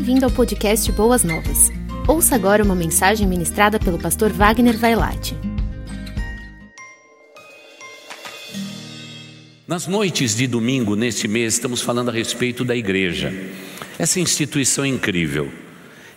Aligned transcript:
Bem-vindo 0.00 0.24
ao 0.24 0.30
podcast 0.30 0.90
Boas 0.92 1.22
Novas. 1.22 1.68
Ouça 2.08 2.34
agora 2.34 2.64
uma 2.64 2.74
mensagem 2.74 3.26
ministrada 3.26 3.78
pelo 3.78 3.98
pastor 3.98 4.32
Wagner 4.32 4.74
Vailate. 4.78 5.36
Nas 9.68 9.86
noites 9.86 10.34
de 10.34 10.46
domingo 10.46 10.96
neste 10.96 11.28
mês, 11.28 11.52
estamos 11.52 11.82
falando 11.82 12.08
a 12.08 12.12
respeito 12.12 12.64
da 12.64 12.74
igreja. 12.74 13.30
Essa 13.98 14.18
instituição 14.18 14.86
incrível, 14.86 15.52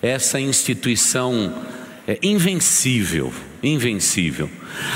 essa 0.02 0.40
instituição 0.40 1.54
é, 2.08 2.18
invencível, 2.24 3.34
invencível. 3.64 4.50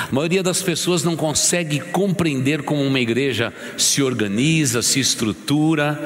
A 0.09 0.13
maioria 0.13 0.43
das 0.43 0.61
pessoas 0.61 1.03
não 1.03 1.15
consegue 1.15 1.79
compreender 1.79 2.63
como 2.63 2.83
uma 2.83 2.99
igreja 2.99 3.53
se 3.77 4.03
organiza, 4.03 4.81
se 4.81 4.99
estrutura 4.99 5.97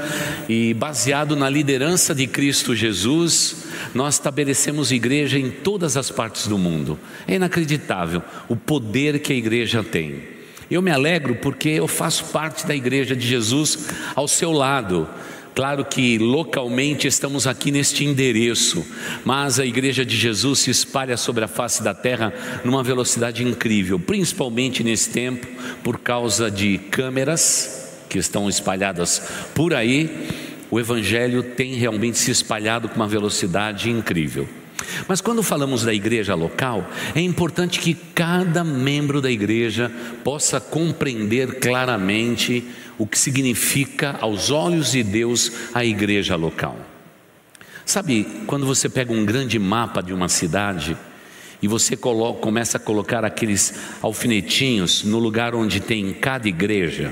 e 0.48 0.74
baseado 0.74 1.36
na 1.36 1.50
liderança 1.50 2.14
de 2.14 2.28
Cristo 2.28 2.76
Jesus, 2.76 3.66
nós 3.94 4.16
estabelecemos 4.16 4.92
igreja 4.92 5.40
em 5.40 5.50
todas 5.50 5.98
as 5.98 6.12
partes 6.12 6.48
do 6.48 6.58
mundo. 6.58 7.00
É 7.28 7.36
inacreditável 7.36 8.22
o 8.48 8.56
poder 8.56 9.20
que 9.20 9.34
a 9.34 9.36
igreja 9.36 9.84
tem. 9.84 10.22
Eu 10.70 10.82
me 10.82 10.92
alegro 10.92 11.36
porque 11.36 11.68
eu 11.68 11.88
faço 11.88 12.26
parte 12.26 12.66
da 12.66 12.74
igreja 12.74 13.14
de 13.16 13.28
Jesus 13.28 13.90
ao 14.16 14.28
seu 14.28 14.52
lado. 14.54 15.10
Claro 15.54 15.84
que 15.84 16.18
localmente 16.18 17.08
estamos 17.08 17.46
aqui 17.46 17.72
neste 17.72 18.06
endereço, 18.06 18.86
mas 19.26 19.60
a 19.60 19.66
Igreja 19.66 20.06
de 20.06 20.16
Jesus 20.16 20.60
se 20.60 20.72
espalha 20.72 21.18
sobre 21.18 21.44
a 21.44 21.48
face 21.48 21.84
da 21.84 21.94
terra 21.94 22.34
numa 22.64 22.82
velocidade 22.82 23.44
incrível, 23.44 24.00
principalmente 24.00 24.82
nesse 24.82 25.10
tempo, 25.10 25.46
por 25.84 26.00
causa 26.00 26.50
de 26.50 26.78
câmeras 26.78 28.06
que 28.08 28.18
estão 28.18 28.48
espalhadas 28.48 29.22
por 29.54 29.74
aí. 29.74 30.30
O 30.70 30.80
Evangelho 30.80 31.44
tem 31.44 31.76
realmente 31.76 32.18
se 32.18 32.32
espalhado 32.32 32.88
com 32.88 32.96
uma 32.96 33.08
velocidade 33.08 33.90
incrível. 33.90 34.48
Mas 35.08 35.22
quando 35.22 35.44
falamos 35.44 35.84
da 35.84 35.94
igreja 35.94 36.34
local, 36.34 36.90
é 37.14 37.22
importante 37.22 37.80
que 37.80 37.94
cada 37.94 38.64
membro 38.64 39.22
da 39.22 39.30
igreja 39.30 39.92
possa 40.24 40.60
compreender 40.60 41.60
claramente 41.60 42.64
o 43.02 43.08
que 43.08 43.18
significa 43.18 44.16
aos 44.22 44.52
olhos 44.52 44.92
de 44.92 45.02
Deus 45.02 45.52
a 45.74 45.84
igreja 45.84 46.36
local. 46.36 46.78
Sabe, 47.84 48.28
quando 48.46 48.64
você 48.64 48.88
pega 48.88 49.12
um 49.12 49.26
grande 49.26 49.58
mapa 49.58 50.04
de 50.04 50.14
uma 50.14 50.30
cidade 50.30 50.96
e 51.64 51.68
você 51.68 51.98
coloca, 51.98 52.40
começa 52.40 52.78
a 52.78 52.80
colocar 52.80 53.26
aqueles 53.26 53.74
alfinetinhos 54.04 55.04
no 55.04 55.18
lugar 55.18 55.56
onde 55.56 55.80
tem 55.80 56.14
cada 56.14 56.48
igreja, 56.48 57.12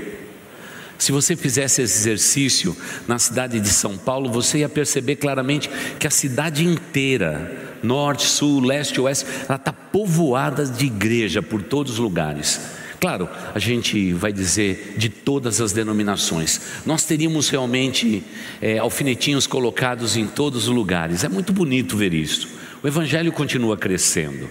se 0.96 1.10
você 1.10 1.34
fizesse 1.34 1.82
esse 1.82 1.98
exercício 1.98 2.76
na 3.08 3.18
cidade 3.18 3.58
de 3.58 3.70
São 3.70 3.98
Paulo, 3.98 4.30
você 4.30 4.58
ia 4.58 4.68
perceber 4.68 5.16
claramente 5.16 5.68
que 5.98 6.06
a 6.06 6.10
cidade 6.10 6.64
inteira, 6.64 7.78
norte, 7.82 8.28
sul, 8.28 8.60
leste, 8.60 9.00
oeste, 9.00 9.26
ela 9.48 9.56
está 9.56 9.72
povoada 9.72 10.64
de 10.64 10.86
igreja 10.86 11.42
por 11.42 11.64
todos 11.64 11.94
os 11.94 11.98
lugares. 11.98 12.78
Claro, 13.00 13.30
a 13.54 13.58
gente 13.58 14.12
vai 14.12 14.30
dizer 14.30 14.94
de 14.98 15.08
todas 15.08 15.58
as 15.58 15.72
denominações. 15.72 16.60
Nós 16.84 17.02
teríamos 17.02 17.48
realmente 17.48 18.22
é, 18.60 18.76
alfinetinhos 18.78 19.46
colocados 19.46 20.18
em 20.18 20.26
todos 20.26 20.68
os 20.68 20.74
lugares. 20.74 21.24
É 21.24 21.28
muito 21.28 21.50
bonito 21.50 21.96
ver 21.96 22.12
isso. 22.12 22.46
O 22.82 22.86
Evangelho 22.86 23.32
continua 23.32 23.74
crescendo. 23.74 24.50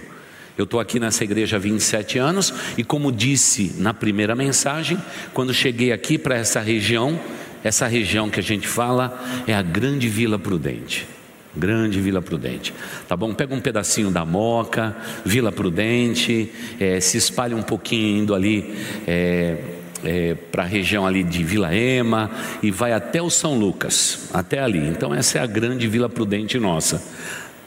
Eu 0.58 0.64
estou 0.64 0.80
aqui 0.80 0.98
nessa 0.98 1.22
igreja 1.22 1.56
há 1.56 1.60
27 1.60 2.18
anos 2.18 2.52
e, 2.76 2.82
como 2.82 3.12
disse 3.12 3.76
na 3.78 3.94
primeira 3.94 4.34
mensagem, 4.34 4.98
quando 5.32 5.54
cheguei 5.54 5.92
aqui 5.92 6.18
para 6.18 6.34
essa 6.34 6.60
região, 6.60 7.20
essa 7.62 7.86
região 7.86 8.28
que 8.28 8.40
a 8.40 8.42
gente 8.42 8.66
fala 8.66 9.16
é 9.46 9.54
a 9.54 9.62
Grande 9.62 10.08
Vila 10.08 10.40
Prudente. 10.40 11.06
Grande 11.56 12.00
Vila 12.00 12.22
Prudente. 12.22 12.72
Tá 13.08 13.16
bom? 13.16 13.34
Pega 13.34 13.54
um 13.54 13.60
pedacinho 13.60 14.10
da 14.10 14.24
Moca, 14.24 14.96
Vila 15.24 15.50
Prudente, 15.50 16.50
é, 16.78 17.00
se 17.00 17.16
espalha 17.16 17.56
um 17.56 17.62
pouquinho 17.62 18.22
indo 18.22 18.34
ali 18.34 18.74
é, 19.06 19.58
é, 20.04 20.34
para 20.34 20.62
a 20.62 20.66
região 20.66 21.06
ali 21.06 21.24
de 21.24 21.42
Vila 21.42 21.74
Ema 21.74 22.30
e 22.62 22.70
vai 22.70 22.92
até 22.92 23.20
o 23.20 23.28
São 23.28 23.58
Lucas, 23.58 24.28
até 24.32 24.60
ali. 24.60 24.86
Então 24.86 25.12
essa 25.12 25.38
é 25.38 25.42
a 25.42 25.46
grande 25.46 25.88
Vila 25.88 26.08
Prudente 26.08 26.58
nossa. 26.58 27.02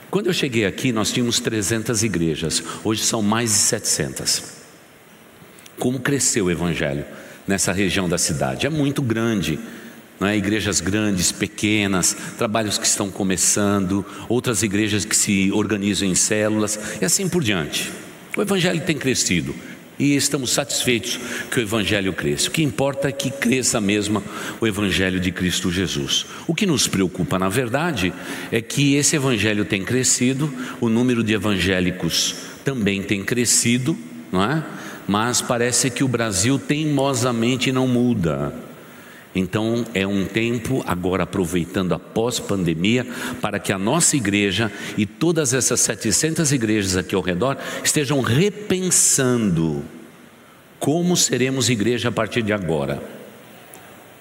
Quando 0.10 0.28
eu 0.28 0.34
cheguei 0.34 0.66
aqui, 0.66 0.92
nós 0.92 1.12
tínhamos 1.12 1.40
300 1.40 2.04
igrejas, 2.04 2.64
hoje 2.84 3.04
são 3.04 3.22
mais 3.22 3.50
de 3.50 3.58
700. 3.58 4.44
Como 5.80 6.00
cresceu 6.00 6.46
o 6.46 6.52
evangelho 6.52 7.04
nessa 7.48 7.74
região 7.74 8.08
da 8.08 8.18
cidade? 8.18 8.68
É 8.68 8.70
muito 8.70 9.02
grande 9.02 9.60
é? 10.22 10.38
igrejas 10.38 10.80
grandes, 10.80 11.32
pequenas, 11.32 12.16
trabalhos 12.38 12.78
que 12.78 12.86
estão 12.86 13.10
começando, 13.10 14.06
outras 14.30 14.64
igrejas 14.64 15.06
que 15.06 15.16
se 15.16 15.52
organizam 15.52 16.08
em 16.08 16.16
células 16.16 16.80
e 17.02 17.06
assim 17.06 17.28
por 17.28 17.44
diante. 17.44 17.92
O 18.36 18.42
Evangelho 18.42 18.82
tem 18.82 18.98
crescido 18.98 19.54
e 20.00 20.16
estamos 20.16 20.52
satisfeitos 20.52 21.20
que 21.52 21.60
o 21.60 21.62
Evangelho 21.62 22.14
cresça. 22.14 22.50
O 22.50 22.52
que 22.52 22.64
importa 22.64 23.10
é 23.10 23.12
que 23.12 23.30
cresça 23.30 23.80
mesmo 23.80 24.24
o 24.60 24.68
Evangelho 24.68 25.20
de 25.20 25.32
Cristo 25.32 25.72
Jesus. 25.72 26.26
O 26.48 26.56
que 26.56 26.66
nos 26.66 26.88
preocupa, 26.88 27.38
na 27.38 27.50
verdade, 27.50 28.14
é 28.52 28.62
que 28.62 28.96
esse 28.96 29.16
Evangelho 29.16 29.66
tem 29.66 29.84
crescido, 29.84 30.52
o 30.82 30.90
número 30.90 31.24
de 31.24 31.34
evangélicos 31.34 32.36
também 32.64 33.04
tem 33.04 33.24
crescido, 33.24 33.98
não 34.32 34.44
é? 34.44 34.64
mas 35.08 35.42
parece 35.42 35.90
que 35.90 36.04
o 36.04 36.08
Brasil 36.08 36.58
teimosamente 36.58 37.72
não 37.72 37.88
muda. 37.88 38.54
Então 39.36 39.86
é 39.94 40.06
um 40.06 40.26
tempo, 40.26 40.84
agora 40.86 41.24
aproveitando 41.24 41.94
a 41.94 42.00
pós-pandemia, 42.00 43.06
para 43.42 43.58
que 43.58 43.74
a 43.74 43.80
nossa 43.80 44.16
igreja 44.16 44.72
e 44.98 45.06
todas 45.06 45.54
essas 45.54 45.80
700 45.82 46.52
igrejas 46.52 46.96
aqui 46.96 47.16
ao 47.16 47.22
redor 47.22 47.58
estejam 47.84 48.22
repensando 48.22 49.84
como 50.80 51.16
seremos 51.16 51.70
igreja 51.70 52.10
a 52.10 52.12
partir 52.12 52.44
de 52.44 52.54
agora 52.54 53.02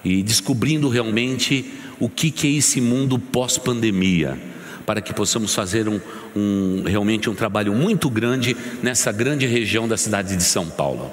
e 0.03 0.21
descobrindo 0.21 0.89
realmente 0.89 1.71
o 1.99 2.09
que, 2.09 2.33
é 2.47 2.51
esse 2.51 2.81
mundo 2.81 3.17
pós-pandemia, 3.17 4.37
para 4.85 5.01
que 5.01 5.13
possamos 5.13 5.53
fazer 5.55 5.87
um, 5.87 5.99
um, 6.35 6.83
realmente 6.85 7.29
um 7.29 7.35
trabalho 7.35 7.73
muito 7.73 8.09
grande 8.09 8.55
nessa 8.81 9.11
grande 9.11 9.45
região 9.45 9.87
da 9.87 9.95
cidade 9.95 10.35
de 10.35 10.43
São 10.43 10.69
Paulo. 10.69 11.11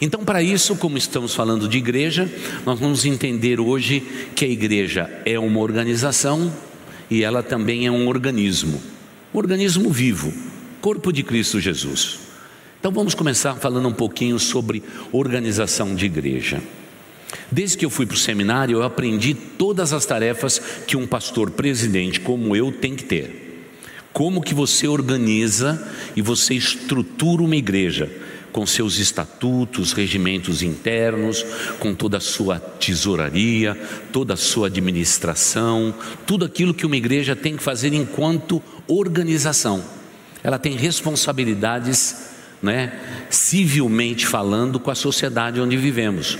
Então, 0.00 0.24
para 0.24 0.42
isso, 0.42 0.76
como 0.76 0.98
estamos 0.98 1.34
falando 1.34 1.68
de 1.68 1.78
igreja, 1.78 2.30
nós 2.64 2.78
vamos 2.78 3.04
entender 3.04 3.60
hoje 3.60 4.02
que 4.34 4.44
a 4.44 4.48
igreja 4.48 5.10
é 5.24 5.38
uma 5.38 5.60
organização 5.60 6.52
e 7.10 7.22
ela 7.22 7.42
também 7.42 7.86
é 7.86 7.90
um 7.90 8.08
organismo, 8.08 8.82
um 9.32 9.38
organismo 9.38 9.90
vivo, 9.90 10.32
corpo 10.80 11.12
de 11.12 11.22
Cristo 11.22 11.60
Jesus. 11.60 12.18
Então, 12.78 12.92
vamos 12.92 13.14
começar 13.14 13.54
falando 13.54 13.88
um 13.88 13.92
pouquinho 13.92 14.38
sobre 14.38 14.82
organização 15.12 15.94
de 15.94 16.06
igreja. 16.06 16.60
Desde 17.50 17.76
que 17.76 17.84
eu 17.84 17.90
fui 17.90 18.06
para 18.06 18.14
o 18.14 18.18
seminário, 18.18 18.78
eu 18.78 18.82
aprendi 18.82 19.34
todas 19.34 19.92
as 19.92 20.04
tarefas 20.04 20.60
que 20.86 20.96
um 20.96 21.06
pastor 21.06 21.50
presidente 21.50 22.20
como 22.20 22.54
eu 22.54 22.70
tem 22.70 22.94
que 22.94 23.04
ter. 23.04 23.42
Como 24.12 24.42
que 24.42 24.54
você 24.54 24.86
organiza 24.86 25.90
e 26.14 26.22
você 26.22 26.54
estrutura 26.54 27.42
uma 27.42 27.56
igreja 27.56 28.10
com 28.54 28.64
seus 28.64 29.00
estatutos, 29.00 29.92
regimentos 29.92 30.62
internos, 30.62 31.44
com 31.80 31.92
toda 31.92 32.18
a 32.18 32.20
sua 32.20 32.60
tesouraria, 32.60 33.76
toda 34.12 34.34
a 34.34 34.36
sua 34.36 34.68
administração, 34.68 35.92
tudo 36.24 36.44
aquilo 36.44 36.72
que 36.72 36.86
uma 36.86 36.96
igreja 36.96 37.34
tem 37.34 37.56
que 37.56 37.62
fazer 37.64 37.92
enquanto 37.92 38.62
organização. 38.86 39.84
Ela 40.40 40.56
tem 40.56 40.76
responsabilidades, 40.76 42.28
né, 42.62 42.92
civilmente 43.28 44.24
falando, 44.24 44.78
com 44.78 44.92
a 44.92 44.94
sociedade 44.94 45.60
onde 45.60 45.76
vivemos. 45.76 46.38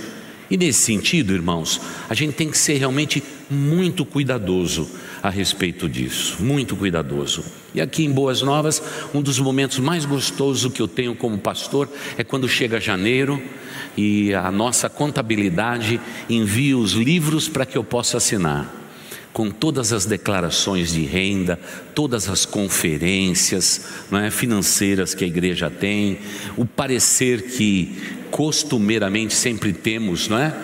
E 0.49 0.55
nesse 0.55 0.83
sentido, 0.83 1.33
irmãos, 1.33 1.81
a 2.09 2.13
gente 2.13 2.31
tem 2.31 2.49
que 2.49 2.57
ser 2.57 2.77
realmente 2.77 3.21
muito 3.49 4.05
cuidadoso 4.05 4.89
a 5.25 5.29
respeito 5.29 5.89
disso, 5.89 6.37
muito 6.39 6.75
cuidadoso. 6.75 7.43
E 7.73 7.81
aqui 7.81 8.05
em 8.05 8.11
Boas 8.11 8.41
Novas, 8.41 8.81
um 9.13 9.21
dos 9.21 9.39
momentos 9.39 9.79
mais 9.79 10.05
gostosos 10.05 10.71
que 10.71 10.81
eu 10.81 10.87
tenho 10.87 11.15
como 11.15 11.37
pastor 11.37 11.89
é 12.17 12.23
quando 12.23 12.47
chega 12.47 12.79
janeiro 12.79 13.41
e 13.97 14.33
a 14.33 14.51
nossa 14.51 14.87
contabilidade 14.87 15.99
envia 16.29 16.77
os 16.77 16.93
livros 16.93 17.49
para 17.49 17.65
que 17.65 17.77
eu 17.77 17.83
possa 17.83 18.17
assinar 18.17 18.85
com 19.33 19.51
todas 19.51 19.91
as 19.91 20.05
declarações 20.05 20.93
de 20.93 21.03
renda, 21.03 21.59
todas 21.93 22.29
as 22.29 22.45
conferências 22.45 23.85
é, 24.13 24.31
financeiras 24.31 25.13
que 25.13 25.25
a 25.25 25.27
igreja 25.27 25.69
tem, 25.69 26.19
o 26.55 26.65
parecer 26.65 27.41
que 27.41 28.15
costumeiramente 28.31 29.33
sempre 29.33 29.73
temos, 29.73 30.29
não 30.29 30.37
é? 30.37 30.55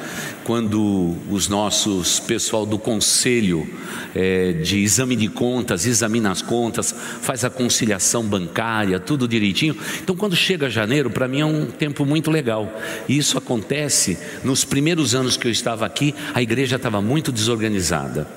Quando 0.52 1.16
os 1.30 1.48
nossos 1.48 2.20
pessoal 2.20 2.66
do 2.66 2.78
conselho 2.78 3.66
é, 4.14 4.52
de 4.52 4.80
exame 4.80 5.16
de 5.16 5.30
contas 5.30 5.86
examina 5.86 6.30
as 6.30 6.42
contas, 6.42 6.94
faz 7.22 7.46
a 7.46 7.50
conciliação 7.50 8.26
bancária, 8.26 9.00
tudo 9.00 9.30
direitinho. 9.30 9.78
Então, 10.04 10.14
quando 10.14 10.36
chega 10.36 10.70
janeiro, 10.70 11.10
para 11.10 11.26
mim 11.26 11.40
é 11.40 11.46
um 11.46 11.68
tempo 11.68 12.06
muito 12.06 12.30
legal. 12.30 12.70
E 13.08 13.18
isso 13.18 13.38
acontece 13.38 14.18
nos 14.44 14.66
primeiros 14.66 15.16
anos 15.16 15.38
que 15.38 15.48
eu 15.48 15.52
estava 15.54 15.86
aqui, 15.86 16.14
a 16.34 16.42
igreja 16.42 16.76
estava 16.76 17.02
muito 17.02 17.32
desorganizada 17.32 18.28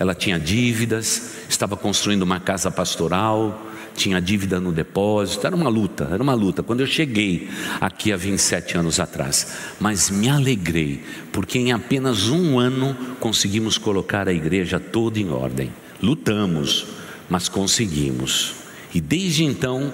Ela 0.00 0.16
tinha 0.16 0.40
dívidas, 0.40 1.36
estava 1.48 1.76
construindo 1.76 2.22
uma 2.22 2.40
casa 2.40 2.72
pastoral, 2.72 3.70
tinha 3.96 4.20
dívida 4.20 4.60
no 4.60 4.72
depósito, 4.72 5.46
era 5.46 5.56
uma 5.56 5.68
luta, 5.68 6.08
era 6.12 6.22
uma 6.22 6.34
luta. 6.34 6.62
Quando 6.62 6.80
eu 6.80 6.86
cheguei 6.86 7.48
aqui 7.80 8.12
há 8.12 8.16
27 8.16 8.76
anos 8.76 9.00
atrás, 9.00 9.54
mas 9.80 10.10
me 10.10 10.28
alegrei, 10.28 11.02
porque 11.32 11.58
em 11.58 11.72
apenas 11.72 12.28
um 12.28 12.58
ano 12.58 12.96
conseguimos 13.18 13.78
colocar 13.78 14.28
a 14.28 14.32
igreja 14.32 14.78
toda 14.78 15.18
em 15.18 15.30
ordem. 15.30 15.72
Lutamos, 16.02 16.86
mas 17.28 17.48
conseguimos. 17.48 18.54
E 18.94 19.00
desde 19.00 19.44
então, 19.44 19.92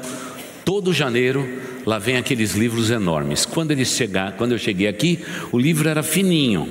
todo 0.64 0.92
janeiro, 0.92 1.48
lá 1.86 1.98
vem 1.98 2.16
aqueles 2.16 2.54
livros 2.54 2.90
enormes. 2.90 3.46
Quando 3.46 3.70
eles 3.70 3.88
chegar, 3.88 4.32
quando 4.32 4.52
eu 4.52 4.58
cheguei 4.58 4.86
aqui, 4.86 5.20
o 5.50 5.58
livro 5.58 5.88
era 5.88 6.02
fininho. 6.02 6.68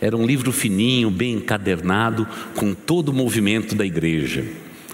Era 0.00 0.16
um 0.16 0.24
livro 0.24 0.50
fininho, 0.50 1.10
bem 1.10 1.34
encadernado, 1.34 2.26
com 2.54 2.72
todo 2.72 3.10
o 3.10 3.12
movimento 3.12 3.74
da 3.74 3.84
igreja, 3.84 4.44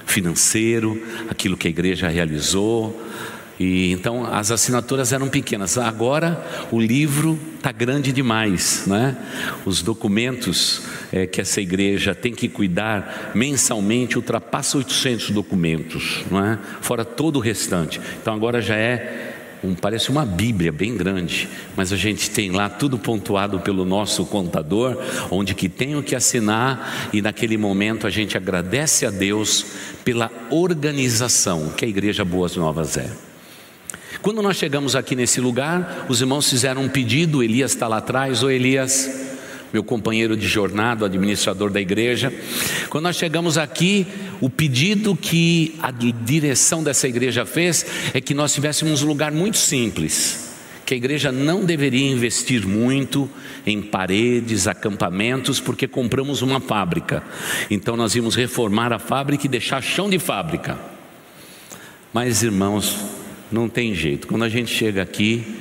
financeiro, 0.07 1.03
aquilo 1.29 1.57
que 1.57 1.67
a 1.67 1.71
igreja 1.71 2.09
realizou. 2.09 2.99
E 3.59 3.91
então 3.93 4.27
as 4.27 4.51
assinaturas 4.51 5.13
eram 5.13 5.29
pequenas. 5.29 5.79
Agora 5.79 6.43
o 6.71 6.81
livro 6.81 7.39
está 7.57 7.73
grande 7.73 8.13
demais, 8.13 8.85
né? 8.87 9.17
Os 9.65 9.83
documentos 9.83 10.83
é, 11.13 11.27
que 11.27 11.41
essa 11.41 11.61
igreja 11.61 12.15
tem 12.15 12.35
que 12.35 12.49
cuidar 12.49 13.33
mensalmente 13.35 14.17
ultrapassa 14.17 14.79
800 14.79 15.31
documentos, 15.31 16.25
não 16.31 16.45
é? 16.45 16.59
Fora 16.83 17.05
todo 17.05 17.37
o 17.37 17.41
restante. 17.41 18.01
Então 18.21 18.35
agora 18.35 18.61
já 18.61 18.77
é 18.77 19.36
um, 19.63 19.75
parece 19.75 20.11
uma 20.11 20.25
Bíblia 20.25 20.73
bem 20.73 20.97
grande, 20.97 21.49
mas 21.77 21.93
a 21.93 21.97
gente 21.97 22.31
tem 22.31 22.51
lá 22.51 22.69
tudo 22.69 22.99
pontuado 22.99 23.61
pelo 23.61 23.85
nosso 23.85 24.25
contador, 24.27 24.97
onde 25.31 25.55
que 25.55 25.69
tem 25.69 25.97
o 25.97 26.03
que 26.03 26.15
assinar, 26.15 27.11
e 27.13 27.23
naquele 27.23 27.57
momento 27.57 28.07
a 28.07 28.11
gente 28.11 28.37
agradece 28.37 29.07
a 29.07 29.11
Deus 29.11 29.67
pela 30.05 30.31
organização 30.51 31.71
que 31.71 31.85
a 31.85 31.89
Igreja 31.89 32.25
Boas 32.25 32.57
Novas 32.57 32.97
é. 32.97 33.11
Quando 34.23 34.43
nós 34.43 34.57
chegamos 34.57 34.97
aqui 34.97 35.15
nesse 35.15 35.41
lugar, 35.41 36.07
os 36.09 36.21
irmãos 36.21 36.49
fizeram 36.49 36.83
um 36.83 36.89
pedido, 36.89 37.43
Elias 37.43 37.73
está 37.73 37.87
lá 37.87 37.99
atrás, 37.99 38.43
ou 38.43 38.51
Elias, 38.51 39.36
meu 39.73 39.83
companheiro 39.83 40.37
de 40.37 40.47
jornada, 40.47 41.07
administrador 41.07 41.71
da 41.71 41.81
igreja. 41.81 42.33
Quando 42.89 43.05
nós 43.05 43.17
chegamos 43.17 43.59
aqui, 43.59 44.07
o 44.41 44.49
pedido 44.49 45.15
que 45.15 45.75
a 45.83 45.91
direção 45.91 46.83
dessa 46.83 47.09
igreja 47.09 47.45
fez 47.45 47.87
é 48.15 48.21
que 48.21 48.35
nós 48.35 48.53
tivéssemos 48.53 49.03
um 49.03 49.07
lugar 49.07 49.33
muito 49.33 49.59
simples 49.59 50.47
que 50.87 50.95
a 50.95 50.97
igreja 50.97 51.33
não 51.33 51.65
deveria 51.65 52.09
investir 52.09 52.65
muito 52.65 53.29
em 53.67 53.83
paredes, 53.83 54.69
acampamentos, 54.69 55.59
porque 55.59 55.89
compramos 55.89 56.43
uma 56.43 56.61
fábrica. 56.61 57.25
Então 57.69 57.97
nós 57.97 58.15
íamos 58.15 58.37
reformar 58.37 58.93
a 58.93 58.99
fábrica 59.01 59.47
e 59.47 59.49
deixar 59.49 59.83
chão 59.83 60.09
de 60.09 60.21
fábrica. 60.21 60.79
Mas 62.13 62.45
irmãos, 62.45 62.97
não 63.51 63.69
tem 63.69 63.97
jeito. 63.97 64.29
Quando 64.29 64.45
a 64.45 64.49
gente 64.49 64.73
chega 64.73 65.03
aqui, 65.03 65.57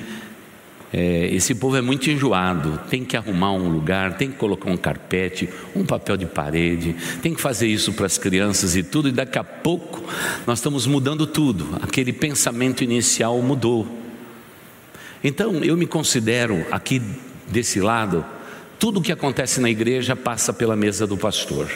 é, 0.98 1.28
esse 1.30 1.54
povo 1.54 1.76
é 1.76 1.82
muito 1.82 2.10
enjoado, 2.10 2.80
tem 2.90 3.04
que 3.04 3.18
arrumar 3.18 3.52
um 3.52 3.68
lugar, 3.68 4.16
tem 4.16 4.32
que 4.32 4.38
colocar 4.38 4.72
um 4.72 4.78
carpete, 4.78 5.50
um 5.76 5.86
papel 5.86 6.16
de 6.16 6.26
parede, 6.26 6.96
tem 7.22 7.34
que 7.34 7.42
fazer 7.42 7.68
isso 7.68 7.92
para 7.92 8.06
as 8.06 8.18
crianças 8.18 8.78
e 8.78 8.82
tudo, 8.82 9.10
e 9.10 9.12
daqui 9.12 9.38
a 9.38 9.44
pouco 9.44 10.02
nós 10.48 10.60
estamos 10.60 10.88
mudando 10.88 11.28
tudo, 11.28 11.68
aquele 11.82 12.14
pensamento 12.14 12.82
inicial 12.82 13.42
mudou. 13.42 13.86
Então 15.22 15.56
eu 15.66 15.76
me 15.76 15.86
considero 15.86 16.66
aqui 16.72 17.02
desse 17.46 17.82
lado, 17.82 18.24
tudo 18.80 19.02
o 19.02 19.04
que 19.04 19.12
acontece 19.12 19.60
na 19.60 19.70
igreja 19.70 20.16
passa 20.16 20.54
pela 20.54 20.78
mesa 20.78 21.06
do 21.06 21.18
pastor, 21.18 21.70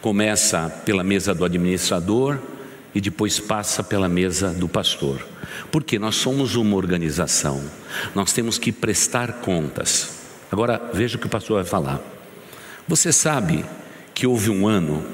começa 0.00 0.68
pela 0.84 1.04
mesa 1.04 1.32
do 1.32 1.44
administrador 1.44 2.40
e 2.94 3.00
depois 3.00 3.38
passa 3.40 3.82
pela 3.82 4.08
mesa 4.08 4.52
do 4.52 4.68
pastor. 4.68 5.26
Porque 5.70 5.98
nós 5.98 6.16
somos 6.16 6.54
uma 6.56 6.76
organização, 6.76 7.62
nós 8.14 8.32
temos 8.32 8.58
que 8.58 8.72
prestar 8.72 9.34
contas. 9.34 10.20
Agora, 10.50 10.90
veja 10.92 11.16
o 11.16 11.20
que 11.20 11.26
o 11.26 11.30
pastor 11.30 11.62
vai 11.62 11.64
falar. 11.64 12.00
Você 12.86 13.12
sabe 13.12 13.64
que 14.14 14.26
houve 14.26 14.50
um 14.50 14.66
ano 14.66 15.04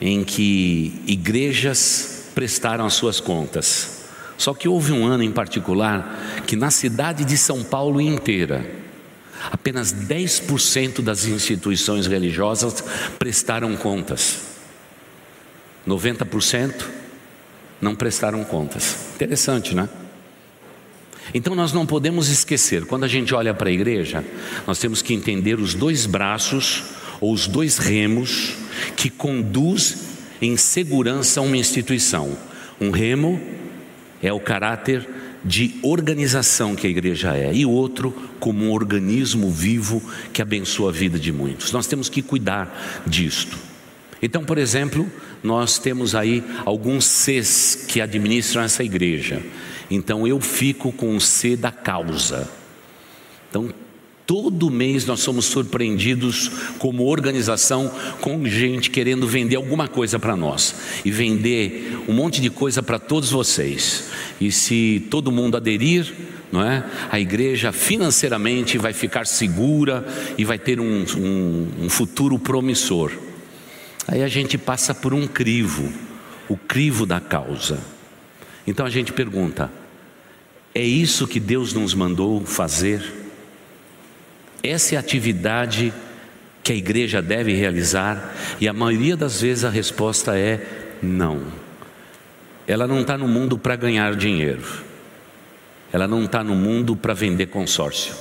em 0.00 0.24
que 0.24 1.02
igrejas 1.06 2.30
prestaram 2.34 2.86
as 2.86 2.94
suas 2.94 3.20
contas. 3.20 3.98
Só 4.38 4.54
que 4.54 4.68
houve 4.68 4.92
um 4.92 5.04
ano 5.04 5.22
em 5.22 5.32
particular 5.32 6.42
que 6.46 6.54
na 6.54 6.70
cidade 6.70 7.24
de 7.24 7.36
São 7.36 7.64
Paulo 7.64 8.00
inteira, 8.00 8.64
apenas 9.50 9.92
10% 9.92 11.02
das 11.02 11.24
instituições 11.24 12.06
religiosas 12.06 12.82
prestaram 13.18 13.76
contas. 13.76 14.38
90% 15.86 16.84
não 17.80 17.94
prestaram 17.94 18.44
contas. 18.44 18.96
Interessante, 19.14 19.74
né? 19.74 19.88
Então 21.34 21.54
nós 21.54 21.72
não 21.72 21.84
podemos 21.84 22.28
esquecer, 22.28 22.86
quando 22.86 23.04
a 23.04 23.08
gente 23.08 23.34
olha 23.34 23.52
para 23.52 23.68
a 23.68 23.72
igreja, 23.72 24.24
nós 24.66 24.78
temos 24.78 25.02
que 25.02 25.12
entender 25.12 25.58
os 25.58 25.74
dois 25.74 26.06
braços 26.06 26.84
ou 27.20 27.32
os 27.32 27.46
dois 27.46 27.78
remos 27.78 28.54
que 28.96 29.10
conduz 29.10 29.98
em 30.40 30.56
segurança 30.56 31.40
uma 31.40 31.56
instituição. 31.56 32.36
Um 32.80 32.90
remo 32.90 33.40
é 34.22 34.32
o 34.32 34.40
caráter 34.40 35.06
de 35.44 35.76
organização 35.82 36.74
que 36.74 36.86
a 36.86 36.90
igreja 36.90 37.36
é, 37.36 37.54
e 37.54 37.64
o 37.64 37.70
outro 37.70 38.14
como 38.40 38.64
um 38.64 38.72
organismo 38.72 39.50
vivo 39.50 40.02
que 40.32 40.42
abençoa 40.42 40.90
a 40.90 40.92
vida 40.92 41.18
de 41.18 41.32
muitos. 41.32 41.72
Nós 41.72 41.86
temos 41.86 42.08
que 42.08 42.22
cuidar 42.22 43.02
disto. 43.06 43.67
Então, 44.22 44.44
por 44.44 44.58
exemplo, 44.58 45.10
nós 45.42 45.78
temos 45.78 46.14
aí 46.14 46.42
alguns 46.64 47.04
Cs 47.04 47.86
que 47.88 48.00
administram 48.00 48.62
essa 48.62 48.82
igreja. 48.82 49.42
Então, 49.90 50.26
eu 50.26 50.40
fico 50.40 50.92
com 50.92 51.16
o 51.16 51.20
C 51.20 51.56
da 51.56 51.70
causa. 51.70 52.50
Então, 53.48 53.72
todo 54.26 54.70
mês 54.70 55.06
nós 55.06 55.20
somos 55.20 55.46
surpreendidos 55.46 56.50
como 56.78 57.06
organização 57.06 57.90
com 58.20 58.44
gente 58.46 58.90
querendo 58.90 59.26
vender 59.26 59.56
alguma 59.56 59.88
coisa 59.88 60.18
para 60.18 60.36
nós 60.36 60.74
e 61.02 61.10
vender 61.10 62.02
um 62.06 62.12
monte 62.12 62.38
de 62.40 62.50
coisa 62.50 62.82
para 62.82 62.98
todos 62.98 63.30
vocês. 63.30 64.10
E 64.38 64.52
se 64.52 65.06
todo 65.10 65.32
mundo 65.32 65.56
aderir, 65.56 66.12
não 66.52 66.62
é? 66.62 66.84
A 67.10 67.18
igreja 67.18 67.72
financeiramente 67.72 68.76
vai 68.76 68.92
ficar 68.92 69.26
segura 69.26 70.06
e 70.36 70.44
vai 70.44 70.58
ter 70.58 70.78
um, 70.78 71.04
um, 71.16 71.68
um 71.84 71.88
futuro 71.88 72.38
promissor. 72.38 73.12
Aí 74.10 74.22
a 74.22 74.28
gente 74.28 74.56
passa 74.56 74.94
por 74.94 75.12
um 75.12 75.26
crivo, 75.26 75.92
o 76.48 76.56
crivo 76.56 77.04
da 77.04 77.20
causa. 77.20 77.78
Então 78.66 78.86
a 78.86 78.90
gente 78.90 79.12
pergunta: 79.12 79.70
é 80.74 80.82
isso 80.82 81.28
que 81.28 81.38
Deus 81.38 81.74
nos 81.74 81.92
mandou 81.92 82.40
fazer? 82.46 83.02
Essa 84.62 84.94
é 84.94 84.96
a 84.96 85.00
atividade 85.00 85.92
que 86.64 86.72
a 86.72 86.74
igreja 86.74 87.20
deve 87.20 87.52
realizar? 87.52 88.34
E 88.58 88.66
a 88.66 88.72
maioria 88.72 89.14
das 89.14 89.42
vezes 89.42 89.66
a 89.66 89.70
resposta 89.70 90.38
é 90.38 90.96
não. 91.02 91.42
Ela 92.66 92.86
não 92.86 93.02
está 93.02 93.18
no 93.18 93.28
mundo 93.28 93.58
para 93.58 93.76
ganhar 93.76 94.16
dinheiro, 94.16 94.64
ela 95.92 96.08
não 96.08 96.24
está 96.24 96.42
no 96.42 96.54
mundo 96.54 96.96
para 96.96 97.12
vender 97.12 97.46
consórcio, 97.48 98.14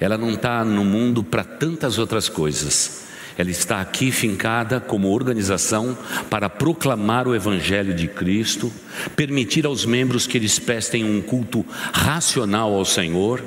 ela 0.00 0.16
não 0.16 0.32
está 0.32 0.64
no 0.64 0.84
mundo 0.84 1.22
para 1.22 1.44
tantas 1.44 1.98
outras 1.98 2.26
coisas. 2.26 3.09
Ela 3.36 3.50
está 3.50 3.80
aqui 3.80 4.10
fincada 4.10 4.80
como 4.80 5.10
organização 5.10 5.96
para 6.28 6.48
proclamar 6.48 7.26
o 7.26 7.34
Evangelho 7.34 7.94
de 7.94 8.08
Cristo, 8.08 8.72
permitir 9.16 9.66
aos 9.66 9.84
membros 9.84 10.26
que 10.26 10.36
eles 10.36 10.58
prestem 10.58 11.04
um 11.04 11.22
culto 11.22 11.64
racional 11.92 12.74
ao 12.74 12.84
Senhor 12.84 13.42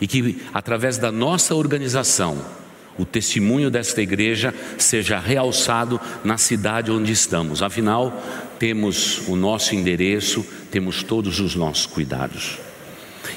e 0.00 0.06
que, 0.06 0.38
através 0.52 0.98
da 0.98 1.12
nossa 1.12 1.54
organização, 1.54 2.44
o 2.98 3.04
testemunho 3.04 3.70
desta 3.70 4.02
igreja 4.02 4.52
seja 4.76 5.18
realçado 5.20 6.00
na 6.24 6.36
cidade 6.36 6.90
onde 6.90 7.12
estamos. 7.12 7.62
Afinal, 7.62 8.20
temos 8.58 9.22
o 9.28 9.36
nosso 9.36 9.74
endereço, 9.74 10.44
temos 10.70 11.04
todos 11.04 11.38
os 11.38 11.54
nossos 11.54 11.86
cuidados. 11.86 12.58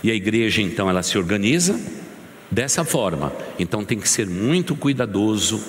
E 0.03 0.09
a 0.09 0.15
igreja, 0.15 0.61
então, 0.61 0.89
ela 0.89 1.03
se 1.03 1.15
organiza 1.17 1.79
dessa 2.49 2.83
forma. 2.83 3.31
Então, 3.59 3.85
tem 3.85 3.99
que 3.99 4.09
ser 4.09 4.27
muito 4.27 4.75
cuidadoso 4.75 5.61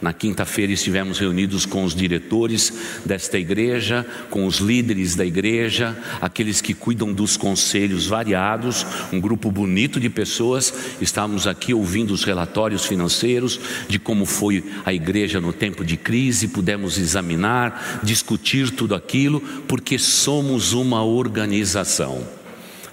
na 0.00 0.12
quinta-feira 0.12 0.72
estivemos 0.72 1.18
reunidos 1.18 1.66
com 1.66 1.84
os 1.84 1.94
diretores 1.94 2.72
desta 3.04 3.38
igreja, 3.38 4.06
com 4.30 4.46
os 4.46 4.58
líderes 4.58 5.14
da 5.14 5.24
igreja, 5.24 5.96
aqueles 6.20 6.60
que 6.60 6.74
cuidam 6.74 7.12
dos 7.12 7.36
conselhos 7.36 8.06
variados, 8.06 8.86
um 9.12 9.20
grupo 9.20 9.50
bonito 9.50 9.98
de 9.98 10.08
pessoas. 10.08 10.72
Estávamos 11.00 11.46
aqui 11.46 11.74
ouvindo 11.74 12.12
os 12.12 12.24
relatórios 12.24 12.86
financeiros 12.86 13.60
de 13.88 13.98
como 13.98 14.24
foi 14.24 14.64
a 14.84 14.92
igreja 14.92 15.40
no 15.40 15.52
tempo 15.52 15.84
de 15.84 15.96
crise, 15.96 16.48
pudemos 16.48 16.98
examinar, 16.98 18.00
discutir 18.02 18.70
tudo 18.70 18.94
aquilo, 18.94 19.40
porque 19.66 19.98
somos 19.98 20.72
uma 20.72 21.02
organização. 21.02 22.37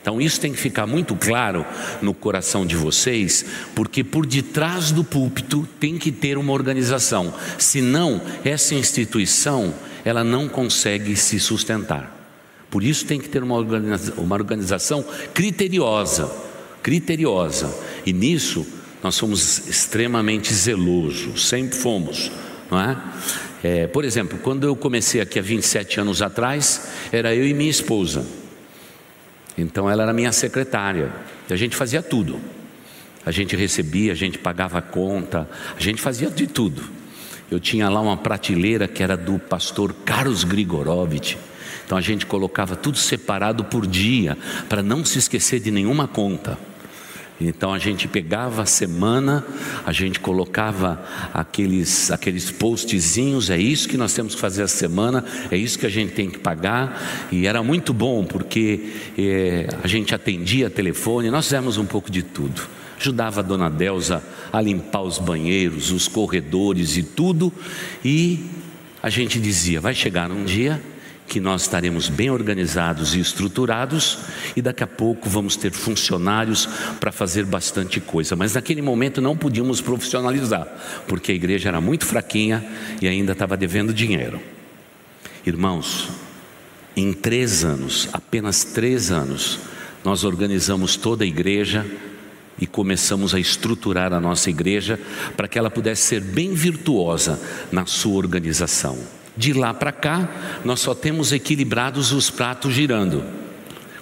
Então 0.06 0.22
isso 0.22 0.40
tem 0.40 0.52
que 0.52 0.60
ficar 0.60 0.86
muito 0.86 1.16
claro 1.16 1.66
no 2.00 2.14
coração 2.14 2.64
de 2.64 2.76
vocês, 2.76 3.44
porque 3.74 4.04
por 4.04 4.24
detrás 4.24 4.92
do 4.92 5.04
púlpito 5.04 5.68
tem 5.80 5.98
que 5.98 6.12
ter 6.12 6.38
uma 6.38 6.54
organização. 6.54 7.34
Senão, 7.58 8.22
essa 8.44 8.76
instituição, 8.76 9.74
ela 10.06 10.24
não 10.24 10.48
consegue 10.48 11.16
se 11.16 11.40
sustentar. 11.40 12.16
Por 12.70 12.84
isso 12.84 13.04
tem 13.08 13.20
que 13.20 13.28
ter 13.28 13.42
uma 13.42 13.56
organização, 13.56 14.24
uma 14.24 14.36
organização 14.36 15.04
criteriosa, 15.34 16.32
criteriosa. 16.84 17.76
E 18.06 18.14
nisso 18.14 18.64
nós 19.02 19.16
somos 19.16 19.68
extremamente 19.68 20.54
zelosos, 20.54 21.50
sempre 21.50 21.76
fomos, 21.80 22.32
não 22.70 22.80
é? 22.80 22.98
é? 23.64 23.88
Por 23.88 24.06
exemplo, 24.06 24.38
quando 24.38 24.68
eu 24.68 24.76
comecei 24.76 25.20
aqui 25.20 25.40
há 25.40 25.42
27 25.42 26.00
anos 26.02 26.22
atrás, 26.22 26.90
era 27.12 27.34
eu 27.34 27.48
e 27.48 27.56
minha 27.56 27.72
esposa. 27.72 28.45
Então 29.58 29.90
ela 29.90 30.04
era 30.04 30.14
minha 30.14 30.32
secretária. 30.32 31.12
E 31.50 31.54
a 31.54 31.58
gente 31.58 31.76
fazia 31.76 32.02
tudo. 32.02 32.40
A 33.26 33.32
gente 33.32 33.56
recebia, 33.56 34.12
a 34.12 34.16
gente 34.16 34.38
pagava 34.38 34.82
conta, 34.82 35.50
a 35.76 35.82
gente 35.82 36.02
fazia 36.02 36.30
de 36.30 36.46
tudo. 36.46 36.84
Eu 37.50 37.60
tinha 37.60 37.90
lá 37.90 38.00
uma 38.02 38.18
prateleira 38.18 38.88
que 38.88 39.02
era 39.02 39.16
do 39.16 39.40
pastor 39.40 39.94
Carlos 40.06 40.44
Grigorovitch. 40.44 41.36
Então 41.86 41.98
a 41.98 42.02
gente 42.02 42.26
colocava 42.26 42.76
tudo 42.76 42.98
separado 42.98 43.64
por 43.64 43.86
dia, 43.86 44.38
para 44.68 44.82
não 44.82 45.06
se 45.06 45.20
esquecer 45.20 45.60
de 45.60 45.72
nenhuma 45.72 46.08
conta. 46.08 46.58
Então 47.40 47.74
a 47.74 47.80
gente 47.80 48.08
pegava 48.08 48.62
a 48.62 48.66
semana, 48.66 49.46
a 49.86 49.92
gente 49.92 50.20
colocava 50.20 51.04
aqueles, 51.34 52.10
aqueles 52.10 52.50
postzinhos, 52.50 53.50
é 53.50 53.58
isso 53.58 53.90
que 53.90 53.98
nós 53.98 54.14
temos 54.14 54.36
que 54.36 54.42
fazer 54.42 54.64
a 54.64 54.68
semana, 54.68 55.24
é 55.52 55.58
isso 55.58 55.78
que 55.78 55.86
a 55.86 55.90
gente 55.90 56.14
tem 56.14 56.30
que 56.30 56.40
pagar, 56.40 57.28
e 57.32 57.46
era 57.46 57.62
muito 57.62 57.94
bom 57.94 58.24
porque 58.24 58.94
é, 59.18 59.68
a 59.84 59.88
gente 59.88 60.16
atendia 60.16 60.70
telefone, 60.70 61.30
nós 61.30 61.46
fizemos 61.46 61.78
um 61.78 61.86
pouco 61.86 62.10
de 62.10 62.24
tudo. 62.24 62.62
Ajudava 62.98 63.42
a 63.42 63.44
dona 63.44 63.70
Delza 63.70 64.24
a 64.54 64.62
limpar 64.62 65.02
os 65.02 65.20
banheiros, 65.20 65.92
os 65.92 66.08
corredores 66.08 66.96
e 66.96 67.04
tudo, 67.04 67.52
e 68.04 68.46
a 69.04 69.10
gente 69.10 69.38
dizia: 69.40 69.82
vai 69.82 69.94
chegar 69.94 70.32
um 70.32 70.46
dia 70.46 70.82
que 71.28 71.40
nós 71.40 71.64
estaremos 71.64 72.08
bem 72.08 72.30
organizados 72.30 73.16
e 73.16 73.20
estruturados 73.20 74.20
e 74.56 74.62
daqui 74.62 74.84
a 74.84 74.88
pouco 74.88 75.30
vamos 75.30 75.56
ter 75.56 75.72
funcionários 75.72 76.68
para 77.00 77.12
fazer 77.12 77.46
bastante 77.46 78.00
coisa. 78.00 78.36
Mas 78.36 78.54
naquele 78.54 78.82
momento 78.82 79.22
não 79.22 79.36
podíamos 79.36 79.82
profissionalizar, 79.82 80.68
porque 81.08 81.32
a 81.32 81.36
igreja 81.36 81.70
era 81.70 81.82
muito 81.82 82.06
fraquinha 82.06 82.64
e 83.02 83.08
ainda 83.08 83.32
estava 83.32 83.58
devendo 83.58 83.94
dinheiro. 83.94 84.40
Irmãos, 85.46 86.10
em 86.96 87.12
três 87.12 87.66
anos, 87.66 88.08
apenas 88.14 88.64
três 88.64 89.12
anos, 89.12 89.60
nós 90.04 90.24
organizamos 90.24 90.96
toda 90.96 91.24
a 91.24 91.28
igreja 91.28 91.86
e 92.58 92.66
começamos 92.66 93.34
a 93.34 93.40
estruturar 93.40 94.14
a 94.14 94.20
nossa 94.20 94.50
igreja 94.50 95.00
para 95.36 95.48
que 95.48 95.58
ela 95.58 95.70
pudesse 95.70 96.04
ser 96.04 96.22
bem 96.22 96.54
virtuosa 96.54 97.40
na 97.72 97.86
sua 97.86 98.16
organização. 98.16 98.98
De 99.38 99.54
lá 99.54 99.74
para 99.74 99.92
cá, 99.92 100.30
nós 100.64 100.80
só 100.80 100.96
temos 100.96 101.32
equilibrados 101.32 102.12
os 102.12 102.30
pratos 102.30 102.74
girando, 102.74 103.24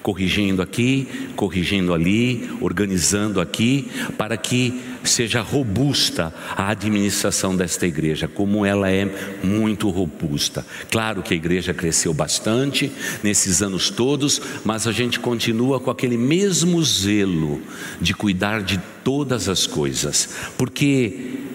corrigindo 0.04 0.62
aqui, 0.62 1.08
corrigindo 1.36 1.94
ali, 1.94 2.52
organizando 2.62 3.42
aqui, 3.42 3.90
para 4.18 4.38
que 4.38 4.80
seja 5.04 5.42
robusta 5.42 6.34
a 6.56 6.70
administração 6.70 7.56
desta 7.56 7.88
igreja, 7.88 8.28
como 8.28 8.66
ela 8.66 8.92
é 8.92 9.10
muito 9.44 9.90
robusta. 9.90 10.66
Claro 10.92 11.24
que 11.24 11.34
a 11.34 11.38
igreja 11.38 11.74
cresceu 11.74 12.14
bastante 12.14 12.92
nesses 13.24 13.62
anos 13.62 13.90
todos, 13.90 14.42
mas 14.64 14.86
a 14.88 14.92
gente 14.92 15.20
continua 15.20 15.80
com 15.80 15.90
aquele 15.90 16.18
mesmo 16.18 16.84
zelo 16.84 17.62
de 18.00 18.14
cuidar 18.14 18.62
de 18.62 18.80
todas 19.04 19.50
as 19.50 19.66
coisas, 19.66 20.30
porque 20.58 21.53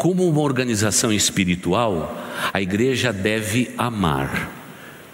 como 0.00 0.26
uma 0.26 0.40
organização 0.40 1.12
espiritual, 1.12 2.18
a 2.54 2.62
igreja 2.62 3.12
deve 3.12 3.70
amar. 3.76 4.50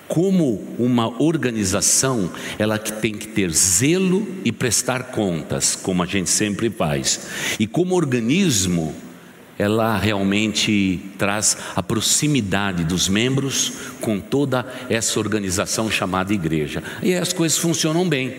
Como 0.06 0.64
uma 0.78 1.20
organização, 1.20 2.30
ela 2.56 2.78
tem 2.78 3.12
que 3.12 3.26
ter 3.26 3.50
zelo 3.50 4.24
e 4.44 4.52
prestar 4.52 5.10
contas, 5.10 5.74
como 5.74 6.04
a 6.04 6.06
gente 6.06 6.30
sempre 6.30 6.70
faz. 6.70 7.56
E 7.58 7.66
como 7.66 7.96
organismo, 7.96 8.94
ela 9.58 9.98
realmente 9.98 11.00
traz 11.18 11.56
a 11.74 11.82
proximidade 11.82 12.84
dos 12.84 13.08
membros 13.08 13.72
com 14.00 14.20
toda 14.20 14.64
essa 14.88 15.18
organização 15.18 15.90
chamada 15.90 16.32
igreja. 16.32 16.80
E 17.02 17.12
as 17.12 17.32
coisas 17.32 17.58
funcionam 17.58 18.08
bem. 18.08 18.36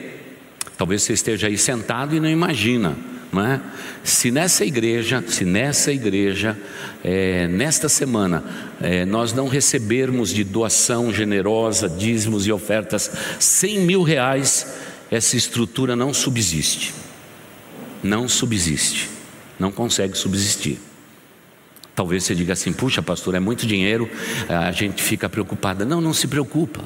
Talvez 0.78 1.02
você 1.02 1.12
esteja 1.12 1.48
aí 1.48 1.58
sentado 1.58 2.16
e 2.16 2.22
não 2.22 2.30
imagina 2.30 2.96
é? 3.36 3.60
Se 4.04 4.32
nessa 4.32 4.64
igreja, 4.66 5.24
se 5.28 5.44
nessa 5.44 5.92
igreja, 5.92 6.58
é, 7.04 7.48
nesta 7.48 7.90
semana, 7.90 8.44
é, 8.82 9.06
nós 9.06 9.34
não 9.34 9.48
recebermos 9.48 10.30
de 10.30 10.44
doação 10.44 11.14
generosa, 11.14 11.90
dízimos 11.90 12.48
e 12.48 12.52
ofertas 12.52 13.12
100 13.40 13.80
mil 13.82 14.02
reais, 14.02 14.76
essa 15.12 15.36
estrutura 15.36 15.96
não 15.96 16.14
subsiste. 16.14 16.94
Não 18.02 18.30
subsiste. 18.30 19.10
Não 19.60 19.72
consegue 19.72 20.18
subsistir. 20.18 20.80
Talvez 21.96 22.24
você 22.24 22.36
diga 22.36 22.54
assim: 22.54 22.72
puxa, 22.72 23.02
pastor, 23.02 23.36
é 23.36 23.40
muito 23.40 23.66
dinheiro, 23.66 24.10
a 24.48 24.72
gente 24.72 25.02
fica 25.02 25.28
preocupada. 25.28 25.84
Não, 25.84 26.00
não 26.00 26.14
se 26.14 26.28
preocupa, 26.28 26.82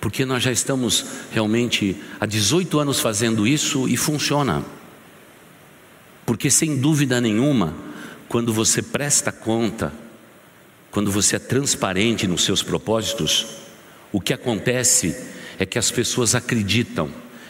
porque 0.00 0.24
nós 0.24 0.42
já 0.42 0.50
estamos 0.50 1.04
realmente 1.30 1.96
há 2.20 2.26
18 2.26 2.78
anos 2.78 3.00
fazendo 3.00 3.46
isso 3.46 3.88
e 3.88 3.96
funciona. 3.96 4.64
Porque 6.28 6.50
sem 6.50 6.76
dúvida 6.76 7.22
nenhuma, 7.22 7.74
quando 8.28 8.52
você 8.52 8.82
presta 8.82 9.32
conta, 9.32 9.90
quando 10.90 11.10
você 11.10 11.36
é 11.36 11.38
transparente 11.38 12.26
nos 12.26 12.44
seus 12.44 12.62
propósitos, 12.62 13.46
o 14.12 14.20
que 14.20 14.34
acontece 14.34 15.16
é 15.58 15.64
que 15.64 15.78
as 15.78 15.90
pessoas 15.90 16.34
acreditam, 16.34 17.08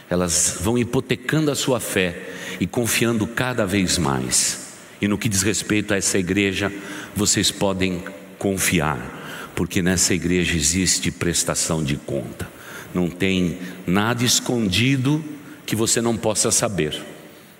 elas 0.08 0.58
vão 0.61 0.78
hipotecando 0.78 1.50
a 1.50 1.56
sua 1.56 1.80
fé 1.80 2.30
e 2.61 2.68
confiando 2.68 3.26
cada 3.26 3.66
vez 3.66 3.99
mais. 3.99 4.76
E 5.00 5.08
no 5.08 5.18
que 5.18 5.28
diz 5.28 5.42
respeito 5.42 5.92
a 5.92 5.97
essa 5.97 6.16
igreja, 6.16 6.73
vocês 7.16 7.50
podem 7.50 8.04
confiar, 8.38 9.50
porque 9.56 9.82
nessa 9.82 10.14
igreja 10.14 10.56
existe 10.56 11.11
prestação 11.11 11.82
de 11.82 11.97
conta. 11.97 12.49
Não 12.94 13.11
tem 13.11 13.58
nada 13.85 14.23
escondido 14.23 15.25
que 15.66 15.75
você 15.75 16.00
não 16.00 16.16
possa 16.16 16.52
saber. 16.52 17.02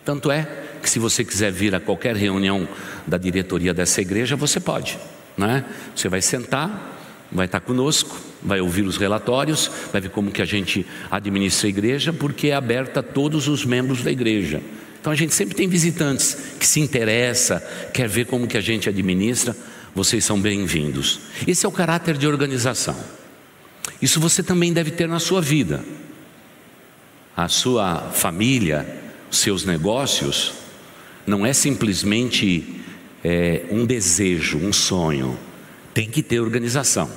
Tanto 0.05 0.31
é 0.31 0.68
que 0.83 0.89
se 0.89 0.99
você 0.99 1.25
quiser 1.25 1.53
vir 1.53 1.75
a 1.75 1.81
qualquer 1.81 2.17
reunião 2.17 2.69
da 3.07 3.19
diretoria 3.19 3.75
dessa 3.75 4.01
igreja, 4.01 4.37
você 4.37 4.61
pode, 4.61 4.99
né? 5.37 5.65
Você 5.95 6.09
vai 6.09 6.23
sentar, 6.23 6.99
vai 7.31 7.47
estar 7.47 7.61
conosco, 7.61 8.17
vai 8.43 8.61
ouvir 8.61 8.83
os 8.83 8.97
relatórios, 8.97 9.71
vai 9.93 10.01
ver 10.01 10.11
como 10.11 10.31
que 10.31 10.43
a 10.43 10.45
gente 10.45 10.87
administra 11.11 11.67
a 11.67 11.71
igreja, 11.71 12.13
porque 12.13 12.49
é 12.49 12.55
aberta 12.55 13.01
a 13.01 13.03
todos 13.03 13.49
os 13.49 13.65
membros 13.65 14.03
da 14.03 14.11
igreja. 14.11 14.63
Então 15.01 15.13
a 15.13 15.17
gente 15.17 15.35
sempre 15.35 15.55
tem 15.55 15.69
visitantes 15.69 16.37
que 16.59 16.67
se 16.67 16.81
interessa, 16.81 17.61
quer 17.93 18.09
ver 18.09 18.27
como 18.27 18.47
que 18.47 18.57
a 18.57 18.61
gente 18.61 18.89
administra, 18.89 19.57
vocês 19.95 20.25
são 20.25 20.41
bem-vindos. 20.41 21.21
Esse 21.47 21.67
é 21.67 21.69
o 21.69 21.73
caráter 21.73 22.17
de 22.17 22.27
organização. 22.27 22.97
Isso 24.01 24.21
você 24.21 24.43
também 24.43 24.73
deve 24.73 24.91
ter 24.91 25.09
na 25.09 25.19
sua 25.19 25.41
vida. 25.41 25.85
A 27.37 27.49
sua 27.49 28.11
família, 28.13 28.87
seus 29.31 29.65
negócios, 29.65 30.53
não 31.29 31.45
é 31.45 31.53
simplesmente 31.53 32.81
é, 33.23 33.67
um 33.71 33.85
desejo, 33.85 34.59
um 34.59 34.73
sonho, 34.73 35.39
tem 35.93 36.09
que 36.09 36.23
ter 36.23 36.41
organização. 36.41 37.11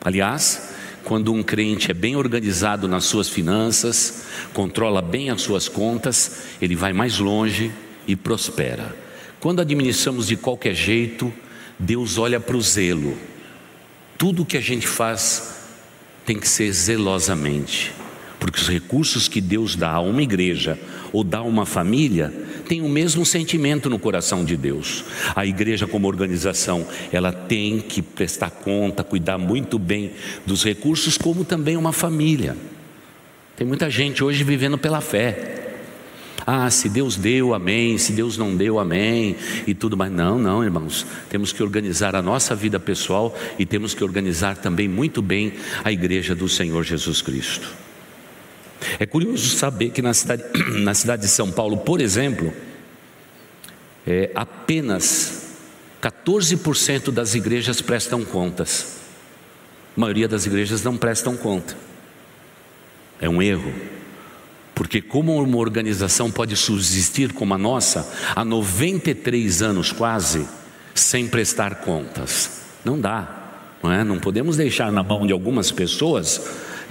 Aliás, 0.00 0.70
quando 1.04 1.32
um 1.32 1.42
crente 1.42 1.90
é 1.90 1.94
bem 1.94 2.14
organizado 2.14 2.86
nas 2.86 3.04
suas 3.04 3.28
finanças, 3.28 4.24
controla 4.52 5.00
bem 5.00 5.30
as 5.30 5.40
suas 5.40 5.68
contas, 5.68 6.42
ele 6.60 6.76
vai 6.76 6.92
mais 6.92 7.18
longe 7.18 7.72
e 8.06 8.14
prospera. 8.14 8.94
Quando 9.40 9.60
administramos 9.60 10.26
de 10.26 10.36
qualquer 10.36 10.74
jeito, 10.74 11.32
Deus 11.78 12.18
olha 12.18 12.38
para 12.38 12.56
o 12.56 12.60
zelo. 12.60 13.16
Tudo 14.18 14.44
que 14.44 14.56
a 14.56 14.60
gente 14.60 14.86
faz 14.86 15.56
tem 16.24 16.38
que 16.38 16.48
ser 16.48 16.70
zelosamente, 16.70 17.92
porque 18.38 18.60
os 18.60 18.68
recursos 18.68 19.26
que 19.26 19.40
Deus 19.40 19.74
dá 19.74 19.90
a 19.90 20.00
uma 20.00 20.22
igreja 20.22 20.78
ou 21.12 21.24
dá 21.24 21.38
a 21.38 21.42
uma 21.42 21.66
família 21.66 22.32
tem 22.62 22.80
o 22.80 22.88
mesmo 22.88 23.26
sentimento 23.26 23.90
no 23.90 23.98
coração 23.98 24.44
de 24.44 24.56
Deus. 24.56 25.04
A 25.34 25.44
igreja, 25.44 25.86
como 25.86 26.08
organização, 26.08 26.86
ela 27.12 27.32
tem 27.32 27.80
que 27.80 28.00
prestar 28.00 28.50
conta, 28.50 29.04
cuidar 29.04 29.38
muito 29.38 29.78
bem 29.78 30.12
dos 30.46 30.64
recursos, 30.64 31.18
como 31.18 31.44
também 31.44 31.76
uma 31.76 31.92
família. 31.92 32.56
Tem 33.56 33.66
muita 33.66 33.90
gente 33.90 34.24
hoje 34.24 34.42
vivendo 34.44 34.78
pela 34.78 35.00
fé. 35.00 35.60
Ah, 36.46 36.68
se 36.70 36.88
Deus 36.88 37.16
deu, 37.16 37.54
amém. 37.54 37.96
Se 37.98 38.12
Deus 38.12 38.36
não 38.36 38.56
deu, 38.56 38.78
amém. 38.78 39.36
E 39.66 39.74
tudo 39.74 39.96
mais. 39.96 40.10
Não, 40.10 40.38
não, 40.38 40.64
irmãos. 40.64 41.06
Temos 41.28 41.52
que 41.52 41.62
organizar 41.62 42.16
a 42.16 42.22
nossa 42.22 42.54
vida 42.54 42.80
pessoal 42.80 43.36
e 43.58 43.64
temos 43.64 43.94
que 43.94 44.02
organizar 44.02 44.56
também 44.56 44.88
muito 44.88 45.22
bem 45.22 45.52
a 45.84 45.92
igreja 45.92 46.34
do 46.34 46.48
Senhor 46.48 46.82
Jesus 46.82 47.22
Cristo. 47.22 47.72
É 48.98 49.06
curioso 49.06 49.56
saber 49.56 49.90
que 49.90 50.02
na 50.02 50.14
cidade, 50.14 50.44
na 50.82 50.94
cidade 50.94 51.22
de 51.22 51.28
São 51.28 51.50
Paulo, 51.50 51.78
por 51.78 52.00
exemplo, 52.00 52.52
é, 54.06 54.30
apenas 54.34 55.42
14% 56.02 57.10
das 57.10 57.34
igrejas 57.34 57.80
prestam 57.80 58.24
contas. 58.24 58.98
A 59.96 60.00
maioria 60.00 60.26
das 60.26 60.46
igrejas 60.46 60.82
não 60.82 60.96
prestam 60.96 61.36
conta. 61.36 61.76
É 63.20 63.28
um 63.28 63.40
erro. 63.40 63.72
Porque, 64.74 65.00
como 65.00 65.40
uma 65.40 65.58
organização 65.58 66.30
pode 66.30 66.56
subsistir 66.56 67.32
como 67.32 67.54
a 67.54 67.58
nossa, 67.58 68.10
há 68.34 68.44
93 68.44 69.62
anos 69.62 69.92
quase, 69.92 70.46
sem 70.94 71.28
prestar 71.28 71.76
contas? 71.76 72.62
Não 72.84 72.98
dá. 72.98 73.42
Não, 73.82 73.92
é? 73.92 74.02
não 74.02 74.18
podemos 74.18 74.56
deixar 74.56 74.90
na 74.90 75.02
mão 75.02 75.26
de 75.26 75.32
algumas 75.32 75.70
pessoas 75.70 76.40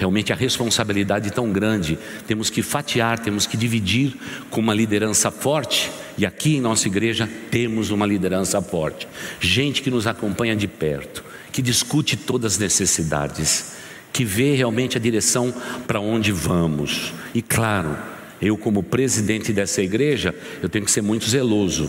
realmente 0.01 0.33
a 0.33 0.35
responsabilidade 0.35 1.29
tão 1.29 1.51
grande. 1.51 1.97
Temos 2.25 2.49
que 2.49 2.63
fatiar, 2.63 3.19
temos 3.19 3.45
que 3.45 3.55
dividir 3.55 4.15
com 4.49 4.59
uma 4.59 4.73
liderança 4.73 5.29
forte. 5.29 5.91
E 6.17 6.25
aqui 6.25 6.55
em 6.55 6.61
nossa 6.61 6.87
igreja 6.87 7.29
temos 7.51 7.91
uma 7.91 8.07
liderança 8.07 8.59
forte. 8.63 9.07
Gente 9.39 9.83
que 9.83 9.91
nos 9.91 10.07
acompanha 10.07 10.55
de 10.55 10.67
perto, 10.67 11.23
que 11.51 11.61
discute 11.61 12.17
todas 12.17 12.53
as 12.53 12.59
necessidades, 12.59 13.73
que 14.11 14.25
vê 14.25 14.55
realmente 14.55 14.97
a 14.97 14.99
direção 14.99 15.53
para 15.85 15.99
onde 15.99 16.31
vamos. 16.31 17.13
E 17.31 17.43
claro, 17.43 17.95
eu 18.41 18.57
como 18.57 18.81
presidente 18.81 19.53
dessa 19.53 19.83
igreja, 19.83 20.33
eu 20.63 20.67
tenho 20.67 20.83
que 20.83 20.91
ser 20.91 21.03
muito 21.03 21.29
zeloso, 21.29 21.87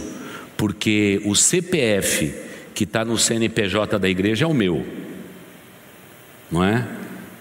porque 0.55 1.19
o 1.25 1.35
CPF 1.35 2.35
que 2.75 2.85
está 2.85 3.07
no 3.07 3.17
CNPJ 3.17 3.99
da 3.99 4.09
igreja 4.09 4.45
é 4.45 4.49
o 4.49 4.53
meu, 4.53 4.85
não 6.51 6.63
é? 6.63 6.87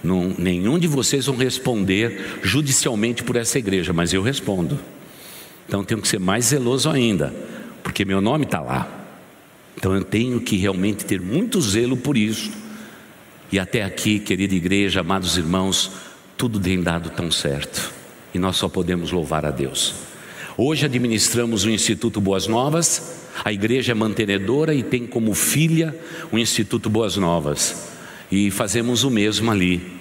Não, 0.03 0.33
nenhum 0.37 0.79
de 0.79 0.87
vocês 0.87 1.27
vão 1.27 1.35
responder 1.35 2.39
judicialmente 2.41 3.23
por 3.23 3.35
essa 3.35 3.59
igreja, 3.59 3.93
mas 3.93 4.13
eu 4.13 4.21
respondo. 4.21 4.79
Então 5.67 5.83
tenho 5.83 6.01
que 6.01 6.07
ser 6.07 6.19
mais 6.19 6.45
zeloso 6.45 6.89
ainda, 6.89 7.33
porque 7.83 8.03
meu 8.03 8.19
nome 8.19 8.45
está 8.45 8.59
lá. 8.59 8.89
Então 9.77 9.95
eu 9.95 10.03
tenho 10.03 10.41
que 10.41 10.57
realmente 10.57 11.05
ter 11.05 11.21
muito 11.21 11.61
zelo 11.61 11.95
por 11.95 12.17
isso. 12.17 12.51
E 13.51 13.59
até 13.59 13.83
aqui, 13.83 14.19
querida 14.19 14.55
igreja, 14.55 15.01
amados 15.01 15.37
irmãos, 15.37 15.91
tudo 16.35 16.59
tem 16.59 16.81
dado 16.81 17.09
tão 17.11 17.31
certo. 17.31 17.91
E 18.33 18.39
nós 18.39 18.55
só 18.55 18.67
podemos 18.67 19.11
louvar 19.11 19.45
a 19.45 19.51
Deus. 19.51 19.93
Hoje 20.57 20.85
administramos 20.85 21.63
o 21.63 21.69
Instituto 21.69 22.19
Boas 22.19 22.47
Novas, 22.47 23.19
a 23.43 23.53
igreja 23.53 23.91
é 23.91 23.95
mantenedora 23.95 24.73
e 24.73 24.83
tem 24.83 25.05
como 25.05 25.33
filha 25.33 25.95
o 26.31 26.37
Instituto 26.37 26.89
Boas 26.89 27.17
Novas 27.17 27.91
e 28.31 28.49
fazemos 28.49 29.03
o 29.03 29.11
mesmo 29.11 29.51
ali. 29.51 29.99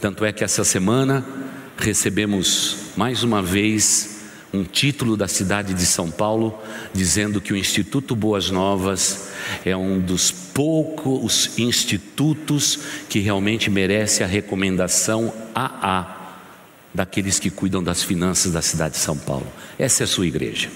Tanto 0.00 0.24
é 0.24 0.32
que 0.32 0.44
essa 0.44 0.64
semana 0.64 1.24
recebemos 1.78 2.76
mais 2.96 3.22
uma 3.22 3.42
vez 3.42 4.14
um 4.52 4.62
título 4.62 5.16
da 5.16 5.26
cidade 5.26 5.74
de 5.74 5.84
São 5.84 6.10
Paulo 6.10 6.56
dizendo 6.92 7.40
que 7.40 7.52
o 7.52 7.56
Instituto 7.56 8.14
Boas 8.14 8.50
Novas 8.50 9.30
é 9.64 9.76
um 9.76 9.98
dos 9.98 10.30
poucos 10.30 11.58
institutos 11.58 12.78
que 13.08 13.18
realmente 13.18 13.68
merece 13.70 14.22
a 14.22 14.26
recomendação 14.26 15.32
AA 15.54 16.22
daqueles 16.94 17.40
que 17.40 17.50
cuidam 17.50 17.82
das 17.82 18.04
finanças 18.04 18.52
da 18.52 18.62
cidade 18.62 18.94
de 18.94 19.00
São 19.00 19.16
Paulo. 19.16 19.46
Essa 19.76 20.02
é 20.02 20.04
a 20.04 20.08
sua 20.08 20.26
igreja, 20.26 20.70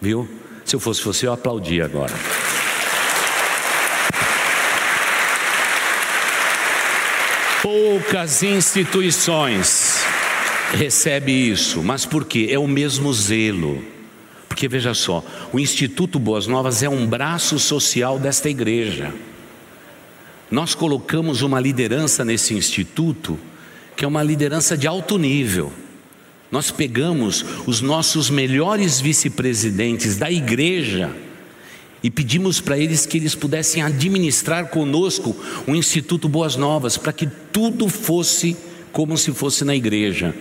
viu? 0.00 0.28
Se 0.64 0.76
eu 0.76 0.80
fosse 0.80 1.02
você, 1.02 1.26
eu 1.26 1.32
aplaudia 1.32 1.84
agora. 1.86 2.12
Poucas 7.64 8.42
instituições 8.42 10.04
recebem 10.74 11.48
isso, 11.48 11.82
mas 11.82 12.04
por 12.04 12.26
quê? 12.26 12.48
É 12.50 12.58
o 12.58 12.68
mesmo 12.68 13.10
zelo. 13.14 13.82
Porque 14.46 14.68
veja 14.68 14.92
só, 14.92 15.24
o 15.50 15.58
Instituto 15.58 16.18
Boas 16.18 16.46
Novas 16.46 16.82
é 16.82 16.90
um 16.90 17.06
braço 17.06 17.58
social 17.58 18.18
desta 18.18 18.50
igreja. 18.50 19.14
Nós 20.50 20.74
colocamos 20.74 21.40
uma 21.40 21.58
liderança 21.58 22.22
nesse 22.22 22.52
instituto, 22.52 23.40
que 23.96 24.04
é 24.04 24.08
uma 24.08 24.22
liderança 24.22 24.76
de 24.76 24.86
alto 24.86 25.16
nível. 25.16 25.72
Nós 26.52 26.70
pegamos 26.70 27.46
os 27.66 27.80
nossos 27.80 28.28
melhores 28.28 29.00
vice-presidentes 29.00 30.18
da 30.18 30.30
igreja 30.30 31.16
e 32.04 32.10
pedimos 32.10 32.60
para 32.60 32.76
eles 32.76 33.06
que 33.06 33.16
eles 33.16 33.34
pudessem 33.34 33.82
administrar 33.82 34.68
conosco 34.68 35.34
o 35.66 35.74
Instituto 35.74 36.28
Boas 36.28 36.54
Novas, 36.54 36.98
para 36.98 37.14
que 37.14 37.26
tudo 37.50 37.88
fosse 37.88 38.54
como 38.92 39.16
se 39.16 39.32
fosse 39.32 39.64
na 39.64 39.74
igreja. 39.74 40.34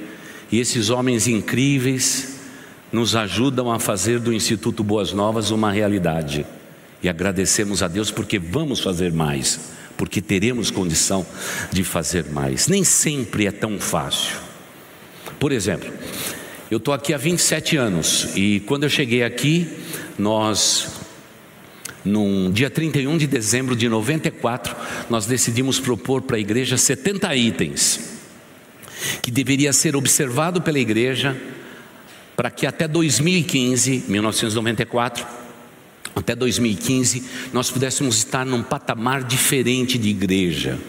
E 0.52 0.60
esses 0.60 0.90
homens 0.90 1.26
incríveis 1.26 2.36
nos 2.92 3.16
ajudam 3.16 3.72
a 3.72 3.80
fazer 3.80 4.20
do 4.20 4.34
Instituto 4.34 4.84
Boas 4.84 5.14
Novas 5.14 5.52
uma 5.52 5.72
realidade. 5.72 6.46
E 7.02 7.08
agradecemos 7.08 7.82
a 7.82 7.88
Deus 7.88 8.12
porque 8.12 8.38
vamos 8.38 8.82
fazer 8.82 9.14
mais, 9.14 9.58
porque 9.96 10.22
teremos 10.22 10.70
condição 10.70 11.26
de 11.72 11.82
fazer 11.82 12.26
mais. 12.26 12.68
Nem 12.68 12.84
sempre 12.84 13.48
é 13.48 13.52
tão 13.52 13.80
fácil. 13.80 14.36
Por 15.40 15.54
exemplo, 15.54 15.90
eu 16.70 16.78
estou 16.78 16.94
aqui 16.94 17.14
há 17.14 17.18
27 17.18 17.78
anos 17.78 18.28
e 18.36 18.60
quando 18.66 18.84
eu 18.84 18.90
cheguei 18.90 19.24
aqui, 19.24 19.66
nós 20.20 20.93
num 22.06 22.52
dia 22.52 22.70
31 22.70 23.18
de 23.18 23.28
dezembro 23.28 23.76
de 23.76 23.88
94, 23.88 24.76
nós 25.10 25.26
decidimos 25.26 25.80
propor 25.80 26.22
para 26.22 26.38
a 26.38 26.40
igreja 26.40 26.78
70 26.78 27.36
itens 27.36 28.14
que 29.22 29.32
deveria 29.32 29.74
ser 29.74 29.96
observado 29.96 30.62
pela 30.62 30.80
igreja 30.80 31.36
para 32.36 32.50
que 32.50 32.66
até 32.66 32.88
2015, 32.88 34.06
1994, 34.08 35.26
até 36.16 36.36
2015, 36.36 37.24
nós 37.52 37.70
pudéssemos 37.70 38.18
estar 38.18 38.46
num 38.46 38.64
patamar 38.64 39.24
diferente 39.24 39.98
de 39.98 40.10
igreja. 40.10 40.80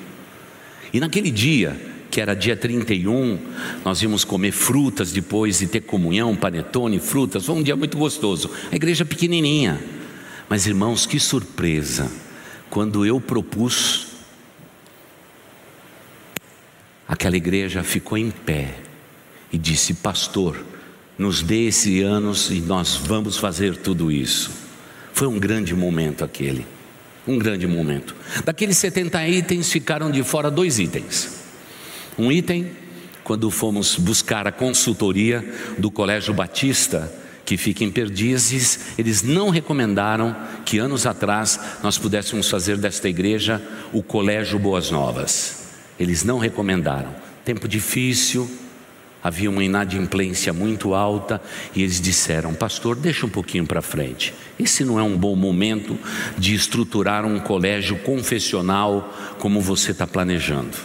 E 0.92 1.00
naquele 1.00 1.30
dia, 1.30 1.78
que 2.10 2.20
era 2.20 2.34
dia 2.34 2.56
31, 2.56 3.38
nós 3.84 4.00
íamos 4.00 4.24
comer 4.24 4.52
frutas 4.52 5.12
depois 5.12 5.60
e 5.60 5.66
ter 5.66 5.80
comunhão, 5.80 6.34
panetone, 6.36 6.98
frutas, 6.98 7.46
foi 7.46 7.56
um 7.56 7.62
dia 7.62 7.76
muito 7.76 7.98
gostoso. 7.98 8.50
A 8.70 8.76
igreja 8.76 9.04
pequenininha, 9.04 9.80
mas 10.48 10.66
irmãos, 10.66 11.06
que 11.06 11.18
surpresa, 11.18 12.10
quando 12.68 13.06
eu 13.06 13.20
propus, 13.20 14.08
aquela 17.08 17.36
igreja 17.36 17.82
ficou 17.82 18.18
em 18.18 18.30
pé 18.30 18.74
e 19.52 19.58
disse: 19.58 19.94
Pastor, 19.94 20.64
nos 21.16 21.42
dê 21.42 21.68
esse 21.68 22.02
anos 22.02 22.50
e 22.50 22.60
nós 22.60 22.96
vamos 22.96 23.36
fazer 23.36 23.76
tudo 23.76 24.10
isso. 24.10 24.50
Foi 25.12 25.28
um 25.28 25.38
grande 25.38 25.74
momento 25.74 26.24
aquele, 26.24 26.66
um 27.26 27.38
grande 27.38 27.66
momento. 27.66 28.14
Daqueles 28.44 28.76
70 28.78 29.28
itens 29.28 29.70
ficaram 29.70 30.10
de 30.10 30.22
fora 30.24 30.50
dois 30.50 30.78
itens. 30.78 31.44
Um 32.18 32.30
item, 32.30 32.70
quando 33.22 33.50
fomos 33.50 33.96
buscar 33.96 34.46
a 34.46 34.52
consultoria 34.52 35.44
do 35.78 35.90
Colégio 35.90 36.34
Batista, 36.34 37.12
que 37.44 37.56
fica 37.56 37.84
em 37.84 37.90
Perdizes, 37.90 38.98
eles 38.98 39.22
não 39.22 39.50
recomendaram 39.50 40.34
que 40.64 40.78
anos 40.78 41.06
atrás 41.06 41.60
nós 41.82 41.98
pudéssemos 41.98 42.48
fazer 42.48 42.76
desta 42.76 43.08
igreja 43.08 43.62
o 43.92 44.02
Colégio 44.02 44.58
Boas 44.58 44.90
Novas. 44.90 45.64
Eles 45.98 46.24
não 46.24 46.38
recomendaram. 46.38 47.14
Tempo 47.44 47.68
difícil, 47.68 48.50
havia 49.22 49.48
uma 49.48 49.64
inadimplência 49.64 50.52
muito 50.52 50.94
alta 50.94 51.40
e 51.74 51.82
eles 51.82 52.00
disseram: 52.00 52.54
Pastor, 52.54 52.96
deixa 52.96 53.24
um 53.24 53.30
pouquinho 53.30 53.66
para 53.66 53.80
frente. 53.80 54.34
Esse 54.58 54.84
não 54.84 54.98
é 54.98 55.02
um 55.02 55.16
bom 55.16 55.34
momento 55.34 55.98
de 56.36 56.54
estruturar 56.54 57.24
um 57.24 57.40
colégio 57.40 57.96
confessional 57.98 59.14
como 59.38 59.60
você 59.60 59.92
está 59.92 60.06
planejando. 60.06 60.76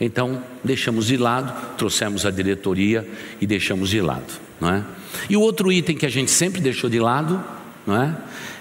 Então, 0.00 0.42
deixamos 0.62 1.06
de 1.06 1.16
lado, 1.16 1.76
trouxemos 1.76 2.26
a 2.26 2.30
diretoria 2.30 3.08
e 3.40 3.46
deixamos 3.46 3.88
de 3.88 4.00
lado, 4.00 4.40
não 4.60 4.70
é? 4.70 4.84
E 5.28 5.36
o 5.36 5.40
outro 5.40 5.72
item 5.72 5.96
que 5.96 6.06
a 6.06 6.10
gente 6.10 6.30
sempre 6.30 6.60
deixou 6.60 6.88
de 6.90 7.00
lado, 7.00 7.42
não 7.86 8.02
é? 8.02 8.16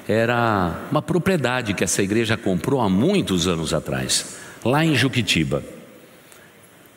Era 0.08 0.82
uma 0.92 1.02
propriedade 1.02 1.74
que 1.74 1.84
essa 1.84 2.04
igreja 2.04 2.38
comprou 2.38 2.80
há 2.80 2.90
muitos 2.90 3.48
anos 3.48 3.74
atrás, 3.74 4.38
lá 4.64 4.86
em 4.86 4.96
Juquitiba. 4.96 5.64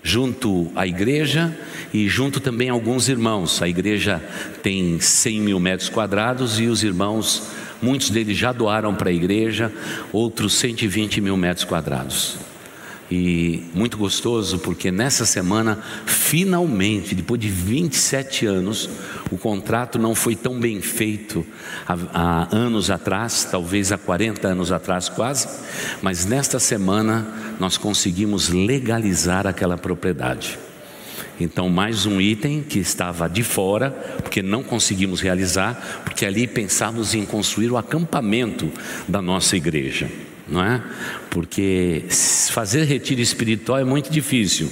Junto 0.02 0.70
à 0.76 0.86
igreja 0.86 1.56
e 1.92 2.08
junto 2.08 2.38
também 2.38 2.68
alguns 2.68 3.08
irmãos. 3.08 3.60
A 3.60 3.68
igreja 3.68 4.22
tem 4.62 5.00
100 5.00 5.40
mil 5.40 5.58
metros 5.58 5.88
quadrados 5.88 6.60
e 6.60 6.66
os 6.66 6.84
irmãos, 6.84 7.50
muitos 7.82 8.10
deles 8.10 8.36
já 8.36 8.52
doaram 8.52 8.94
para 8.94 9.10
a 9.10 9.12
igreja, 9.12 9.72
outros 10.12 10.54
120 10.54 11.20
mil 11.20 11.36
metros 11.36 11.64
quadrados. 11.64 12.47
E 13.10 13.62
muito 13.72 13.96
gostoso 13.96 14.58
porque 14.58 14.90
nessa 14.90 15.24
semana, 15.24 15.78
finalmente, 16.04 17.14
depois 17.14 17.40
de 17.40 17.48
27 17.48 18.44
anos, 18.44 18.88
o 19.30 19.38
contrato 19.38 19.98
não 19.98 20.14
foi 20.14 20.36
tão 20.36 20.60
bem 20.60 20.82
feito 20.82 21.44
há, 21.86 21.96
há, 22.12 22.48
anos 22.54 22.90
atrás, 22.90 23.48
talvez 23.50 23.92
há 23.92 23.98
40 23.98 24.48
anos 24.48 24.70
atrás 24.70 25.08
quase, 25.08 25.48
mas 26.02 26.26
nesta 26.26 26.58
semana 26.58 27.26
nós 27.58 27.78
conseguimos 27.78 28.50
legalizar 28.50 29.46
aquela 29.46 29.78
propriedade. 29.78 30.58
Então, 31.40 31.68
mais 31.68 32.04
um 32.04 32.20
item 32.20 32.62
que 32.62 32.80
estava 32.80 33.28
de 33.28 33.44
fora, 33.44 33.90
porque 34.22 34.42
não 34.42 34.62
conseguimos 34.62 35.20
realizar, 35.20 36.02
porque 36.04 36.26
ali 36.26 36.46
pensávamos 36.46 37.14
em 37.14 37.24
construir 37.24 37.70
o 37.70 37.76
acampamento 37.76 38.70
da 39.06 39.22
nossa 39.22 39.56
igreja, 39.56 40.10
não 40.48 40.62
é? 40.64 40.82
Porque 41.30 42.04
fazer 42.50 42.84
retiro 42.84 43.20
espiritual 43.20 43.78
é 43.78 43.84
muito 43.84 44.10
difícil. 44.10 44.70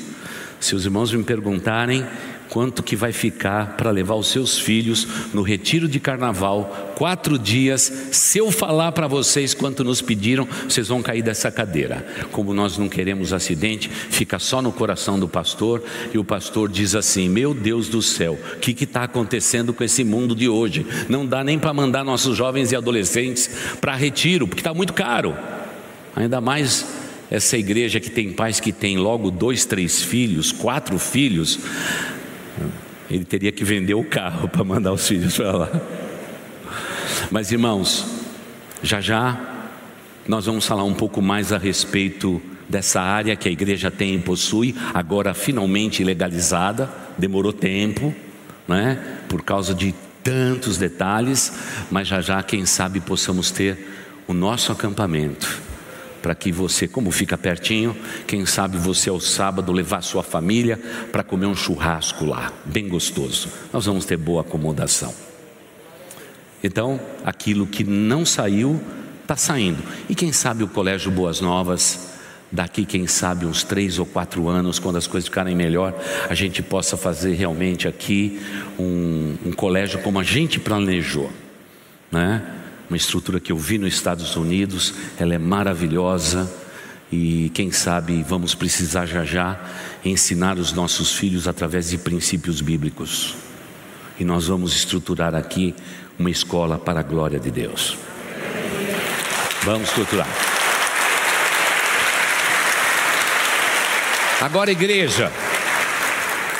Se 0.58 0.74
os 0.74 0.84
irmãos 0.84 1.12
me 1.12 1.22
perguntarem, 1.22 2.04
quanto 2.48 2.82
que 2.82 2.96
vai 2.96 3.12
ficar 3.12 3.76
para 3.76 3.90
levar 3.90 4.14
os 4.14 4.28
seus 4.28 4.58
filhos 4.58 5.06
no 5.34 5.42
retiro 5.42 5.88
de 5.88 6.00
carnaval, 6.00 6.94
quatro 6.96 7.38
dias. 7.38 8.08
Se 8.12 8.38
eu 8.38 8.50
falar 8.50 8.92
para 8.92 9.06
vocês 9.06 9.54
quanto 9.54 9.84
nos 9.84 10.00
pediram, 10.00 10.48
vocês 10.68 10.88
vão 10.88 11.02
cair 11.02 11.22
dessa 11.22 11.50
cadeira. 11.50 12.06
Como 12.32 12.54
nós 12.54 12.78
não 12.78 12.88
queremos 12.88 13.32
acidente, 13.32 13.88
fica 13.88 14.38
só 14.38 14.62
no 14.62 14.72
coração 14.72 15.18
do 15.18 15.28
pastor 15.28 15.82
e 16.12 16.18
o 16.18 16.24
pastor 16.24 16.70
diz 16.70 16.94
assim: 16.94 17.28
Meu 17.28 17.52
Deus 17.52 17.88
do 17.88 18.00
céu, 18.00 18.38
o 18.54 18.58
que 18.58 18.84
está 18.84 19.04
acontecendo 19.04 19.72
com 19.72 19.84
esse 19.84 20.04
mundo 20.04 20.34
de 20.34 20.48
hoje? 20.48 20.86
Não 21.08 21.26
dá 21.26 21.44
nem 21.44 21.58
para 21.58 21.74
mandar 21.74 22.04
nossos 22.04 22.36
jovens 22.36 22.72
e 22.72 22.76
adolescentes 22.76 23.50
para 23.80 23.94
retiro, 23.94 24.46
porque 24.46 24.60
está 24.60 24.72
muito 24.72 24.92
caro. 24.92 25.36
Ainda 26.16 26.40
mais 26.40 26.86
essa 27.30 27.58
igreja 27.58 28.00
que 28.00 28.10
tem 28.10 28.32
pais 28.32 28.58
que 28.58 28.72
tem 28.72 28.96
logo 28.96 29.30
dois, 29.30 29.66
três 29.66 30.02
filhos, 30.02 30.50
quatro 30.50 30.98
filhos, 30.98 31.58
ele 33.10 33.24
teria 33.24 33.52
que 33.52 33.62
vender 33.62 33.94
o 33.94 34.02
carro 34.02 34.48
para 34.48 34.64
mandar 34.64 34.94
os 34.94 35.06
filhos 35.06 35.36
para 35.36 35.52
lá. 35.52 35.70
Mas 37.30 37.52
irmãos, 37.52 38.06
já 38.82 38.98
já 38.98 39.38
nós 40.26 40.46
vamos 40.46 40.66
falar 40.66 40.84
um 40.84 40.94
pouco 40.94 41.20
mais 41.20 41.52
a 41.52 41.58
respeito 41.58 42.40
dessa 42.66 43.00
área 43.00 43.36
que 43.36 43.48
a 43.48 43.52
igreja 43.52 43.90
tem 43.90 44.14
e 44.14 44.18
possui, 44.18 44.74
agora 44.94 45.34
finalmente 45.34 46.02
legalizada, 46.02 46.90
demorou 47.18 47.52
tempo, 47.52 48.12
né? 48.66 49.20
Por 49.28 49.42
causa 49.42 49.74
de 49.74 49.94
tantos 50.24 50.78
detalhes, 50.78 51.52
mas 51.90 52.08
já 52.08 52.22
já 52.22 52.42
quem 52.42 52.64
sabe 52.64 53.00
possamos 53.00 53.50
ter 53.50 53.78
o 54.26 54.32
nosso 54.32 54.72
acampamento 54.72 55.65
para 56.26 56.34
que 56.34 56.50
você, 56.50 56.88
como 56.88 57.12
fica 57.12 57.38
pertinho, 57.38 57.96
quem 58.26 58.44
sabe 58.44 58.76
você 58.76 59.08
ao 59.08 59.20
sábado 59.20 59.70
levar 59.70 60.02
sua 60.02 60.24
família 60.24 60.76
para 61.12 61.22
comer 61.22 61.46
um 61.46 61.54
churrasco 61.54 62.24
lá, 62.24 62.52
bem 62.64 62.88
gostoso. 62.88 63.48
Nós 63.72 63.86
vamos 63.86 64.04
ter 64.04 64.16
boa 64.16 64.40
acomodação. 64.40 65.14
Então, 66.64 67.00
aquilo 67.24 67.64
que 67.64 67.84
não 67.84 68.26
saiu, 68.26 68.80
está 69.22 69.36
saindo. 69.36 69.80
E 70.08 70.16
quem 70.16 70.32
sabe 70.32 70.64
o 70.64 70.68
Colégio 70.68 71.12
Boas 71.12 71.40
Novas, 71.40 72.16
daqui, 72.50 72.84
quem 72.84 73.06
sabe, 73.06 73.46
uns 73.46 73.62
três 73.62 73.96
ou 74.00 74.04
quatro 74.04 74.48
anos, 74.48 74.80
quando 74.80 74.96
as 74.96 75.06
coisas 75.06 75.28
ficarem 75.28 75.54
melhor, 75.54 75.94
a 76.28 76.34
gente 76.34 76.60
possa 76.60 76.96
fazer 76.96 77.34
realmente 77.34 77.86
aqui 77.86 78.40
um, 78.76 79.36
um 79.46 79.52
colégio 79.52 80.00
como 80.00 80.18
a 80.18 80.24
gente 80.24 80.58
planejou, 80.58 81.30
né? 82.10 82.42
Uma 82.88 82.96
estrutura 82.96 83.40
que 83.40 83.52
eu 83.52 83.56
vi 83.56 83.78
nos 83.78 83.94
Estados 83.94 84.36
Unidos, 84.36 84.94
ela 85.18 85.34
é 85.34 85.38
maravilhosa 85.38 86.50
e 87.10 87.50
quem 87.54 87.70
sabe 87.70 88.24
vamos 88.26 88.54
precisar 88.54 89.06
já 89.06 89.24
já 89.24 89.58
ensinar 90.04 90.58
os 90.58 90.72
nossos 90.72 91.12
filhos 91.12 91.48
através 91.48 91.90
de 91.90 91.98
princípios 91.98 92.60
bíblicos. 92.60 93.34
E 94.18 94.24
nós 94.24 94.46
vamos 94.46 94.74
estruturar 94.74 95.34
aqui 95.34 95.74
uma 96.18 96.30
escola 96.30 96.78
para 96.78 97.00
a 97.00 97.02
glória 97.02 97.38
de 97.38 97.50
Deus. 97.50 97.96
Vamos 99.62 99.88
estruturar. 99.88 100.28
Agora, 104.40 104.70
igreja. 104.70 105.32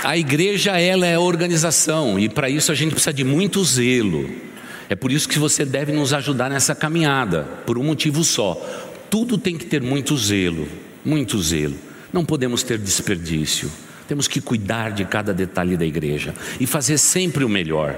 A 0.02 0.16
igreja 0.16 0.78
ela 0.78 1.06
é 1.06 1.18
organização 1.18 2.18
e 2.18 2.28
para 2.28 2.48
isso 2.48 2.70
a 2.70 2.74
gente 2.74 2.92
precisa 2.92 3.12
de 3.12 3.24
muito 3.24 3.64
zelo. 3.64 4.45
É 4.88 4.94
por 4.94 5.10
isso 5.10 5.28
que 5.28 5.38
você 5.38 5.64
deve 5.64 5.92
nos 5.92 6.12
ajudar 6.12 6.48
nessa 6.48 6.74
caminhada, 6.74 7.42
por 7.66 7.76
um 7.78 7.84
motivo 7.84 8.22
só. 8.22 8.54
Tudo 9.10 9.36
tem 9.36 9.56
que 9.56 9.66
ter 9.66 9.82
muito 9.82 10.16
zelo, 10.16 10.68
muito 11.04 11.40
zelo. 11.42 11.76
Não 12.12 12.24
podemos 12.24 12.62
ter 12.62 12.78
desperdício. 12.78 13.70
Temos 14.06 14.28
que 14.28 14.40
cuidar 14.40 14.92
de 14.92 15.04
cada 15.04 15.34
detalhe 15.34 15.76
da 15.76 15.84
igreja 15.84 16.34
e 16.60 16.66
fazer 16.66 16.98
sempre 16.98 17.44
o 17.44 17.48
melhor. 17.48 17.96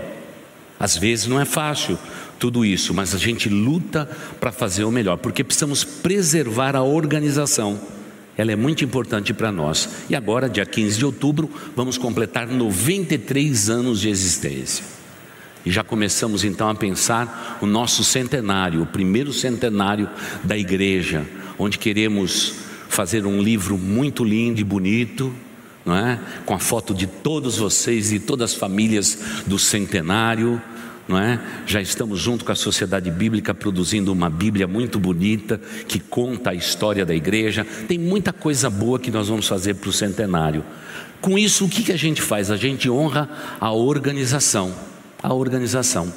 Às 0.81 0.97
vezes 0.97 1.27
não 1.27 1.41
é 1.41 1.45
fácil 1.45 1.99
tudo 2.39 2.65
isso, 2.65 2.95
mas 2.95 3.15
a 3.15 3.19
gente 3.19 3.49
luta 3.49 4.09
para 4.41 4.53
fazer 4.53 4.85
o 4.85 4.91
melhor, 4.91 5.19
porque 5.19 5.45
precisamos 5.45 5.85
preservar 5.85 6.77
a 6.77 6.83
organização. 6.83 7.79
Ela 8.37 8.53
é 8.53 8.57
muito 8.57 8.85
importante 8.85 9.35
para 9.35 9.51
nós. 9.51 9.89
E 10.09 10.15
agora, 10.15 10.49
dia 10.49 10.65
15 10.65 10.97
de 10.97 11.05
outubro, 11.05 11.51
vamos 11.75 11.99
completar 11.99 12.47
93 12.47 13.69
anos 13.69 14.01
de 14.01 14.09
existência. 14.09 14.98
E 15.69 15.71
já 15.71 15.85
começamos 15.85 16.45
então 16.45 16.71
a 16.71 16.75
pensar 16.75 17.59
o 17.61 17.67
nosso 17.67 18.03
centenário, 18.03 18.81
o 18.81 18.87
primeiro 18.87 19.35
centenário 19.35 20.09
da 20.43 20.57
igreja, 20.57 21.27
onde 21.59 21.77
queremos 21.77 22.55
fazer 22.89 23.27
um 23.27 23.43
livro 23.43 23.77
muito 23.77 24.25
lindo 24.25 24.63
e 24.63 24.65
bonito, 24.65 25.31
não 25.85 25.95
é? 25.95 26.19
Com 26.47 26.55
a 26.55 26.59
foto 26.59 26.95
de 26.95 27.07
todos 27.07 27.59
vocês 27.59 28.13
e 28.13 28.19
todas 28.19 28.53
as 28.53 28.57
famílias 28.57 29.19
do 29.47 29.59
centenário, 29.59 30.59
não 31.07 31.19
é? 31.19 31.39
Já 31.67 31.83
estamos 31.83 32.19
junto 32.19 32.47
com 32.47 32.53
a 32.53 32.57
Sociedade 32.57 33.11
Bíblica 33.11 33.53
produzindo 33.53 34.11
uma 34.11 34.31
Bíblia 34.31 34.67
muito 34.67 34.99
bonita 34.99 35.61
que 35.87 36.01
conta 36.01 36.49
a 36.49 36.55
história 36.55 37.05
da 37.05 37.15
igreja. 37.15 37.67
Tem 37.87 37.99
muita 37.99 38.33
coisa 38.33 38.71
boa 38.71 38.99
que 38.99 39.11
nós 39.11 39.29
vamos 39.29 39.47
fazer 39.47 39.75
para 39.75 39.91
o 39.91 39.93
centenário. 39.93 40.65
Com 41.21 41.39
isso, 41.39 41.67
o 41.67 41.69
que, 41.69 41.83
que 41.83 41.93
a 41.93 41.99
gente 41.99 42.23
faz? 42.23 42.51
A 42.51 42.57
gente 42.57 42.89
honra 42.89 43.29
a 43.61 43.71
organização 43.71 44.88
a 45.23 45.33
organização. 45.33 46.13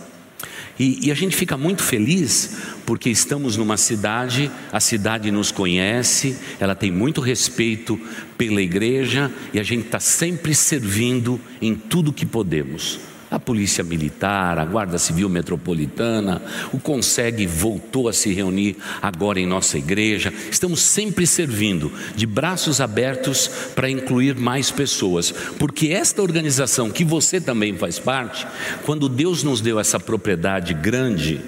E, 0.80 1.08
e, 1.08 1.12
a 1.12 1.16
gente 1.16 1.36
fica 1.36 1.58
muito 1.58 1.84
feliz 1.84 2.58
porque 2.86 3.10
estamos 3.10 3.58
numa 3.58 3.78
cidade, 3.78 4.50
a 4.72 4.80
cidade 4.80 5.30
nos 5.30 5.52
conhece, 5.52 6.36
ela 6.60 6.74
tem 6.74 6.92
muito 6.92 7.22
respeito 7.22 8.00
pela 8.38 8.62
igreja 8.62 9.32
e 9.54 9.60
a 9.60 9.64
gente 9.64 9.86
está 9.86 10.00
sempre 10.00 10.56
servindo 10.56 11.40
em 11.62 11.76
tudo 11.76 12.14
que 12.14 12.26
podemos 12.26 13.11
Polícia 13.42 13.84
Militar, 13.84 14.58
a 14.58 14.66
Guarda 14.66 14.98
Civil 14.98 15.28
Metropolitana, 15.28 16.42
o 16.72 16.80
Consegue 16.80 17.46
voltou 17.46 18.08
a 18.08 18.14
se 18.14 18.34
reunir 18.34 18.78
agora 19.02 19.40
em 19.40 19.46
nossa 19.46 19.78
igreja. 19.78 20.34
Estamos 20.50 20.82
sempre 20.82 21.28
servindo 21.28 21.92
de 22.16 22.26
braços 22.26 22.80
abertos 22.80 23.50
para 23.76 23.90
incluir 23.90 24.36
mais 24.36 24.72
pessoas, 24.72 25.34
porque 25.60 25.90
esta 25.90 26.22
organização 26.22 26.90
que 26.90 27.04
você 27.04 27.42
também 27.42 27.78
faz 27.78 28.00
parte, 28.00 28.48
quando 28.86 29.10
Deus 29.10 29.44
nos 29.44 29.62
deu 29.62 29.80
essa 29.80 30.00
propriedade 30.00 30.74
grande, 30.74 31.42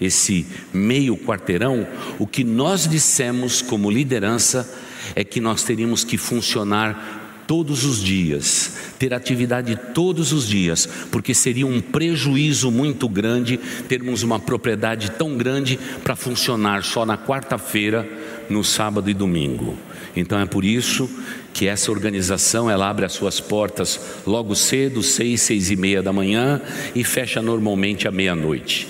esse 0.00 0.46
meio 0.72 1.16
quarteirão, 1.16 1.86
o 2.18 2.26
que 2.26 2.42
nós 2.42 2.88
dissemos 2.88 3.62
como 3.62 3.90
liderança 3.90 4.68
é 5.14 5.22
que 5.22 5.40
nós 5.40 5.62
teríamos 5.62 6.04
que 6.04 6.16
funcionar 6.16 7.23
todos 7.46 7.84
os 7.84 8.02
dias, 8.02 8.76
ter 8.98 9.14
atividade 9.14 9.78
todos 9.94 10.32
os 10.32 10.48
dias, 10.48 10.88
porque 11.10 11.34
seria 11.34 11.66
um 11.66 11.80
prejuízo 11.80 12.70
muito 12.70 13.08
grande 13.08 13.58
termos 13.88 14.22
uma 14.22 14.38
propriedade 14.38 15.10
tão 15.12 15.36
grande 15.36 15.78
para 16.02 16.16
funcionar 16.16 16.82
só 16.82 17.04
na 17.04 17.18
quarta-feira, 17.18 18.08
no 18.48 18.62
sábado 18.64 19.08
e 19.10 19.14
domingo. 19.14 19.76
Então 20.16 20.38
é 20.38 20.46
por 20.46 20.64
isso 20.64 21.08
que 21.52 21.66
essa 21.66 21.90
organização 21.90 22.70
ela 22.70 22.88
abre 22.88 23.04
as 23.04 23.12
suas 23.12 23.40
portas 23.40 24.00
logo 24.26 24.54
cedo, 24.54 25.02
seis, 25.02 25.42
seis 25.42 25.70
e 25.70 25.76
meia 25.76 26.02
da 26.02 26.12
manhã 26.12 26.60
e 26.94 27.04
fecha 27.04 27.42
normalmente 27.42 28.06
à 28.06 28.10
meia-noite. 28.10 28.88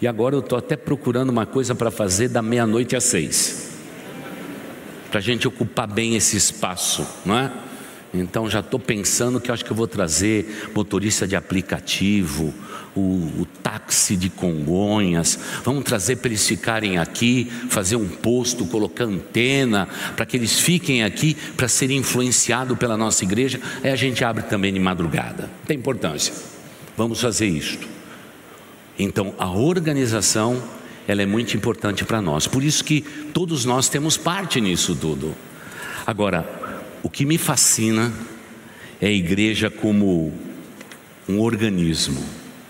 E 0.00 0.06
agora 0.06 0.34
eu 0.34 0.40
estou 0.40 0.58
até 0.58 0.76
procurando 0.76 1.30
uma 1.30 1.46
coisa 1.46 1.74
para 1.74 1.90
fazer 1.90 2.28
da 2.28 2.42
meia-noite 2.42 2.94
às 2.94 3.04
seis, 3.04 3.70
para 5.10 5.18
a 5.18 5.22
gente 5.22 5.48
ocupar 5.48 5.86
bem 5.86 6.16
esse 6.16 6.36
espaço, 6.36 7.06
não 7.24 7.38
é? 7.38 7.50
Então 8.20 8.48
já 8.48 8.60
estou 8.60 8.78
pensando 8.78 9.40
que 9.40 9.50
acho 9.50 9.64
que 9.64 9.70
eu 9.70 9.76
vou 9.76 9.86
trazer 9.86 10.70
motorista 10.74 11.26
de 11.26 11.36
aplicativo, 11.36 12.52
o, 12.94 13.00
o 13.40 13.46
táxi 13.62 14.16
de 14.16 14.30
Congonhas, 14.30 15.38
vamos 15.62 15.84
trazer 15.84 16.16
para 16.16 16.28
eles 16.28 16.46
ficarem 16.46 16.98
aqui, 16.98 17.50
fazer 17.68 17.96
um 17.96 18.08
posto, 18.08 18.64
colocar 18.66 19.04
antena, 19.04 19.86
para 20.16 20.24
que 20.24 20.36
eles 20.36 20.58
fiquem 20.58 21.04
aqui 21.04 21.36
para 21.56 21.68
serem 21.68 21.98
influenciados 21.98 22.78
pela 22.78 22.96
nossa 22.96 23.24
igreja. 23.24 23.60
Aí 23.84 23.90
a 23.90 23.96
gente 23.96 24.24
abre 24.24 24.44
também 24.44 24.72
de 24.72 24.80
madrugada. 24.80 25.50
Tem 25.66 25.76
importância. 25.76 26.32
Vamos 26.96 27.20
fazer 27.20 27.46
isto. 27.46 27.86
Então 28.98 29.34
a 29.38 29.50
organização 29.50 30.62
ela 31.06 31.22
é 31.22 31.26
muito 31.26 31.56
importante 31.56 32.04
para 32.04 32.20
nós. 32.20 32.46
Por 32.46 32.64
isso 32.64 32.82
que 32.82 33.02
todos 33.32 33.64
nós 33.64 33.88
temos 33.88 34.16
parte 34.16 34.60
nisso 34.60 34.96
tudo. 34.96 35.34
Agora, 36.06 36.65
o 37.06 37.08
que 37.08 37.24
me 37.24 37.38
fascina 37.38 38.12
é 39.00 39.06
a 39.06 39.12
igreja 39.12 39.70
como 39.70 40.32
um 41.28 41.38
organismo. 41.38 42.20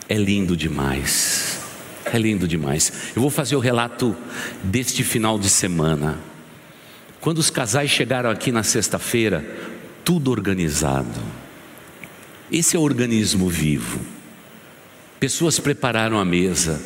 É 0.07 0.18
lindo 0.18 0.55
demais. 0.55 1.59
É 2.05 2.18
lindo 2.18 2.46
demais. 2.46 2.92
Eu 3.16 3.22
vou 3.22 3.31
fazer 3.31 3.57
o 3.57 3.61
relato 3.61 4.14
deste 4.62 5.03
final 5.03 5.38
de 5.38 5.49
semana. 5.49 6.18
Quando 7.18 7.38
os 7.38 7.49
casais 7.49 7.88
chegaram 7.88 8.29
aqui 8.29 8.53
na 8.53 8.62
sexta-feira, 8.62 9.42
tudo 10.05 10.31
organizado, 10.31 11.18
Esse 12.53 12.77
é 12.77 12.79
o 12.79 12.83
organismo 12.83 13.49
vivo. 13.49 13.99
Pessoas 15.18 15.59
prepararam 15.59 16.18
a 16.18 16.27
mesa 16.27 16.79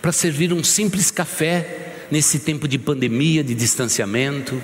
para 0.00 0.12
servir 0.12 0.52
um 0.52 0.62
simples 0.62 1.10
café 1.10 2.06
nesse 2.08 2.38
tempo 2.38 2.68
de 2.68 2.78
pandemia, 2.78 3.42
de 3.42 3.52
distanciamento. 3.52 4.62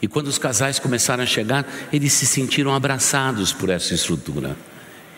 E 0.00 0.08
quando 0.08 0.28
os 0.28 0.38
casais 0.38 0.78
começaram 0.78 1.22
a 1.22 1.26
chegar, 1.26 1.66
eles 1.92 2.12
se 2.12 2.26
sentiram 2.26 2.74
abraçados 2.74 3.52
por 3.52 3.70
essa 3.70 3.94
estrutura. 3.94 4.56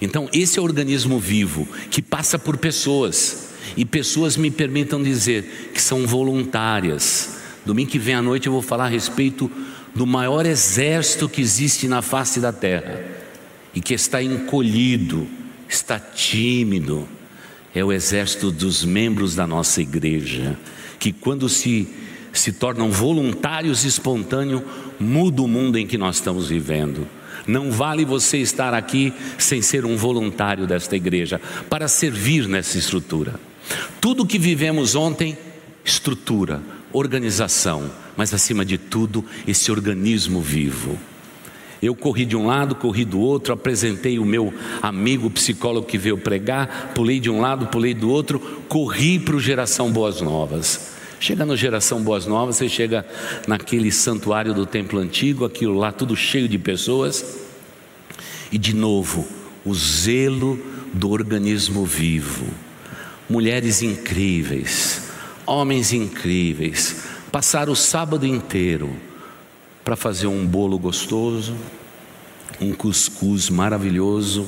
Então, 0.00 0.28
esse 0.32 0.58
é 0.58 0.62
o 0.62 0.64
organismo 0.64 1.20
vivo 1.20 1.68
que 1.88 2.02
passa 2.02 2.36
por 2.36 2.56
pessoas, 2.56 3.46
e 3.76 3.84
pessoas 3.84 4.36
me 4.36 4.50
permitam 4.50 5.02
dizer 5.02 5.70
que 5.72 5.80
são 5.80 6.06
voluntárias. 6.06 7.36
Domingo 7.64 7.90
que 7.90 7.98
vem 7.98 8.14
à 8.14 8.22
noite 8.22 8.46
eu 8.46 8.52
vou 8.52 8.62
falar 8.62 8.86
a 8.86 8.88
respeito 8.88 9.50
do 9.94 10.06
maior 10.06 10.46
exército 10.46 11.28
que 11.28 11.40
existe 11.40 11.88
na 11.88 12.02
face 12.02 12.40
da 12.40 12.52
terra 12.52 13.02
e 13.74 13.80
que 13.80 13.94
está 13.94 14.22
encolhido, 14.22 15.26
está 15.68 15.98
tímido, 15.98 17.06
é 17.74 17.84
o 17.84 17.92
exército 17.92 18.50
dos 18.50 18.84
membros 18.84 19.34
da 19.34 19.46
nossa 19.46 19.80
igreja, 19.80 20.58
que 20.98 21.12
quando 21.12 21.48
se, 21.48 21.88
se 22.32 22.52
tornam 22.52 22.90
voluntários 22.90 23.84
espontâneos, 23.84 24.62
muda 24.98 25.42
o 25.42 25.48
mundo 25.48 25.78
em 25.78 25.86
que 25.86 25.98
nós 25.98 26.16
estamos 26.16 26.48
vivendo. 26.48 27.06
Não 27.46 27.70
vale 27.70 28.04
você 28.04 28.38
estar 28.38 28.74
aqui 28.74 29.12
sem 29.38 29.62
ser 29.62 29.84
um 29.84 29.96
voluntário 29.96 30.66
desta 30.66 30.96
igreja, 30.96 31.40
para 31.68 31.88
servir 31.88 32.48
nessa 32.48 32.78
estrutura. 32.78 33.34
Tudo 34.00 34.26
que 34.26 34.38
vivemos 34.38 34.94
ontem, 34.94 35.36
estrutura, 35.84 36.60
organização, 36.92 37.90
mas 38.16 38.32
acima 38.34 38.64
de 38.64 38.78
tudo, 38.78 39.24
esse 39.46 39.70
organismo 39.70 40.40
vivo. 40.40 40.98
Eu 41.80 41.94
corri 41.94 42.24
de 42.24 42.36
um 42.36 42.46
lado, 42.46 42.74
corri 42.74 43.04
do 43.04 43.20
outro, 43.20 43.52
apresentei 43.52 44.18
o 44.18 44.24
meu 44.24 44.52
amigo 44.82 45.30
psicólogo 45.30 45.86
que 45.86 45.96
veio 45.96 46.18
pregar, 46.18 46.92
pulei 46.94 47.20
de 47.20 47.30
um 47.30 47.40
lado, 47.40 47.68
pulei 47.68 47.94
do 47.94 48.10
outro, 48.10 48.40
corri 48.68 49.18
para 49.18 49.36
o 49.36 49.40
Geração 49.40 49.92
Boas 49.92 50.20
Novas. 50.20 50.96
Chega 51.20 51.44
no 51.44 51.56
Geração 51.56 52.02
Boas 52.02 52.26
Novas, 52.26 52.56
você 52.56 52.68
chega 52.68 53.06
naquele 53.46 53.92
santuário 53.92 54.52
do 54.52 54.66
templo 54.66 54.98
antigo, 54.98 55.44
aquilo 55.44 55.74
lá 55.74 55.92
tudo 55.92 56.16
cheio 56.16 56.48
de 56.48 56.58
pessoas, 56.58 57.38
e 58.50 58.58
de 58.58 58.74
novo, 58.74 59.26
o 59.64 59.74
zelo 59.74 60.58
do 60.92 61.10
organismo 61.10 61.84
vivo. 61.84 62.46
Mulheres 63.28 63.82
incríveis, 63.82 65.07
homens 65.48 65.92
incríveis, 65.92 67.04
passaram 67.32 67.72
o 67.72 67.76
sábado 67.76 68.26
inteiro 68.26 68.94
para 69.84 69.96
fazer 69.96 70.26
um 70.26 70.46
bolo 70.46 70.78
gostoso, 70.78 71.56
um 72.60 72.72
cuscuz 72.72 73.48
maravilhoso, 73.48 74.46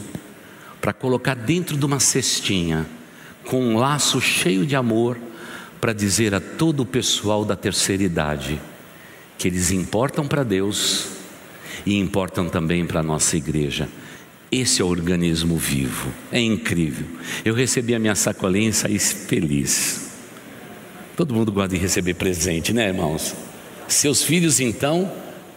para 0.81 0.93
colocar 0.93 1.35
dentro 1.35 1.77
de 1.77 1.85
uma 1.85 2.01
cestinha, 2.01 2.87
com 3.47 3.63
um 3.63 3.77
laço 3.77 4.21
cheio 4.21 4.67
de 4.67 4.77
amor, 4.77 5.19
para 5.81 5.93
dizer 5.93 6.35
a 6.35 6.41
todo 6.41 6.81
o 6.81 6.87
pessoal 6.87 7.45
da 7.45 7.57
terceira 7.57 8.03
idade 8.03 8.61
que 9.39 9.49
eles 9.49 9.71
importam 9.71 10.27
para 10.29 10.43
Deus 10.43 11.07
e 11.87 11.99
importam 11.99 12.51
também 12.51 12.85
para 12.85 13.01
a 13.01 13.03
nossa 13.03 13.39
igreja. 13.39 13.89
Esse 14.53 14.83
é 14.83 14.85
o 14.85 14.89
organismo 14.89 15.57
vivo, 15.57 16.13
é 16.31 16.39
incrível. 16.39 17.07
Eu 17.43 17.55
recebi 17.55 17.95
a 17.95 17.99
minha 17.99 18.15
sacolinha 18.15 18.69
e 18.69 18.75
saí 18.75 18.99
feliz. 18.99 20.10
Todo 21.17 21.35
mundo 21.35 21.53
gosta 21.53 21.75
de 21.75 21.77
receber 21.77 22.15
presente, 22.15 22.73
né, 22.73 22.89
irmãos? 22.89 23.35
Seus 23.89 24.23
filhos, 24.23 24.61
então, 24.61 25.11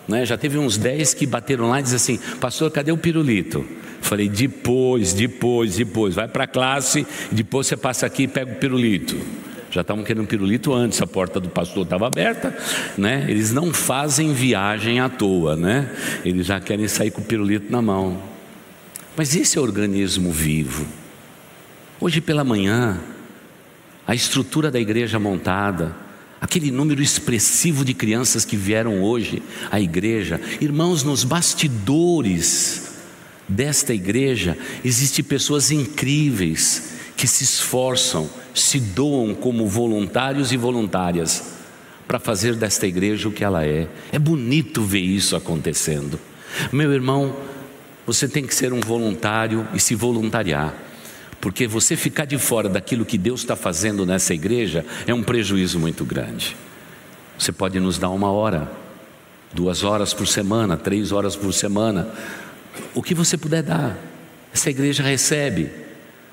né, 0.07 0.25
já 0.25 0.37
teve 0.37 0.57
uns 0.57 0.77
10 0.77 1.13
que 1.13 1.25
bateram 1.25 1.69
lá 1.69 1.79
e 1.79 1.83
dizem 1.83 1.95
assim: 1.95 2.37
Pastor, 2.39 2.69
cadê 2.71 2.91
o 2.91 2.97
pirulito? 2.97 3.65
Falei: 4.01 4.27
Depois, 4.27 5.13
depois, 5.13 5.75
depois. 5.75 6.15
Vai 6.15 6.27
para 6.27 6.43
a 6.43 6.47
classe, 6.47 7.05
depois 7.31 7.67
você 7.67 7.77
passa 7.77 8.05
aqui 8.05 8.23
e 8.23 8.27
pega 8.27 8.51
o 8.51 8.55
pirulito. 8.55 9.17
Já 9.73 9.81
estavam 9.81 10.03
querendo 10.03 10.27
pirulito 10.27 10.71
antes, 10.71 11.01
a 11.01 11.07
porta 11.07 11.39
do 11.39 11.49
pastor 11.49 11.81
estava 11.83 12.05
aberta, 12.05 12.55
né? 12.95 13.25
Eles 13.27 13.51
não 13.51 13.73
fazem 13.73 14.31
viagem 14.31 14.99
à 14.99 15.09
toa, 15.09 15.55
né? 15.55 15.89
Eles 16.23 16.45
já 16.45 16.59
querem 16.59 16.87
sair 16.87 17.09
com 17.09 17.21
o 17.21 17.23
pirulito 17.23 17.71
na 17.71 17.81
mão. 17.81 18.21
Mas 19.17 19.35
esse 19.35 19.57
é 19.57 19.61
organismo 19.61 20.31
vivo. 20.31 20.85
Hoje 21.99 22.21
pela 22.21 22.43
manhã, 22.43 22.99
a 24.05 24.13
estrutura 24.13 24.69
da 24.69 24.79
igreja 24.79 25.19
montada, 25.19 25.95
aquele 26.41 26.71
número 26.71 27.01
expressivo 27.01 27.85
de 27.85 27.93
crianças 27.93 28.43
que 28.43 28.57
vieram 28.57 29.01
hoje 29.01 29.41
à 29.71 29.79
igreja, 29.79 30.39
irmãos, 30.59 31.03
nos 31.03 31.23
bastidores 31.23 32.91
desta 33.47 33.93
igreja 33.93 34.57
existem 34.83 35.23
pessoas 35.23 35.71
incríveis 35.71 36.93
que 37.15 37.27
se 37.27 37.43
esforçam, 37.43 38.29
se 38.53 38.79
doam 38.79 39.33
como 39.33 39.67
voluntários 39.67 40.51
e 40.51 40.57
voluntárias 40.57 41.53
para 42.07 42.19
fazer 42.19 42.55
desta 42.55 42.85
igreja 42.85 43.29
o 43.29 43.31
que 43.31 43.43
ela 43.43 43.65
é. 43.65 43.87
É 44.11 44.19
bonito 44.19 44.83
ver 44.83 44.99
isso 44.99 45.35
acontecendo. 45.35 46.19
Meu 46.71 46.91
irmão, 46.91 47.35
você 48.05 48.27
tem 48.27 48.45
que 48.45 48.53
ser 48.53 48.73
um 48.73 48.79
voluntário 48.79 49.67
e 49.73 49.79
se 49.79 49.95
voluntariar. 49.95 50.73
Porque 51.43 51.67
você 51.67 51.97
ficar 51.97 52.23
de 52.23 52.37
fora 52.37 52.69
daquilo 52.69 53.03
que 53.03 53.17
Deus 53.17 53.41
está 53.41 53.53
fazendo 53.53 54.05
nessa 54.05 54.33
igreja 54.33 54.85
é 55.05 55.13
um 55.13 55.21
prejuízo 55.21 55.77
muito 55.77 56.05
grande. 56.05 56.55
Você 57.37 57.51
pode 57.51 57.81
nos 57.81 57.97
dar 57.97 58.11
uma 58.11 58.31
hora, 58.31 58.71
duas 59.53 59.83
horas 59.83 60.13
por 60.13 60.25
semana, 60.25 60.77
três 60.77 61.11
horas 61.11 61.35
por 61.35 61.53
semana, 61.53 62.07
o 62.95 63.03
que 63.03 63.13
você 63.13 63.35
puder 63.35 63.61
dar. 63.61 63.97
Essa 64.53 64.69
igreja 64.69 65.03
recebe, 65.03 65.69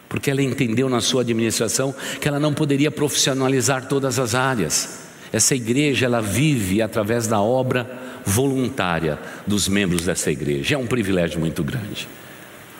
porque 0.09 0.31
ela 0.31 0.43
entendeu 0.43 0.89
na 0.89 1.01
sua 1.01 1.23
administração 1.23 1.93
que 2.21 2.29
ela 2.29 2.39
não 2.39 2.55
poderia 2.55 2.93
profissionalizar 2.93 3.89
todas 3.89 4.17
as 4.17 4.37
áreas. 4.37 5.09
Essa 5.33 5.57
igreja 5.57 6.07
ela 6.07 6.23
vive 6.23 6.81
através 6.81 7.27
da 7.27 7.41
obra 7.41 7.99
voluntária 8.25 9.19
dos 9.45 9.67
membros 9.67 10.05
dessa 10.05 10.31
igreja. 10.31 10.77
É 10.77 10.79
um 10.79 10.87
privilégio 10.87 11.41
muito 11.41 11.65
grande. 11.65 12.07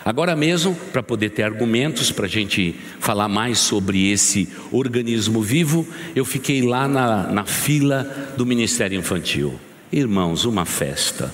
Agora 0.05 0.35
mesmo, 0.35 0.75
para 0.93 1.03
poder 1.03 1.31
ter 1.31 1.43
argumentos 1.43 2.11
para 2.11 2.25
a 2.25 2.29
gente 2.29 2.75
falar 2.99 3.29
mais 3.29 3.59
sobre 3.59 4.11
esse 4.11 4.49
organismo 4.73 5.43
vivo, 5.43 5.87
eu 6.17 6.25
fiquei 6.25 6.63
lá 6.63 6.89
na, 6.89 7.25
na 7.25 7.45
fila 7.45 8.05
do 8.37 8.47
Ministério 8.47 8.99
Infantil. 8.99 9.61
Irmãos, 9.93 10.45
uma 10.47 10.65
festa, 10.65 11.31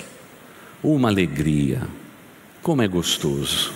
uma 0.83 1.07
alegria, 1.07 1.81
como 2.61 2.81
é 2.81 2.87
gostoso. 2.87 3.71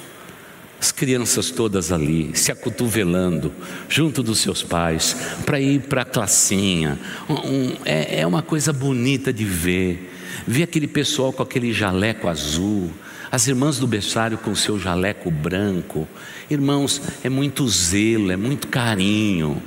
As 0.78 0.92
crianças 0.92 1.52
todas 1.52 1.92
ali, 1.92 2.32
se 2.34 2.52
acotovelando, 2.52 3.54
junto 3.88 4.22
dos 4.24 4.40
seus 4.40 4.64
pais, 4.64 5.16
para 5.46 5.60
ir 5.60 5.82
para 5.82 6.02
a 6.02 6.06
classinha. 6.06 7.00
Um, 7.30 7.78
é, 7.86 8.22
é 8.22 8.28
uma 8.28 8.42
coisa 8.42 8.74
bonita 8.74 9.32
de 9.32 9.46
ver. 9.46 10.12
Ver 10.48 10.64
aquele 10.64 10.88
pessoal 10.88 11.32
com 11.32 11.44
aquele 11.44 11.72
jaleco 11.72 12.28
azul, 12.28 12.92
As 13.32 13.48
irmãs 13.48 13.80
do 13.80 13.88
berçário 13.88 14.38
com 14.38 14.54
seu 14.54 14.78
jaleco 14.78 15.32
branco. 15.32 16.06
Irmãos, 16.50 17.02
é 17.24 17.30
muito 17.30 17.66
zelo, 17.70 18.30
é 18.30 18.36
muito 18.36 18.68
carinho. 18.68 19.64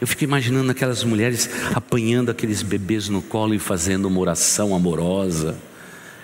Eu 0.00 0.06
fico 0.08 0.24
imaginando 0.24 0.72
aquelas 0.72 1.04
mulheres 1.04 1.48
apanhando 1.72 2.30
aqueles 2.30 2.62
bebês 2.62 3.08
no 3.08 3.22
colo 3.22 3.54
e 3.54 3.58
fazendo 3.60 4.06
uma 4.06 4.18
oração 4.18 4.74
amorosa. 4.74 5.56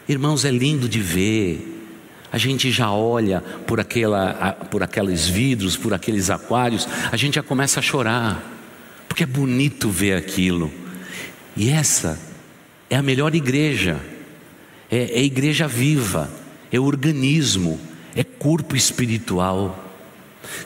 Irmãos, 0.09 0.45
é 0.45 0.51
lindo 0.51 0.89
de 0.89 1.01
ver. 1.01 1.69
A 2.33 2.37
gente 2.37 2.71
já 2.73 2.91
olha 2.91 3.41
por, 3.67 3.79
aquela, 3.79 4.53
por 4.71 4.83
aqueles 4.83 5.29
vidros, 5.29 5.77
por 5.77 5.95
aqueles 5.95 6.31
aquários, 6.31 6.89
a 7.13 7.17
gente 7.17 7.35
já 7.35 7.43
começa 7.43 7.79
a 7.79 7.83
chorar, 7.83 8.43
porque 9.07 9.23
é 9.23 9.27
bonito 9.27 9.89
ver 9.89 10.17
aquilo. 10.17 10.73
E 11.57 11.71
essa 11.71 12.19
é 12.91 12.97
a 12.97 13.03
melhor 13.03 13.35
igreja, 13.35 14.01
é, 14.93 15.19
é 15.19 15.23
igreja 15.23 15.67
viva, 15.67 16.31
é 16.71 16.79
organismo, 16.79 17.81
é 18.15 18.23
corpo 18.23 18.77
espiritual. 18.77 19.89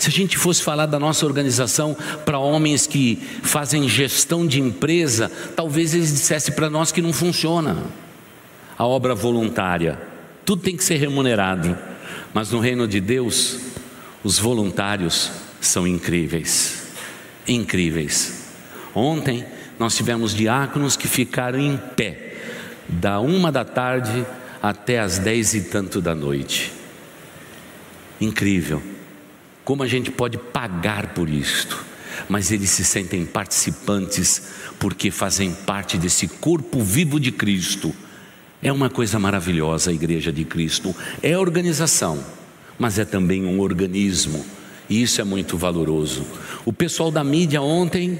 Se 0.01 0.09
a 0.09 0.12
gente 0.12 0.37
fosse 0.37 0.62
falar 0.62 0.87
da 0.87 0.99
nossa 0.99 1.25
organização 1.25 1.97
para 2.25 2.39
homens 2.39 2.89
que 2.89 3.17
fazem 3.43 3.89
gestão 3.89 4.45
de 4.45 4.61
empresa, 4.61 5.31
talvez 5.55 5.95
eles 5.95 6.12
dissessem 6.12 6.53
para 6.55 6.69
nós 6.69 6.91
que 6.91 7.01
não 7.01 7.12
funciona 7.12 7.85
a 8.77 8.85
obra 8.85 9.15
voluntária. 9.15 9.99
Tudo 10.45 10.62
tem 10.62 10.77
que 10.77 10.85
ser 10.85 10.97
remunerado. 10.97 11.79
Mas 12.35 12.51
no 12.51 12.61
reino 12.61 12.87
de 12.87 13.01
Deus, 13.01 13.59
os 14.23 14.39
voluntários 14.39 15.31
são 15.61 15.87
incríveis. 15.87 16.89
Incríveis. 17.47 18.45
Ontem 18.95 19.45
nós 19.79 19.97
tivemos 19.97 20.35
diáconos 20.35 20.97
que 20.97 21.09
ficaram 21.09 21.59
em 21.59 21.77
pé, 21.77 22.26
da 22.88 23.20
uma 23.20 23.51
da 23.51 23.64
tarde 23.64 24.27
até 24.62 25.01
as 25.01 25.18
dez 25.18 25.55
e 25.55 25.62
tanto 25.62 26.01
da 26.01 26.14
noite. 26.14 26.72
Incrível. 28.20 28.83
Como 29.64 29.83
a 29.83 29.87
gente 29.87 30.11
pode 30.11 30.38
pagar 30.38 31.09
por 31.09 31.29
isto? 31.29 31.85
Mas 32.29 32.51
eles 32.51 32.70
se 32.70 32.85
sentem 32.85 33.27
participantes 33.27 34.42
porque 34.79 35.11
fazem 35.11 35.53
parte 35.53 35.99
desse 35.99 36.29
corpo 36.29 36.81
vivo 36.81 37.20
de 37.20 37.31
Cristo. 37.31 37.94
É 38.62 38.72
uma 38.72 38.88
coisa 38.88 39.18
maravilhosa 39.18 39.90
a 39.90 39.94
Igreja 39.94 40.33
de 40.33 40.44
Cristo. 40.44 40.94
É 41.22 41.37
organização, 41.37 42.25
mas 42.79 42.99
é 42.99 43.05
também 43.05 43.44
um 43.44 43.61
organismo. 43.61 44.44
E 44.88 45.03
isso 45.03 45.20
é 45.20 45.25
muito 45.25 45.57
valoroso. 45.59 46.25
O 46.64 46.72
pessoal 46.72 47.11
da 47.11 47.22
mídia 47.22 47.61
ontem 47.61 48.18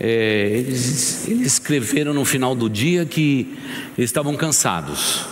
é, 0.00 0.48
eles, 0.50 1.28
eles, 1.28 1.46
escreveram 1.46 2.12
no 2.12 2.24
final 2.24 2.54
do 2.54 2.68
dia 2.68 3.04
que 3.04 3.56
eles 3.96 4.10
estavam 4.10 4.36
cansados. 4.36 5.26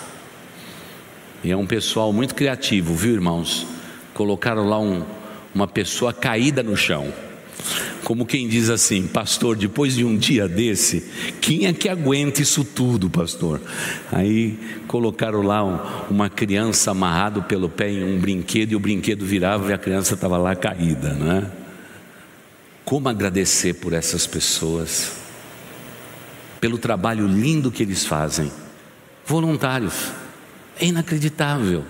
E 1.42 1.50
é 1.50 1.56
um 1.56 1.66
pessoal 1.66 2.12
muito 2.12 2.34
criativo, 2.34 2.94
viu, 2.94 3.14
irmãos? 3.14 3.66
Colocaram 4.12 4.68
lá 4.68 4.78
um, 4.78 5.02
uma 5.54 5.66
pessoa 5.66 6.12
caída 6.12 6.62
no 6.62 6.76
chão. 6.76 7.12
Como 8.04 8.26
quem 8.26 8.48
diz 8.48 8.70
assim, 8.70 9.06
pastor, 9.06 9.56
depois 9.56 9.94
de 9.94 10.04
um 10.04 10.16
dia 10.16 10.48
desse, 10.48 11.04
quem 11.40 11.66
é 11.66 11.72
que 11.72 11.88
aguenta 11.88 12.42
isso 12.42 12.64
tudo, 12.64 13.08
pastor? 13.08 13.60
Aí 14.10 14.58
colocaram 14.86 15.42
lá 15.42 15.64
um, 15.64 15.78
uma 16.10 16.28
criança 16.28 16.90
amarrado 16.90 17.42
pelo 17.42 17.68
pé 17.68 17.90
em 17.90 18.02
um 18.02 18.18
brinquedo 18.18 18.72
e 18.72 18.76
o 18.76 18.80
brinquedo 18.80 19.24
virava 19.24 19.70
e 19.70 19.72
a 19.72 19.78
criança 19.78 20.14
estava 20.14 20.36
lá 20.38 20.56
caída, 20.56 21.10
né? 21.14 21.50
Como 22.90 23.08
agradecer 23.08 23.74
por 23.74 23.92
essas 23.92 24.26
pessoas, 24.26 25.12
pelo 26.60 26.76
trabalho 26.76 27.24
lindo 27.24 27.70
que 27.70 27.84
eles 27.84 28.04
fazem, 28.04 28.50
voluntários, 29.24 30.10
é 30.76 30.86
inacreditável. 30.86 31.84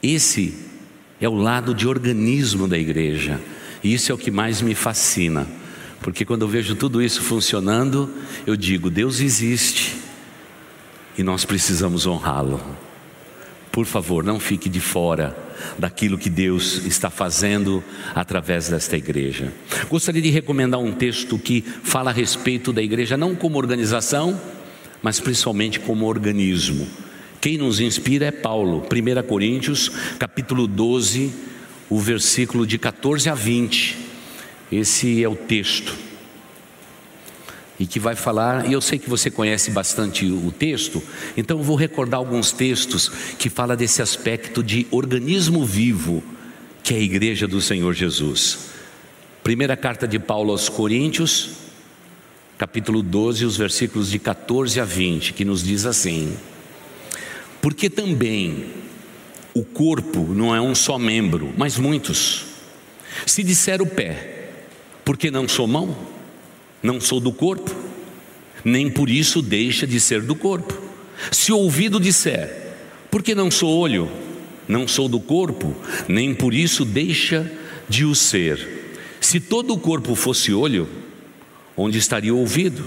Esse 0.00 0.56
é 1.20 1.28
o 1.28 1.34
lado 1.34 1.74
de 1.74 1.88
organismo 1.88 2.68
da 2.68 2.78
igreja. 2.78 3.40
E 3.82 3.92
isso 3.92 4.12
é 4.12 4.14
o 4.14 4.18
que 4.18 4.30
mais 4.30 4.62
me 4.62 4.72
fascina, 4.76 5.48
porque 6.00 6.24
quando 6.24 6.42
eu 6.42 6.48
vejo 6.48 6.76
tudo 6.76 7.02
isso 7.02 7.20
funcionando, 7.20 8.08
eu 8.46 8.56
digo: 8.56 8.90
Deus 8.90 9.18
existe 9.18 9.96
e 11.18 11.24
nós 11.24 11.44
precisamos 11.44 12.06
honrá-lo. 12.06 12.64
Por 13.72 13.84
favor, 13.84 14.22
não 14.22 14.38
fique 14.38 14.68
de 14.68 14.78
fora 14.78 15.43
daquilo 15.78 16.18
que 16.18 16.30
Deus 16.30 16.84
está 16.84 17.10
fazendo 17.10 17.82
através 18.14 18.68
desta 18.68 18.96
igreja. 18.96 19.52
Gostaria 19.88 20.22
de 20.22 20.30
recomendar 20.30 20.80
um 20.80 20.92
texto 20.92 21.38
que 21.38 21.62
fala 21.62 22.10
a 22.10 22.12
respeito 22.12 22.72
da 22.72 22.82
igreja, 22.82 23.16
não 23.16 23.34
como 23.34 23.58
organização, 23.58 24.40
mas 25.02 25.20
principalmente 25.20 25.80
como 25.80 26.06
organismo. 26.06 26.86
Quem 27.40 27.58
nos 27.58 27.78
inspira 27.78 28.26
é 28.26 28.30
Paulo, 28.30 28.82
1 28.90 29.26
Coríntios, 29.26 29.90
capítulo 30.18 30.66
12, 30.66 31.30
o 31.90 32.00
versículo 32.00 32.66
de 32.66 32.78
14 32.78 33.28
a 33.28 33.34
20. 33.34 33.96
Esse 34.72 35.22
é 35.22 35.28
o 35.28 35.36
texto. 35.36 36.03
E 37.78 37.86
que 37.86 37.98
vai 37.98 38.14
falar, 38.14 38.68
e 38.68 38.72
eu 38.72 38.80
sei 38.80 38.98
que 38.98 39.10
você 39.10 39.30
conhece 39.30 39.70
bastante 39.70 40.24
o 40.26 40.52
texto, 40.52 41.02
então 41.36 41.62
vou 41.62 41.76
recordar 41.76 42.18
alguns 42.18 42.52
textos 42.52 43.08
que 43.36 43.50
fala 43.50 43.76
desse 43.76 44.00
aspecto 44.00 44.62
de 44.62 44.86
organismo 44.90 45.64
vivo 45.64 46.22
que 46.84 46.92
é 46.92 46.98
a 46.98 47.00
igreja 47.00 47.48
do 47.48 47.62
Senhor 47.62 47.94
Jesus. 47.94 48.58
Primeira 49.42 49.74
carta 49.74 50.06
de 50.06 50.18
Paulo 50.18 50.52
aos 50.52 50.68
Coríntios, 50.68 51.52
capítulo 52.58 53.02
12, 53.02 53.46
os 53.46 53.56
versículos 53.56 54.10
de 54.10 54.18
14 54.18 54.78
a 54.78 54.84
20, 54.84 55.32
que 55.32 55.46
nos 55.46 55.64
diz 55.64 55.86
assim: 55.86 56.36
porque 57.62 57.88
também 57.88 58.66
o 59.54 59.64
corpo 59.64 60.28
não 60.34 60.54
é 60.54 60.60
um 60.60 60.74
só 60.74 60.98
membro, 60.98 61.54
mas 61.56 61.78
muitos. 61.78 62.44
Se 63.24 63.42
disser 63.42 63.80
o 63.80 63.86
pé, 63.86 64.50
porque 65.06 65.30
não 65.30 65.48
sou 65.48 65.66
mão, 65.66 65.96
não 66.84 67.00
sou 67.00 67.18
do 67.18 67.32
corpo, 67.32 67.74
nem 68.62 68.90
por 68.90 69.08
isso 69.08 69.40
deixa 69.40 69.86
de 69.86 69.98
ser 69.98 70.20
do 70.20 70.34
corpo. 70.34 70.78
Se 71.32 71.50
o 71.50 71.56
ouvido 71.56 71.98
disser, 71.98 72.74
porque 73.10 73.34
não 73.34 73.50
sou 73.50 73.74
olho, 73.74 74.06
não 74.68 74.86
sou 74.86 75.08
do 75.08 75.18
corpo, 75.18 75.74
nem 76.06 76.34
por 76.34 76.52
isso 76.52 76.84
deixa 76.84 77.50
de 77.88 78.04
o 78.04 78.14
ser. 78.14 78.98
Se 79.18 79.40
todo 79.40 79.72
o 79.72 79.78
corpo 79.78 80.14
fosse 80.14 80.52
olho, 80.52 80.86
onde 81.74 81.96
estaria 81.96 82.34
o 82.34 82.38
ouvido? 82.38 82.84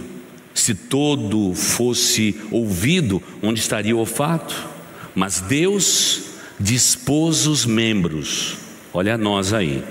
Se 0.54 0.76
todo 0.76 1.56
fosse 1.56 2.40
ouvido, 2.52 3.22
onde 3.42 3.60
estaria 3.60 3.96
o 3.96 4.00
olfato? 4.00 4.70
Mas 5.16 5.42
Deus 5.42 6.22
dispôs 6.60 7.48
os 7.48 7.66
membros. 7.66 8.58
Olha 8.94 9.18
nós 9.18 9.54
aí. 9.54 9.84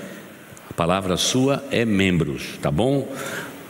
A 0.70 0.72
palavra 0.72 1.16
sua 1.16 1.64
é 1.72 1.84
membros, 1.84 2.42
tá 2.62 2.70
bom? 2.70 3.08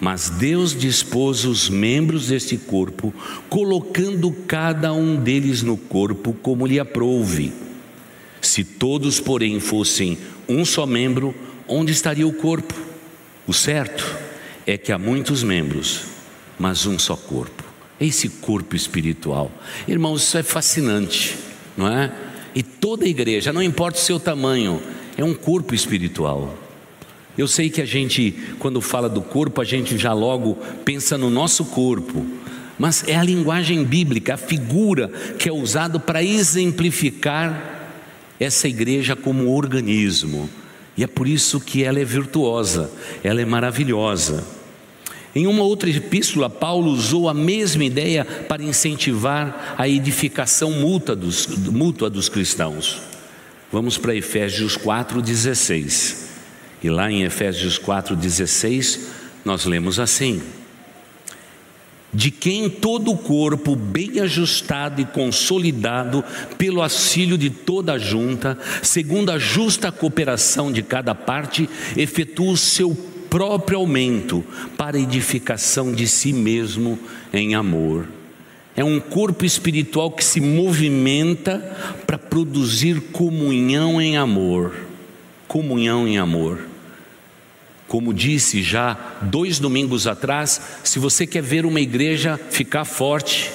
Mas 0.01 0.29
Deus 0.29 0.79
dispôs 0.79 1.45
os 1.45 1.69
membros 1.69 2.29
deste 2.29 2.57
corpo, 2.57 3.15
colocando 3.49 4.31
cada 4.47 4.93
um 4.93 5.17
deles 5.17 5.63
no 5.63 5.77
corpo 5.77 6.35
como 6.43 6.67
lhe 6.67 6.79
aprouve. 6.79 7.53
Se 8.41 8.63
todos, 8.63 9.19
porém, 9.19 9.59
fossem 9.59 10.19
um 10.49 10.65
só 10.65 10.87
membro, 10.87 11.35
onde 11.67 11.93
estaria 11.93 12.27
o 12.27 12.33
corpo? 12.33 12.75
O 13.47 13.53
certo 13.53 14.05
é 14.67 14.77
que 14.77 14.93
há 14.93 14.99
muitos 14.99 15.43
membros, 15.43 16.03
mas 16.59 16.85
um 16.87 16.99
só 16.99 17.17
corpo. 17.17 17.65
Esse 17.99 18.29
corpo 18.29 18.77
espiritual. 18.77 19.51
Irmãos, 19.89 20.23
isso 20.23 20.37
é 20.37 20.43
fascinante, 20.43 21.37
não 21.77 21.89
é? 21.89 22.13
E 22.55 22.63
toda 22.63 23.09
igreja, 23.09 23.53
não 23.53 23.63
importa 23.63 23.99
o 23.99 24.03
seu 24.03 24.21
tamanho, 24.21 24.83
é 25.17 25.25
um 25.25 25.35
corpo 25.35 25.75
espiritual. 25.75 26.66
Eu 27.37 27.47
sei 27.47 27.69
que 27.69 27.83
a 27.83 27.85
gente, 27.85 28.35
quando 28.59 28.81
fala 28.81 29.09
do 29.09 29.21
corpo, 29.21 29.61
a 29.61 29.65
gente 29.65 29.99
já 29.99 30.13
logo 30.13 30.55
pensa 30.85 31.19
no 31.19 31.29
nosso 31.29 31.67
corpo, 31.67 32.25
mas 32.79 33.05
é 33.07 33.17
a 33.17 33.23
linguagem 33.23 33.85
bíblica, 33.85 34.35
a 34.35 34.39
figura 34.39 35.09
que 35.39 35.49
é 35.49 35.53
usada 35.53 35.99
para 35.99 36.23
exemplificar 36.23 37.91
essa 38.41 38.69
igreja 38.69 39.15
como 39.15 39.55
organismo. 39.55 40.49
E 40.97 41.05
é 41.05 41.07
por 41.07 41.29
isso 41.29 41.61
que 41.61 41.85
ela 41.85 42.01
é 42.01 42.05
virtuosa, 42.05 42.91
ela 43.23 43.41
é 43.41 43.45
maravilhosa. 43.45 44.45
Em 45.35 45.47
uma 45.47 45.63
outra 45.63 45.91
epístola, 45.91 46.49
Paulo 46.49 46.91
usou 46.91 47.29
a 47.29 47.35
mesma 47.35 47.85
ideia 47.85 48.25
para 48.25 48.63
incentivar 48.63 49.75
a 49.77 49.87
edificação 49.87 50.71
mútua 50.71 51.15
dos, 51.15 51.47
mútua 51.47 52.09
dos 52.09 52.31
cristãos. 52.31 53.03
Vamos 53.71 53.99
para 53.99 54.15
Efésios 54.15 54.79
4,16. 54.79 56.36
E 56.83 56.91
lá 56.91 57.11
em 57.11 57.23
Efésios 57.23 57.79
4,16, 57.79 59.01
nós 59.45 59.65
lemos 59.65 59.99
assim: 59.99 60.43
De 62.13 62.31
quem 62.31 62.69
todo 62.69 63.13
o 63.13 63.17
corpo, 63.17 63.75
bem 63.75 64.21
ajustado 64.21 65.01
e 65.01 65.05
consolidado 65.05 66.25
pelo 66.59 66.83
auxílio 66.83 67.39
de 67.39 67.51
toda 67.51 67.95
a 67.95 67.99
junta, 67.99 68.59
segundo 68.83 69.31
a 69.31 69.39
justa 69.39 69.91
cooperação 69.91 70.71
de 70.71 70.83
cada 70.83 71.15
parte, 71.15 71.69
efetua 71.97 72.53
o 72.53 72.57
seu 72.57 72.95
próprio 73.31 73.79
aumento 73.79 74.45
para 74.77 74.99
edificação 74.99 75.93
de 75.93 76.07
si 76.07 76.33
mesmo 76.33 76.99
em 77.33 77.55
amor. 77.55 78.07
É 78.77 78.85
um 78.85 79.01
corpo 79.01 79.45
espiritual 79.45 80.11
que 80.11 80.23
se 80.25 80.41
movimenta 80.41 81.59
para 82.07 82.19
produzir 82.19 83.01
comunhão 83.13 84.01
em 84.01 84.19
amor. 84.19 84.86
Comunhão 85.57 86.07
em 86.07 86.19
amor. 86.19 86.59
Como 87.89 88.13
disse 88.13 88.63
já 88.63 89.17
dois 89.23 89.59
domingos 89.59 90.07
atrás, 90.07 90.61
se 90.85 90.99
você 90.99 91.27
quer 91.27 91.43
ver 91.43 91.65
uma 91.65 91.81
igreja 91.81 92.39
ficar 92.51 92.85
forte, 92.85 93.51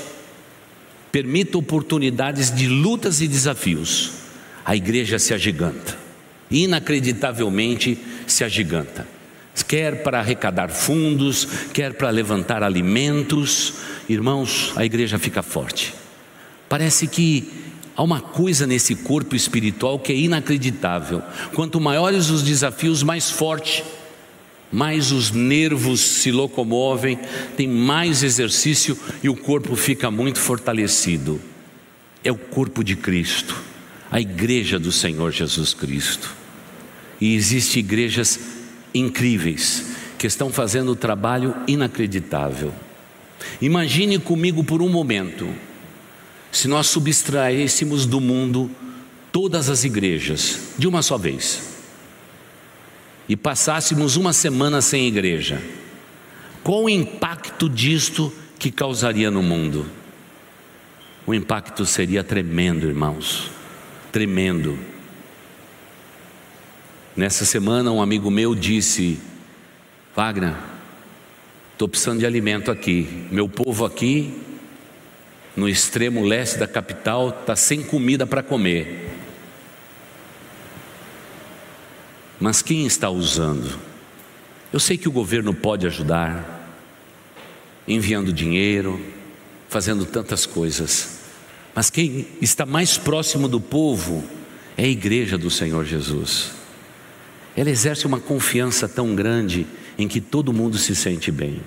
permita 1.12 1.60
oportunidades 1.60 2.50
de 2.50 2.68
lutas 2.68 3.22
e 3.22 3.28
desafios. 3.28 4.14
A 4.66 4.76
igreja 4.76 5.20
se 5.20 5.32
agiganta, 5.32 5.96
inacreditavelmente 6.50 8.00
se 8.26 8.44
agiganta 8.44 9.08
quer 9.68 10.02
para 10.04 10.20
arrecadar 10.20 10.70
fundos, 10.70 11.48
quer 11.72 11.94
para 11.94 12.10
levantar 12.10 12.64
alimentos. 12.64 13.76
Irmãos, 14.10 14.74
a 14.76 14.84
igreja 14.84 15.20
fica 15.20 15.42
forte. 15.44 15.94
Parece 16.68 17.08
que 17.08 17.71
há 17.96 18.04
uma 18.04 18.22
coisa 18.22 18.66
nesse 18.66 18.96
corpo 18.96 19.36
espiritual 19.36 20.00
que 20.00 20.12
é 20.12 20.16
inacreditável. 20.16 21.22
Quanto 21.54 21.80
maiores 21.80 22.30
os 22.30 22.44
desafios, 22.44 23.04
mais 23.04 23.30
forte, 23.30 23.84
mais 24.72 25.12
os 25.12 25.32
nervos 25.32 26.00
se 26.00 26.32
locomovem, 26.32 27.20
tem 27.58 27.68
mais 27.68 28.24
exercício 28.24 28.98
e 29.22 29.28
o 29.28 29.36
corpo 29.36 29.76
fica 29.76 30.10
muito 30.10 30.40
fortalecido. 30.40 31.42
É 32.24 32.32
o 32.32 32.38
corpo 32.38 32.84
de 32.84 32.96
Cristo, 32.96 33.56
a 34.10 34.22
igreja 34.22 34.80
do 34.80 34.92
Senhor 34.92 35.32
Jesus 35.32 35.74
Cristo. 35.74 36.34
E 37.20 37.36
existem 37.36 37.82
igrejas 37.82 38.40
incríveis 38.94 39.86
que 40.18 40.28
estão 40.28 40.52
fazendo 40.52 40.94
um 40.94 40.96
trabalho 40.96 41.56
inacreditável. 41.68 42.72
Imagine 43.62 44.20
comigo 44.20 44.64
por 44.64 44.82
um 44.82 44.90
momento, 44.90 45.48
se 46.52 46.68
nós 46.68 46.88
subtraíssemos 46.88 48.06
do 48.06 48.20
mundo 48.20 48.70
todas 49.32 49.70
as 49.70 49.84
igrejas 49.84 50.74
de 50.78 50.88
uma 50.88 51.02
só 51.02 51.18
vez 51.18 51.72
e 53.30 53.36
passássemos 53.38 54.18
uma 54.18 54.34
semana 54.34 54.82
sem 54.82 55.08
igreja, 55.08 55.62
qual 56.64 56.84
o 56.84 56.90
impacto 56.90 57.70
disto 57.70 58.32
que 58.60 58.70
causaria 58.70 59.32
no 59.32 59.42
mundo? 59.42 59.86
O 61.26 61.34
impacto 61.34 61.86
seria 61.86 62.24
tremendo, 62.24 62.88
irmãos, 62.88 63.50
tremendo. 64.12 64.78
Nessa 67.16 67.46
semana, 67.46 67.92
um 67.92 68.02
amigo 68.02 68.30
meu 68.30 68.54
disse: 68.54 69.18
Wagner, 70.16 70.56
estou 71.72 71.88
precisando 71.88 72.20
de 72.20 72.26
alimento 72.26 72.70
aqui. 72.70 73.28
Meu 73.32 73.48
povo 73.48 73.86
aqui, 73.86 74.34
no 75.62 75.70
extremo 75.70 76.26
leste 76.26 76.58
da 76.58 76.68
capital, 76.68 77.30
está 77.30 77.56
sem 77.56 77.84
comida 77.84 78.26
para 78.26 78.44
comer. 78.44 79.10
Mas 82.40 82.62
quem 82.62 82.86
está 82.86 83.10
usando? 83.10 83.80
Eu 84.74 84.80
sei 84.80 84.98
que 84.98 85.08
o 85.08 85.12
governo 85.12 85.54
pode 85.54 85.86
ajudar, 85.86 86.68
enviando 87.88 88.34
dinheiro, 88.34 89.00
fazendo 89.70 90.06
tantas 90.06 90.46
coisas, 90.46 91.20
mas 91.74 91.90
quem 91.90 92.28
está 92.42 92.66
mais 92.66 92.98
próximo 92.98 93.48
do 93.48 93.62
povo 93.62 94.24
é 94.76 94.84
a 94.84 94.88
igreja 94.88 95.38
do 95.38 95.50
Senhor 95.50 95.86
Jesus 95.86 96.62
ela 97.56 97.70
exerce 97.70 98.06
uma 98.06 98.20
confiança 98.20 98.88
tão 98.88 99.16
grande 99.16 99.68
em 99.98 100.08
que 100.08 100.22
todo 100.22 100.54
mundo 100.54 100.78
se 100.78 100.96
sente 100.96 101.32
bem. 101.32 101.62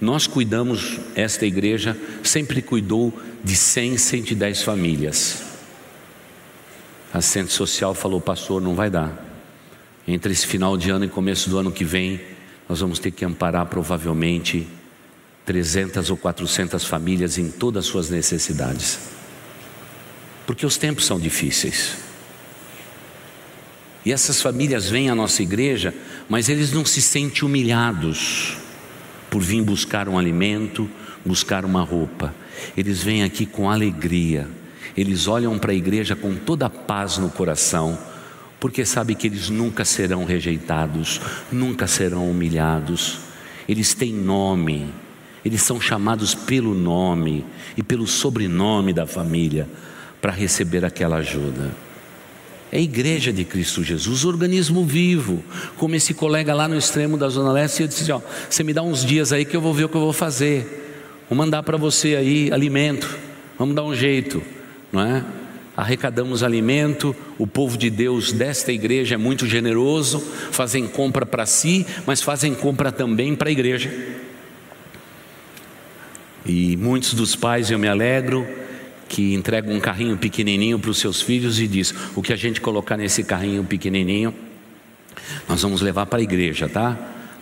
Nós 0.00 0.28
cuidamos, 0.28 1.00
esta 1.16 1.44
igreja 1.44 1.96
sempre 2.22 2.62
cuidou 2.62 3.12
de 3.42 3.56
100, 3.56 3.98
110 3.98 4.62
famílias. 4.62 5.42
A 7.12 7.20
Centro 7.20 7.52
Social 7.52 7.94
falou, 7.94 8.20
pastor, 8.20 8.62
não 8.62 8.74
vai 8.74 8.90
dar. 8.90 9.26
Entre 10.06 10.32
esse 10.32 10.46
final 10.46 10.76
de 10.76 10.90
ano 10.90 11.04
e 11.04 11.08
começo 11.08 11.50
do 11.50 11.58
ano 11.58 11.72
que 11.72 11.84
vem, 11.84 12.20
nós 12.68 12.80
vamos 12.80 13.00
ter 13.00 13.10
que 13.10 13.24
amparar 13.24 13.66
provavelmente 13.66 14.68
300 15.44 16.10
ou 16.10 16.16
400 16.16 16.84
famílias 16.84 17.36
em 17.36 17.50
todas 17.50 17.84
as 17.84 17.90
suas 17.90 18.08
necessidades. 18.08 19.00
Porque 20.46 20.64
os 20.64 20.76
tempos 20.76 21.06
são 21.06 21.18
difíceis. 21.18 21.96
E 24.04 24.12
essas 24.12 24.40
famílias 24.40 24.88
vêm 24.88 25.10
à 25.10 25.14
nossa 25.14 25.42
igreja, 25.42 25.92
mas 26.28 26.48
eles 26.48 26.72
não 26.72 26.84
se 26.84 27.02
sentem 27.02 27.42
humilhados 27.42 28.67
por 29.30 29.40
vir 29.40 29.62
buscar 29.62 30.08
um 30.08 30.18
alimento, 30.18 30.88
buscar 31.24 31.64
uma 31.64 31.82
roupa. 31.82 32.34
Eles 32.76 33.02
vêm 33.02 33.22
aqui 33.22 33.46
com 33.46 33.70
alegria. 33.70 34.48
Eles 34.96 35.28
olham 35.28 35.58
para 35.58 35.72
a 35.72 35.74
igreja 35.74 36.16
com 36.16 36.34
toda 36.34 36.66
a 36.66 36.70
paz 36.70 37.18
no 37.18 37.30
coração, 37.30 37.98
porque 38.58 38.84
sabem 38.84 39.16
que 39.16 39.26
eles 39.26 39.48
nunca 39.48 39.84
serão 39.84 40.24
rejeitados, 40.24 41.20
nunca 41.52 41.86
serão 41.86 42.28
humilhados. 42.28 43.18
Eles 43.68 43.94
têm 43.94 44.12
nome, 44.12 44.86
eles 45.44 45.62
são 45.62 45.80
chamados 45.80 46.34
pelo 46.34 46.74
nome 46.74 47.44
e 47.76 47.82
pelo 47.82 48.06
sobrenome 48.06 48.92
da 48.92 49.06
família 49.06 49.68
para 50.20 50.32
receber 50.32 50.84
aquela 50.84 51.16
ajuda. 51.16 51.87
É 52.70 52.76
a 52.78 52.80
igreja 52.80 53.32
de 53.32 53.44
Cristo 53.44 53.82
Jesus, 53.82 54.24
organismo 54.24 54.84
vivo. 54.84 55.42
Como 55.76 55.94
esse 55.94 56.12
colega 56.12 56.54
lá 56.54 56.68
no 56.68 56.76
extremo 56.76 57.16
da 57.16 57.28
Zona 57.28 57.52
Leste, 57.52 57.82
eu 57.82 57.88
disse: 57.88 58.10
ó, 58.12 58.20
você 58.48 58.62
me 58.62 58.74
dá 58.74 58.82
uns 58.82 59.04
dias 59.04 59.32
aí 59.32 59.44
que 59.44 59.56
eu 59.56 59.60
vou 59.60 59.72
ver 59.72 59.84
o 59.84 59.88
que 59.88 59.96
eu 59.96 60.00
vou 60.00 60.12
fazer. 60.12 60.84
Vou 61.28 61.36
mandar 61.36 61.62
para 61.62 61.76
você 61.76 62.14
aí 62.16 62.52
alimento. 62.52 63.18
Vamos 63.58 63.74
dar 63.74 63.84
um 63.84 63.94
jeito, 63.94 64.42
não 64.92 65.00
é? 65.00 65.24
Arrecadamos 65.76 66.42
alimento, 66.42 67.14
o 67.38 67.46
povo 67.46 67.78
de 67.78 67.88
Deus 67.88 68.32
desta 68.32 68.72
igreja 68.72 69.14
é 69.14 69.18
muito 69.18 69.46
generoso, 69.46 70.20
fazem 70.50 70.88
compra 70.88 71.24
para 71.24 71.46
si, 71.46 71.86
mas 72.04 72.20
fazem 72.20 72.52
compra 72.52 72.90
também 72.90 73.34
para 73.36 73.48
a 73.48 73.52
igreja. 73.52 73.92
E 76.44 76.76
muitos 76.76 77.14
dos 77.14 77.36
pais, 77.36 77.70
eu 77.70 77.78
me 77.78 77.86
alegro, 77.86 78.46
que 79.08 79.34
entrega 79.34 79.72
um 79.72 79.80
carrinho 79.80 80.16
pequenininho 80.16 80.78
para 80.78 80.90
os 80.90 80.98
seus 80.98 81.20
filhos 81.20 81.58
e 81.58 81.66
diz: 81.66 81.94
o 82.14 82.22
que 82.22 82.32
a 82.32 82.36
gente 82.36 82.60
colocar 82.60 82.96
nesse 82.96 83.24
carrinho 83.24 83.64
pequenininho, 83.64 84.34
nós 85.48 85.62
vamos 85.62 85.80
levar 85.80 86.06
para 86.06 86.18
a 86.18 86.22
igreja, 86.22 86.68
tá? 86.68 86.96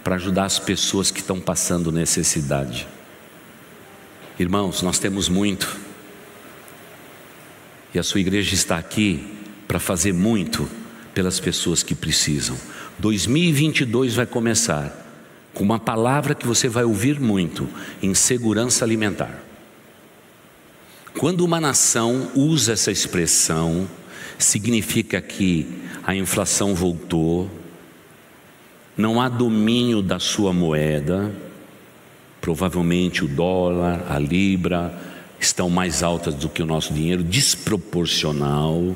Para 0.04 0.14
ajudar 0.14 0.44
as 0.44 0.58
pessoas 0.58 1.10
que 1.10 1.20
estão 1.20 1.40
passando 1.40 1.90
necessidade. 1.90 2.86
Irmãos, 4.38 4.82
nós 4.82 4.98
temos 4.98 5.28
muito, 5.28 5.76
e 7.92 7.98
a 7.98 8.02
sua 8.02 8.20
igreja 8.20 8.54
está 8.54 8.76
aqui 8.76 9.26
para 9.66 9.80
fazer 9.80 10.12
muito 10.12 10.68
pelas 11.12 11.40
pessoas 11.40 11.82
que 11.82 11.94
precisam. 11.94 12.56
2022 12.98 14.14
vai 14.14 14.26
começar 14.26 15.04
com 15.52 15.64
uma 15.64 15.78
palavra 15.78 16.34
que 16.34 16.46
você 16.46 16.68
vai 16.68 16.84
ouvir 16.84 17.18
muito: 17.18 17.68
insegurança 18.02 18.84
alimentar. 18.84 19.45
Quando 21.18 21.46
uma 21.46 21.58
nação 21.58 22.30
usa 22.34 22.74
essa 22.74 22.92
expressão, 22.92 23.88
significa 24.38 25.18
que 25.22 25.66
a 26.02 26.14
inflação 26.14 26.74
voltou, 26.74 27.50
não 28.94 29.18
há 29.18 29.26
domínio 29.26 30.02
da 30.02 30.18
sua 30.18 30.52
moeda, 30.52 31.34
provavelmente 32.38 33.24
o 33.24 33.28
dólar, 33.28 34.04
a 34.10 34.18
libra 34.18 34.94
estão 35.40 35.70
mais 35.70 36.02
altas 36.02 36.34
do 36.34 36.50
que 36.50 36.62
o 36.62 36.66
nosso 36.66 36.92
dinheiro, 36.92 37.24
desproporcional, 37.24 38.94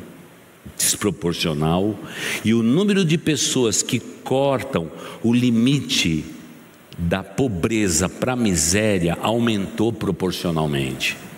desproporcional, 0.77 1.99
e 2.45 2.53
o 2.53 2.63
número 2.63 3.03
de 3.03 3.17
pessoas 3.17 3.83
que 3.83 3.99
cortam 3.99 4.91
o 5.23 5.33
limite 5.33 6.23
da 6.99 7.23
pobreza 7.23 8.11
para 8.11 8.35
a 8.35 8.37
miséria 8.37 9.17
aumentou 9.23 9.91
proporcionalmente. 9.91 11.30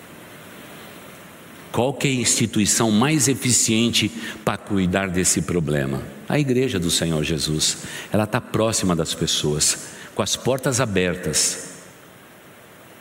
Qual 1.72 1.98
é 2.04 2.06
a 2.06 2.10
instituição 2.10 2.90
mais 2.90 3.28
eficiente 3.28 4.12
para 4.44 4.58
cuidar 4.58 5.08
desse 5.08 5.40
problema? 5.40 6.02
A 6.28 6.38
igreja 6.38 6.78
do 6.78 6.90
Senhor 6.90 7.24
Jesus. 7.24 7.78
Ela 8.12 8.24
está 8.24 8.42
próxima 8.42 8.94
das 8.94 9.14
pessoas, 9.14 9.88
com 10.14 10.22
as 10.22 10.36
portas 10.36 10.82
abertas. 10.82 11.70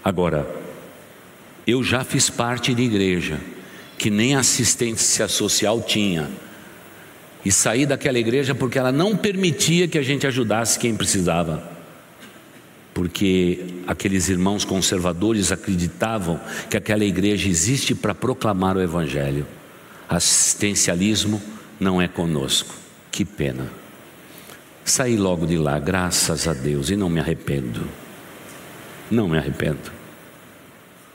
Agora, 0.01 0.49
eu 1.67 1.83
já 1.83 2.05
fiz 2.05 2.29
parte 2.29 2.73
de 2.73 2.81
igreja 2.81 3.41
que 3.97 4.09
nem 4.09 4.35
assistência 4.35 5.27
social 5.27 5.81
tinha. 5.81 6.31
E 7.43 7.51
saí 7.51 7.85
daquela 7.85 8.17
igreja 8.17 8.55
porque 8.55 8.79
ela 8.79 8.91
não 8.91 9.17
permitia 9.17 9.87
que 9.87 9.97
a 9.97 10.01
gente 10.01 10.25
ajudasse 10.25 10.79
quem 10.79 10.95
precisava 10.95 11.80
porque 12.93 13.65
aqueles 13.87 14.27
irmãos 14.29 14.65
conservadores 14.65 15.51
acreditavam 15.51 16.39
que 16.69 16.75
aquela 16.77 17.05
igreja 17.05 17.47
existe 17.47 17.95
para 17.95 18.13
proclamar 18.13 18.75
o 18.75 18.81
Evangelho. 18.81 19.47
Assistencialismo 20.09 21.41
não 21.79 22.01
é 22.01 22.07
conosco. 22.07 22.75
Que 23.11 23.23
pena. 23.23 23.67
Saí 24.83 25.15
logo 25.15 25.45
de 25.45 25.57
lá, 25.57 25.79
graças 25.79 26.47
a 26.47 26.53
Deus, 26.53 26.89
e 26.89 26.95
não 26.95 27.09
me 27.09 27.19
arrependo. 27.19 27.81
Não 29.09 29.27
me 29.27 29.37
arrependo. 29.37 29.91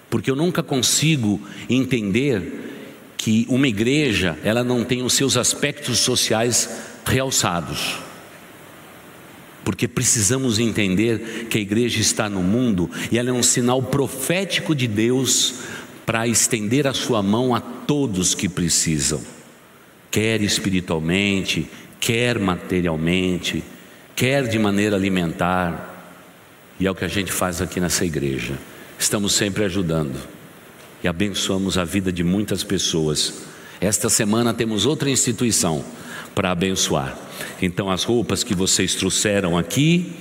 porque 0.08 0.30
eu 0.30 0.36
nunca 0.36 0.62
consigo 0.62 1.40
entender 1.68 3.12
que 3.16 3.44
uma 3.48 3.68
igreja 3.68 4.38
ela 4.44 4.62
não 4.62 4.84
tem 4.84 5.02
os 5.02 5.12
seus 5.12 5.36
aspectos 5.36 5.98
sociais 5.98 6.70
realçados. 7.04 7.98
Porque 9.66 9.88
precisamos 9.88 10.60
entender 10.60 11.48
que 11.50 11.58
a 11.58 11.60
igreja 11.60 12.00
está 12.00 12.30
no 12.30 12.40
mundo 12.40 12.88
e 13.10 13.18
ela 13.18 13.30
é 13.30 13.32
um 13.32 13.42
sinal 13.42 13.82
profético 13.82 14.76
de 14.76 14.86
Deus 14.86 15.54
para 16.06 16.28
estender 16.28 16.86
a 16.86 16.94
sua 16.94 17.20
mão 17.20 17.52
a 17.52 17.60
todos 17.60 18.32
que 18.32 18.48
precisam, 18.48 19.20
quer 20.08 20.40
espiritualmente, 20.40 21.68
quer 21.98 22.38
materialmente, 22.38 23.64
quer 24.14 24.46
de 24.46 24.56
maneira 24.56 24.94
alimentar. 24.94 26.14
E 26.78 26.86
é 26.86 26.90
o 26.90 26.94
que 26.94 27.04
a 27.04 27.08
gente 27.08 27.32
faz 27.32 27.60
aqui 27.60 27.80
nessa 27.80 28.04
igreja. 28.04 28.56
Estamos 28.96 29.32
sempre 29.32 29.64
ajudando 29.64 30.16
e 31.02 31.08
abençoamos 31.08 31.76
a 31.76 31.84
vida 31.84 32.12
de 32.12 32.22
muitas 32.22 32.62
pessoas. 32.62 33.42
Esta 33.80 34.08
semana 34.08 34.54
temos 34.54 34.86
outra 34.86 35.10
instituição 35.10 35.84
para 36.36 36.50
abençoar. 36.50 37.16
Então, 37.62 37.90
as 37.90 38.04
roupas 38.04 38.44
que 38.44 38.54
vocês 38.54 38.94
trouxeram 38.94 39.56
aqui, 39.56 40.12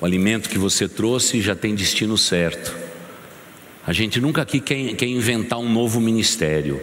o 0.00 0.04
alimento 0.04 0.48
que 0.48 0.58
você 0.58 0.88
trouxe 0.88 1.40
já 1.40 1.54
tem 1.54 1.72
destino 1.72 2.18
certo. 2.18 2.76
A 3.86 3.92
gente 3.92 4.20
nunca 4.20 4.42
aqui 4.42 4.58
quer, 4.58 4.96
quer 4.96 5.06
inventar 5.06 5.60
um 5.60 5.72
novo 5.72 6.00
ministério. 6.00 6.82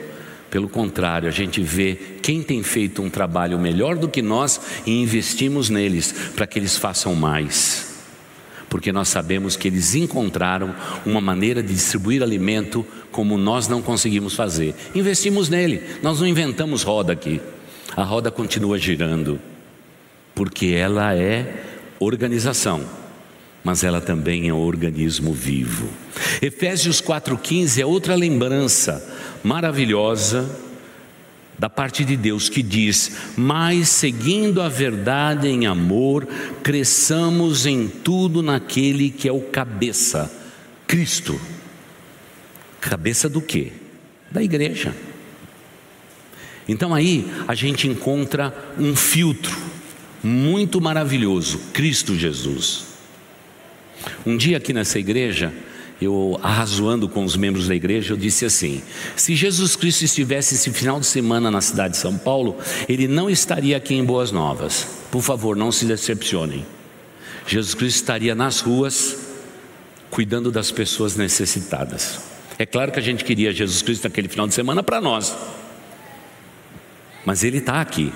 Pelo 0.50 0.70
contrário, 0.70 1.28
a 1.28 1.32
gente 1.32 1.62
vê 1.62 2.00
quem 2.22 2.42
tem 2.42 2.64
feito 2.64 3.02
um 3.02 3.10
trabalho 3.10 3.60
melhor 3.60 3.98
do 3.98 4.08
que 4.08 4.22
nós 4.22 4.62
e 4.86 5.02
investimos 5.02 5.70
neles 5.70 6.16
para 6.38 6.48
que 6.48 6.58
eles 6.58 6.78
façam 6.78 7.14
mais 7.14 7.94
porque 8.68 8.92
nós 8.92 9.08
sabemos 9.08 9.56
que 9.56 9.70
eles 9.70 9.96
encontraram 9.96 10.76
uma 11.06 11.22
maneira 11.22 11.64
de 11.64 11.74
distribuir 11.74 12.22
alimento 12.22 12.86
como 13.10 13.38
nós 13.38 13.70
não 13.70 13.82
conseguimos 13.82 14.34
fazer. 14.34 14.76
Investimos 14.94 15.48
nele, 15.48 15.82
nós 16.04 16.20
não 16.20 16.28
inventamos 16.28 16.84
roda 16.84 17.14
aqui. 17.14 17.40
A 17.94 18.04
roda 18.04 18.32
continua 18.32 18.78
girando, 18.78 19.40
porque 20.34 20.68
ela 20.68 21.16
é 21.16 21.64
organização, 22.00 22.84
mas 23.64 23.84
ela 23.84 24.02
também 24.02 24.48
é 24.50 24.54
um 24.54 24.60
organismo 24.60 25.34
vivo. 25.34 25.90
Efésios 26.42 27.02
4,15 27.02 27.82
é 27.82 27.86
outra 27.86 28.16
lembrança 28.16 29.06
maravilhosa 29.44 30.50
da 31.58 31.70
parte 31.70 32.04
de 32.04 32.18
Deus 32.18 32.50
que 32.50 32.62
diz: 32.62 33.18
Mas 33.38 33.90
seguindo 33.90 34.62
a 34.62 34.70
verdade 34.70 35.48
em 35.48 35.66
amor, 35.66 36.28
cresçamos 36.64 37.66
em 37.66 37.88
tudo 37.88 38.42
naquele 38.42 39.10
que 39.10 39.28
é 39.28 39.32
o 39.32 39.42
cabeça, 39.42 40.32
Cristo. 40.86 41.40
Cabeça 42.82 43.30
do 43.30 43.42
quê? 43.42 43.72
Da 44.30 44.44
igreja. 44.44 44.94
Então 46.68 46.94
aí 46.94 47.32
a 47.48 47.54
gente 47.54 47.88
encontra 47.88 48.54
um 48.78 48.96
filtro 48.96 49.56
muito 50.24 50.82
maravilhoso, 50.82 51.60
Cristo 51.72 52.16
Jesus. 52.16 52.86
Um 54.26 54.36
dia 54.36 54.58
aqui 54.58 54.74
nessa 54.74 54.98
igreja, 54.98 55.54
eu 56.02 56.40
arrazoando 56.42 57.08
com 57.08 57.24
os 57.24 57.38
membros 57.38 57.68
da 57.68 57.76
igreja, 57.76 58.14
eu 58.14 58.18
disse 58.18 58.46
assim: 58.46 58.82
se 59.16 59.36
Jesus 59.36 59.76
Cristo 59.76 60.04
estivesse 60.04 60.56
esse 60.56 60.72
final 60.72 61.00
de 61.00 61.06
semana 61.06 61.50
na 61.50 61.62
cidade 61.62 61.94
de 61.94 62.00
São 62.00 62.18
Paulo, 62.18 62.58
ele 62.90 63.08
não 63.08 63.30
estaria 63.30 63.78
aqui 63.78 63.94
em 63.96 64.04
Boas 64.04 64.32
Novas. 64.32 64.88
Por 65.12 65.22
favor, 65.22 65.56
não 65.56 65.72
se 65.72 65.86
decepcionem. 65.86 66.66
Jesus 67.48 67.76
Cristo 67.76 67.98
estaria 67.98 68.34
nas 68.34 68.60
ruas, 68.60 69.18
cuidando 70.10 70.52
das 70.52 70.72
pessoas 70.72 71.16
necessitadas. 71.16 72.20
É 72.58 72.66
claro 72.66 72.92
que 72.92 73.00
a 73.00 73.04
gente 73.04 73.24
queria 73.24 73.52
Jesus 73.52 73.82
Cristo 73.82 74.06
naquele 74.06 74.28
final 74.28 74.48
de 74.48 74.54
semana 74.54 74.82
para 74.82 75.00
nós, 75.00 75.36
mas 77.26 77.44
Ele 77.44 77.58
está 77.58 77.82
aqui, 77.82 78.14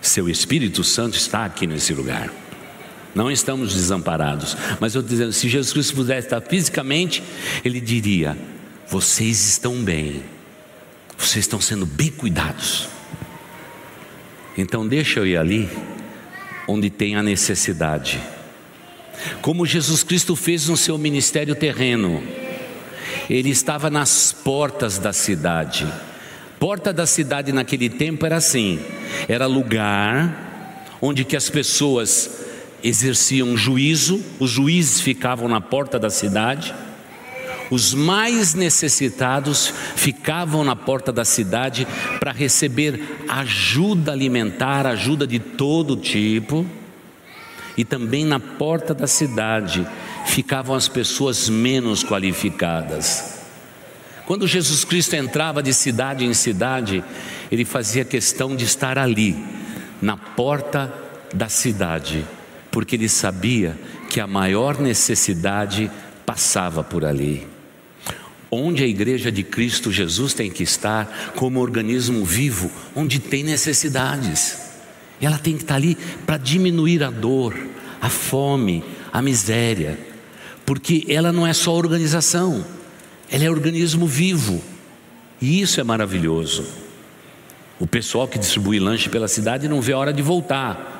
Seu 0.00 0.28
Espírito 0.28 0.82
Santo 0.84 1.16
está 1.16 1.44
aqui 1.44 1.66
nesse 1.66 1.94
lugar. 1.94 2.30
Não 3.14 3.30
estamos 3.30 3.74
desamparados. 3.74 4.56
Mas 4.78 4.94
eu 4.94 5.02
dizendo, 5.02 5.32
se 5.32 5.48
Jesus 5.48 5.72
Cristo 5.72 5.94
pudesse 5.94 6.26
estar 6.26 6.40
fisicamente, 6.40 7.22
ele 7.64 7.80
diria: 7.80 8.36
vocês 8.86 9.48
estão 9.48 9.82
bem, 9.82 10.22
vocês 11.16 11.44
estão 11.44 11.60
sendo 11.60 11.86
bem 11.86 12.10
cuidados. 12.10 12.88
Então 14.56 14.86
deixa 14.86 15.20
eu 15.20 15.26
ir 15.26 15.36
ali 15.36 15.68
onde 16.66 16.90
tem 16.90 17.16
a 17.16 17.22
necessidade. 17.22 18.20
Como 19.40 19.66
Jesus 19.66 20.02
Cristo 20.02 20.36
fez 20.36 20.68
no 20.68 20.76
seu 20.76 20.96
ministério 20.96 21.54
terreno, 21.54 22.22
ele 23.28 23.50
estava 23.50 23.90
nas 23.90 24.32
portas 24.32 24.98
da 24.98 25.12
cidade. 25.12 25.86
Porta 26.58 26.92
da 26.92 27.06
cidade 27.06 27.52
naquele 27.52 27.88
tempo 27.88 28.26
era 28.26 28.36
assim: 28.36 28.80
era 29.28 29.46
lugar 29.46 30.46
onde 31.00 31.24
que 31.24 31.36
as 31.36 31.48
pessoas 31.48 32.44
exerciam 32.82 33.56
juízo, 33.56 34.22
os 34.38 34.50
juízes 34.50 35.00
ficavam 35.00 35.48
na 35.48 35.60
porta 35.60 35.98
da 35.98 36.10
cidade, 36.10 36.74
os 37.70 37.92
mais 37.92 38.54
necessitados 38.54 39.72
ficavam 39.94 40.64
na 40.64 40.74
porta 40.74 41.12
da 41.12 41.24
cidade 41.24 41.86
para 42.18 42.32
receber 42.32 43.00
ajuda 43.28 44.12
alimentar, 44.12 44.86
ajuda 44.86 45.26
de 45.26 45.38
todo 45.38 45.96
tipo, 45.96 46.66
e 47.76 47.84
também 47.84 48.24
na 48.24 48.40
porta 48.40 48.94
da 48.94 49.06
cidade 49.06 49.86
ficavam 50.26 50.74
as 50.74 50.88
pessoas 50.88 51.48
menos 51.48 52.02
qualificadas. 52.02 53.37
Quando 54.28 54.46
Jesus 54.46 54.84
Cristo 54.84 55.16
entrava 55.16 55.60
de 55.60 55.74
cidade 55.74 56.24
em 56.24 56.32
cidade, 56.32 57.02
ele 57.50 57.64
fazia 57.64 58.04
questão 58.04 58.54
de 58.54 58.64
estar 58.64 58.96
ali, 58.96 59.36
na 60.00 60.16
porta 60.16 60.94
da 61.34 61.48
cidade 61.48 62.24
porque 62.70 62.94
ele 62.94 63.08
sabia 63.08 63.76
que 64.08 64.20
a 64.20 64.26
maior 64.28 64.80
necessidade 64.80 65.90
passava 66.24 66.84
por 66.84 67.04
ali. 67.04 67.46
Onde 68.50 68.82
a 68.82 68.86
igreja 68.86 69.32
de 69.32 69.42
Cristo 69.42 69.90
Jesus 69.90 70.32
tem 70.32 70.50
que 70.50 70.62
estar 70.62 71.32
como 71.34 71.60
organismo 71.60 72.24
vivo, 72.24 72.70
onde 72.94 73.18
tem 73.18 73.42
necessidades. 73.42 74.58
Ela 75.20 75.38
tem 75.38 75.56
que 75.56 75.64
estar 75.64 75.74
ali 75.74 75.96
para 76.24 76.38
diminuir 76.38 77.02
a 77.02 77.10
dor, 77.10 77.54
a 78.00 78.08
fome, 78.08 78.84
a 79.12 79.20
miséria, 79.20 79.98
porque 80.64 81.04
ela 81.08 81.32
não 81.32 81.44
é 81.44 81.52
só 81.52 81.74
organização, 81.74 82.64
ela 83.30 83.44
é 83.44 83.50
organismo 83.50 84.06
vivo. 84.06 84.62
E 85.40 85.60
isso 85.60 85.80
é 85.80 85.84
maravilhoso. 85.84 86.64
O 87.78 87.86
pessoal 87.86 88.26
que 88.26 88.38
distribui 88.38 88.78
lanche 88.78 89.08
pela 89.08 89.28
cidade 89.28 89.68
não 89.68 89.80
vê 89.80 89.92
a 89.92 89.98
hora 89.98 90.12
de 90.12 90.22
voltar 90.22 90.98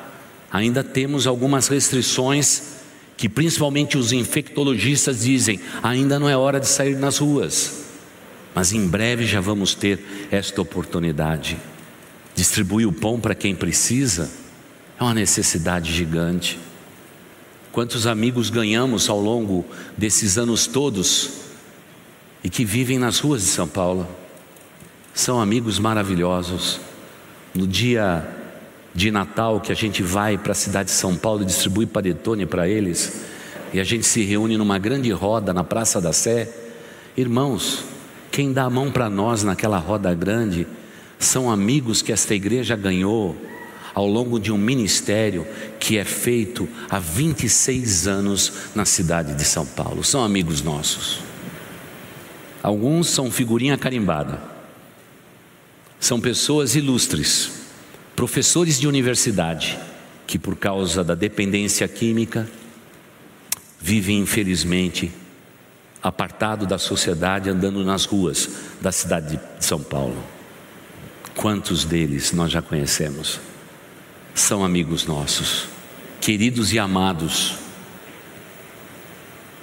ainda 0.51 0.83
temos 0.83 1.27
algumas 1.27 1.67
restrições 1.67 2.79
que 3.15 3.27
principalmente 3.27 3.97
os 3.97 4.11
infectologistas 4.13 5.21
dizem, 5.21 5.59
ainda 5.83 6.17
não 6.17 6.29
é 6.29 6.37
hora 6.37 6.59
de 6.59 6.67
sair 6.67 6.95
nas 6.95 7.17
ruas. 7.17 7.83
Mas 8.55 8.71
em 8.71 8.87
breve 8.87 9.25
já 9.25 9.41
vamos 9.41 9.75
ter 9.75 9.99
esta 10.31 10.61
oportunidade. 10.61 11.57
Distribuir 12.33 12.87
o 12.87 12.93
pão 12.93 13.19
para 13.19 13.35
quem 13.35 13.53
precisa 13.53 14.31
é 14.97 15.03
uma 15.03 15.13
necessidade 15.13 15.91
gigante. 15.93 16.57
Quantos 17.73 18.07
amigos 18.07 18.49
ganhamos 18.49 19.09
ao 19.09 19.19
longo 19.19 19.65
desses 19.97 20.37
anos 20.37 20.65
todos 20.65 21.48
e 22.43 22.49
que 22.49 22.63
vivem 22.63 22.97
nas 22.97 23.19
ruas 23.19 23.41
de 23.41 23.47
São 23.47 23.67
Paulo? 23.67 24.07
São 25.13 25.39
amigos 25.41 25.79
maravilhosos. 25.79 26.79
No 27.53 27.67
dia 27.67 28.27
de 28.93 29.11
Natal 29.11 29.59
que 29.59 29.71
a 29.71 29.75
gente 29.75 30.01
vai 30.01 30.37
para 30.37 30.51
a 30.51 30.55
cidade 30.55 30.89
de 30.89 30.95
São 30.95 31.15
Paulo 31.15 31.43
e 31.43 31.45
distribui 31.45 31.85
panetone 31.85 32.45
para 32.45 32.67
eles, 32.67 33.21
e 33.73 33.79
a 33.79 33.83
gente 33.83 34.05
se 34.05 34.23
reúne 34.23 34.57
numa 34.57 34.79
grande 34.79 35.11
roda 35.11 35.53
na 35.53 35.63
Praça 35.63 36.01
da 36.01 36.11
Sé. 36.11 36.51
Irmãos, 37.15 37.83
quem 38.31 38.51
dá 38.51 38.63
a 38.63 38.69
mão 38.69 38.91
para 38.91 39.09
nós 39.09 39.43
naquela 39.43 39.77
roda 39.77 40.13
grande 40.13 40.65
são 41.19 41.51
amigos 41.51 42.01
que 42.01 42.11
esta 42.11 42.33
igreja 42.33 42.75
ganhou 42.75 43.35
ao 43.93 44.07
longo 44.07 44.39
de 44.39 44.51
um 44.51 44.57
ministério 44.57 45.45
que 45.79 45.97
é 45.97 46.05
feito 46.05 46.67
há 46.89 46.99
26 46.99 48.07
anos 48.07 48.53
na 48.73 48.85
cidade 48.85 49.35
de 49.35 49.43
São 49.43 49.65
Paulo. 49.65 50.03
São 50.03 50.23
amigos 50.23 50.61
nossos. 50.61 51.28
Alguns 52.61 53.07
são 53.07 53.31
figurinha 53.31 53.77
carimbada. 53.77 54.41
São 55.99 56.19
pessoas 56.19 56.75
ilustres 56.75 57.59
professores 58.19 58.77
de 58.77 58.85
universidade 58.85 59.79
que, 60.27 60.37
por 60.37 60.57
causa 60.57 61.05
da 61.05 61.15
dependência 61.15 61.87
química, 61.87 62.49
vivem 63.79 64.19
infelizmente 64.19 65.09
apartado 66.03 66.67
da 66.67 66.77
sociedade, 66.77 67.49
andando 67.49 67.81
nas 67.85 68.03
ruas 68.03 68.49
da 68.81 68.91
cidade 68.91 69.39
de 69.57 69.65
São 69.65 69.81
Paulo. 69.81 70.21
Quantos 71.33 71.85
deles 71.85 72.33
nós 72.33 72.51
já 72.51 72.61
conhecemos? 72.61 73.39
São 74.35 74.65
amigos 74.65 75.05
nossos, 75.05 75.69
queridos 76.19 76.73
e 76.73 76.79
amados. 76.79 77.55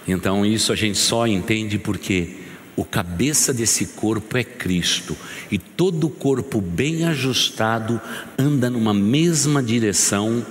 Então, 0.08 0.46
isso 0.46 0.72
a 0.72 0.76
gente 0.76 0.96
só 0.96 1.26
entende 1.26 1.78
porque 1.78 2.45
o 2.76 2.84
cabeça 2.84 3.54
desse 3.54 3.86
corpo 3.86 4.36
é 4.36 4.44
Cristo, 4.44 5.16
e 5.50 5.58
todo 5.58 6.08
o 6.08 6.10
corpo 6.10 6.60
bem 6.60 7.06
ajustado 7.06 7.98
anda 8.38 8.68
numa 8.68 8.92
mesma 8.92 9.62
direção, 9.62 10.44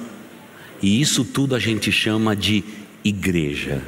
e 0.82 1.00
isso 1.00 1.24
tudo 1.24 1.56
a 1.56 1.60
gente 1.60 1.92
chama 1.92 2.36
de 2.36 2.64
igreja, 3.04 3.82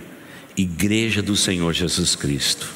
igreja 0.55 1.21
do 1.21 1.35
Senhor 1.35 1.73
Jesus 1.73 2.15
Cristo. 2.15 2.69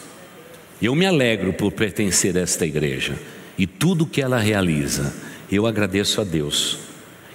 Eu 0.81 0.95
me 0.95 1.05
alegro 1.05 1.53
por 1.53 1.71
pertencer 1.71 2.35
a 2.35 2.41
esta 2.41 2.65
igreja 2.65 3.15
e 3.57 3.67
tudo 3.67 4.07
que 4.07 4.21
ela 4.21 4.39
realiza, 4.39 5.13
eu 5.51 5.67
agradeço 5.67 6.19
a 6.19 6.23
Deus, 6.23 6.79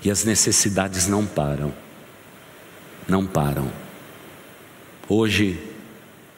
e 0.02 0.10
as 0.10 0.24
necessidades 0.24 1.06
não 1.06 1.24
param, 1.24 1.72
não 3.06 3.24
param. 3.24 3.70
Hoje, 5.08 5.56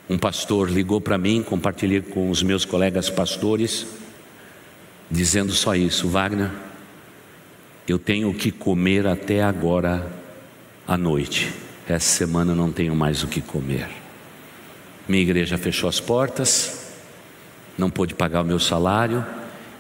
um 0.09 0.17
pastor 0.17 0.71
ligou 0.71 1.01
para 1.01 1.19
mim, 1.19 1.43
compartilhei 1.43 2.01
com 2.01 2.31
os 2.31 2.43
meus 2.43 2.65
colegas 2.65 3.11
pastores, 3.11 3.87
dizendo 5.11 5.53
só 5.53 5.75
isso: 5.75 6.09
Wagner, 6.09 6.51
eu 7.87 7.99
tenho 7.99 8.33
que 8.33 8.51
comer 8.51 9.07
até 9.07 9.43
agora 9.43 10.11
à 10.87 10.97
noite. 10.97 11.53
Essa 11.87 12.19
semana 12.19 12.53
eu 12.53 12.57
não 12.57 12.73
tenho 12.73 12.95
mais 12.97 13.23
o 13.23 13.27
que 13.27 13.43
comer. 13.43 13.89
Minha 15.07 15.23
igreja 15.23 15.59
fechou 15.59 15.89
as 15.89 16.01
portas, 16.01 16.93
não 17.77 17.91
pôde 17.91 18.15
pagar 18.15 18.43
o 18.43 18.45
meu 18.45 18.59
salário, 18.59 19.25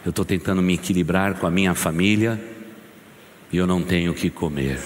eu 0.05 0.11
estou 0.11 0.25
tentando 0.25 0.61
me 0.61 0.75
equilibrar 0.75 1.35
com 1.35 1.47
a 1.47 1.51
minha 1.51 1.75
família 1.75 2.41
e 3.51 3.57
eu 3.57 3.67
não 3.67 3.83
tenho 3.83 4.13
o 4.13 4.15
que 4.15 4.31
comer. 4.31 4.79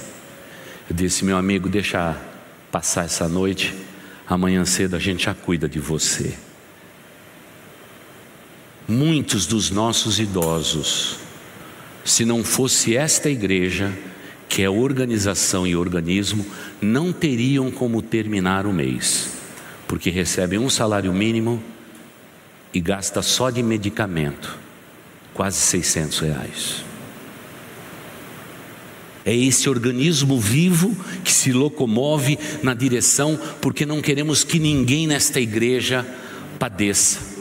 Eu 0.89 0.97
disse, 0.97 1.25
meu 1.25 1.37
amigo, 1.37 1.69
deixa 1.69 2.17
passar 2.71 3.05
essa 3.05 3.29
noite 3.29 3.82
amanhã 4.27 4.65
cedo 4.65 4.97
a 4.97 4.99
gente 4.99 5.25
já 5.25 5.35
cuida 5.35 5.69
de 5.69 5.79
você. 5.79 6.35
Muitos 8.89 9.47
dos 9.47 9.71
nossos 9.71 10.19
idosos, 10.19 11.19
se 12.05 12.25
não 12.25 12.43
fosse 12.43 12.97
esta 12.97 13.31
igreja, 13.31 13.93
que 14.49 14.63
é 14.63 14.69
organização 14.69 15.67
e 15.67 15.75
organismo, 15.75 16.45
não 16.81 17.13
teriam 17.13 17.71
como 17.71 18.03
terminar 18.03 18.67
o 18.67 18.73
mês, 18.73 19.31
porque 19.89 20.11
recebem 20.11 20.59
um 20.59 20.69
salário 20.69 21.13
mínimo 21.13 21.63
e 22.75 22.81
gasta 22.81 23.23
só 23.23 23.51
de 23.51 23.63
medicamento 23.63 24.59
quase 25.33 25.59
600 25.59 26.19
reais. 26.19 26.92
É 29.25 29.35
esse 29.35 29.69
organismo 29.69 30.39
vivo 30.39 30.97
que 31.23 31.33
se 31.33 31.53
locomove 31.53 32.39
na 32.63 32.75
direção, 32.75 33.39
porque 33.61 33.87
não 33.87 34.01
queremos 34.01 34.43
que 34.43 34.59
ninguém 34.59 35.07
nesta 35.07 35.41
igreja 35.41 36.07
padeça. 36.59 37.33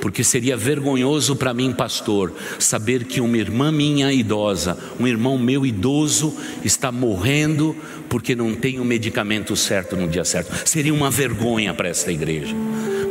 Porque 0.00 0.24
seria 0.24 0.56
vergonhoso 0.56 1.36
para 1.36 1.52
mim, 1.52 1.72
pastor, 1.72 2.32
saber 2.58 3.04
que 3.04 3.20
uma 3.20 3.36
irmã 3.36 3.70
minha 3.70 4.12
idosa, 4.12 4.76
um 4.98 5.06
irmão 5.06 5.38
meu 5.38 5.66
idoso, 5.66 6.34
está 6.64 6.90
morrendo 6.90 7.76
porque 8.08 8.34
não 8.34 8.54
tem 8.54 8.80
o 8.80 8.84
medicamento 8.84 9.54
certo 9.54 9.96
no 9.96 10.08
dia 10.08 10.24
certo. 10.24 10.68
Seria 10.68 10.92
uma 10.92 11.10
vergonha 11.10 11.74
para 11.74 11.88
esta 11.88 12.10
igreja. 12.10 12.54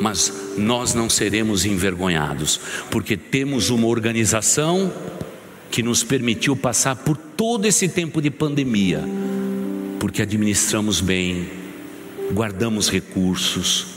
Mas 0.02 0.34
nós 0.58 0.94
não 0.94 1.10
seremos 1.10 1.64
envergonhados, 1.64 2.60
porque 2.90 3.16
temos 3.16 3.70
uma 3.70 3.88
organização 3.88 4.92
que 5.72 5.84
nos 5.84 6.04
permitiu 6.04 6.56
passar 6.56 6.96
por 6.96 7.16
todo 7.16 7.66
esse 7.66 7.88
tempo 7.88 8.22
de 8.22 8.32
pandemia, 8.32 9.04
porque 10.00 10.22
administramos 10.22 11.02
bem, 11.02 11.48
guardamos 12.34 12.90
recursos 12.90 13.88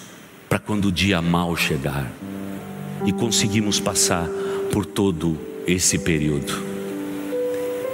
para 0.48 0.58
quando 0.58 0.86
o 0.86 0.92
dia 0.92 1.22
mal 1.22 1.56
chegar 1.56 2.12
e 3.06 3.12
conseguimos 3.12 3.80
passar 3.80 4.28
por 4.70 4.84
todo 4.84 5.38
esse 5.66 5.98
período. 5.98 6.52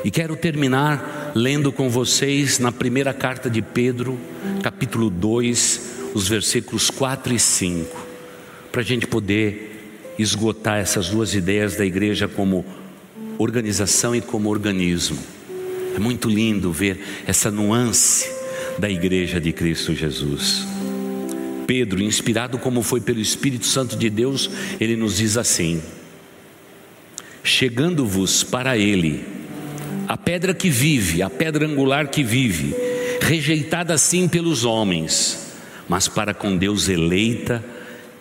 E 0.05 0.11
quero 0.11 0.37
terminar 0.37 1.33
lendo 1.35 1.73
com 1.73 1.89
vocês 1.89 2.59
na 2.59 2.73
primeira 2.73 3.13
carta 3.13 3.51
de 3.51 3.61
Pedro, 3.63 4.19
capítulo 4.63 5.11
2, 5.11 6.13
os 6.15 6.29
versículos 6.29 6.91
4 6.91 7.35
e 7.35 7.39
5, 7.39 8.07
para 8.73 8.81
a 8.81 8.85
gente 8.85 9.07
poder 9.07 10.15
esgotar 10.19 10.79
essas 10.79 11.11
duas 11.11 11.35
ideias 11.35 11.77
da 11.77 11.85
igreja 11.85 12.27
como 12.27 12.65
organização 13.39 14.15
e 14.15 14.21
como 14.21 14.51
organismo. 14.51 15.19
É 15.95 15.99
muito 15.99 16.29
lindo 16.29 16.73
ver 16.73 17.01
essa 17.27 17.51
nuance 17.51 18.31
da 18.79 18.91
igreja 18.91 19.41
de 19.41 19.53
Cristo 19.53 19.95
Jesus. 19.95 20.67
Pedro, 21.67 22.01
inspirado 22.03 22.59
como 22.59 22.83
foi 22.83 23.01
pelo 23.01 23.21
Espírito 23.21 23.67
Santo 23.67 23.97
de 23.97 24.09
Deus, 24.09 24.51
ele 24.81 24.97
nos 24.97 25.17
diz 25.19 25.37
assim: 25.37 25.83
Chegando-vos 27.43 28.43
para 28.43 28.77
ele, 28.77 29.25
a 30.07 30.17
pedra 30.17 30.55
que 30.55 30.71
vive, 30.71 31.23
a 31.23 31.29
pedra 31.29 31.67
angular 31.67 32.09
que 32.09 32.23
vive, 32.23 32.75
rejeitada 33.21 33.93
assim 33.93 34.27
pelos 34.29 34.65
homens, 34.65 35.53
mas 35.89 36.09
para 36.09 36.33
com 36.33 36.57
Deus 36.57 36.89
eleita 36.89 37.65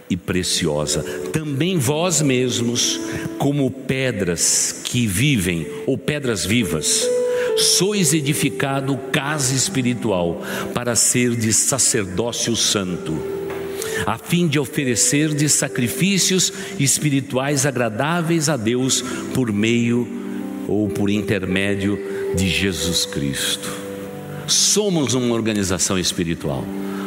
e 0.09 0.15
preciosa. 0.15 1.01
Também 1.31 1.77
vós 1.77 2.21
mesmos, 2.21 2.99
como 3.37 3.69
pedras 3.69 4.81
que 4.83 5.05
vivem, 5.05 5.67
ou 5.85 5.97
pedras 5.97 6.45
vivas, 6.45 7.07
sois 7.57 8.13
edificado 8.13 8.97
casa 9.11 9.53
espiritual 9.53 10.41
para 10.73 10.95
ser 10.95 11.35
de 11.35 11.51
sacerdócio 11.51 12.55
santo, 12.55 13.17
a 14.05 14.17
fim 14.17 14.47
de 14.47 14.59
oferecer 14.59 15.33
de 15.33 15.49
sacrifícios 15.49 16.53
espirituais 16.79 17.65
agradáveis 17.65 18.47
a 18.47 18.55
Deus 18.55 19.03
por 19.33 19.51
meio 19.51 20.07
ou 20.67 20.87
por 20.87 21.09
intermédio 21.09 21.99
de 22.35 22.47
Jesus 22.47 23.05
Cristo. 23.05 23.69
Somos 24.47 25.13
uma 25.13 25.33
organização 25.33 25.97
espiritual. 25.97 26.63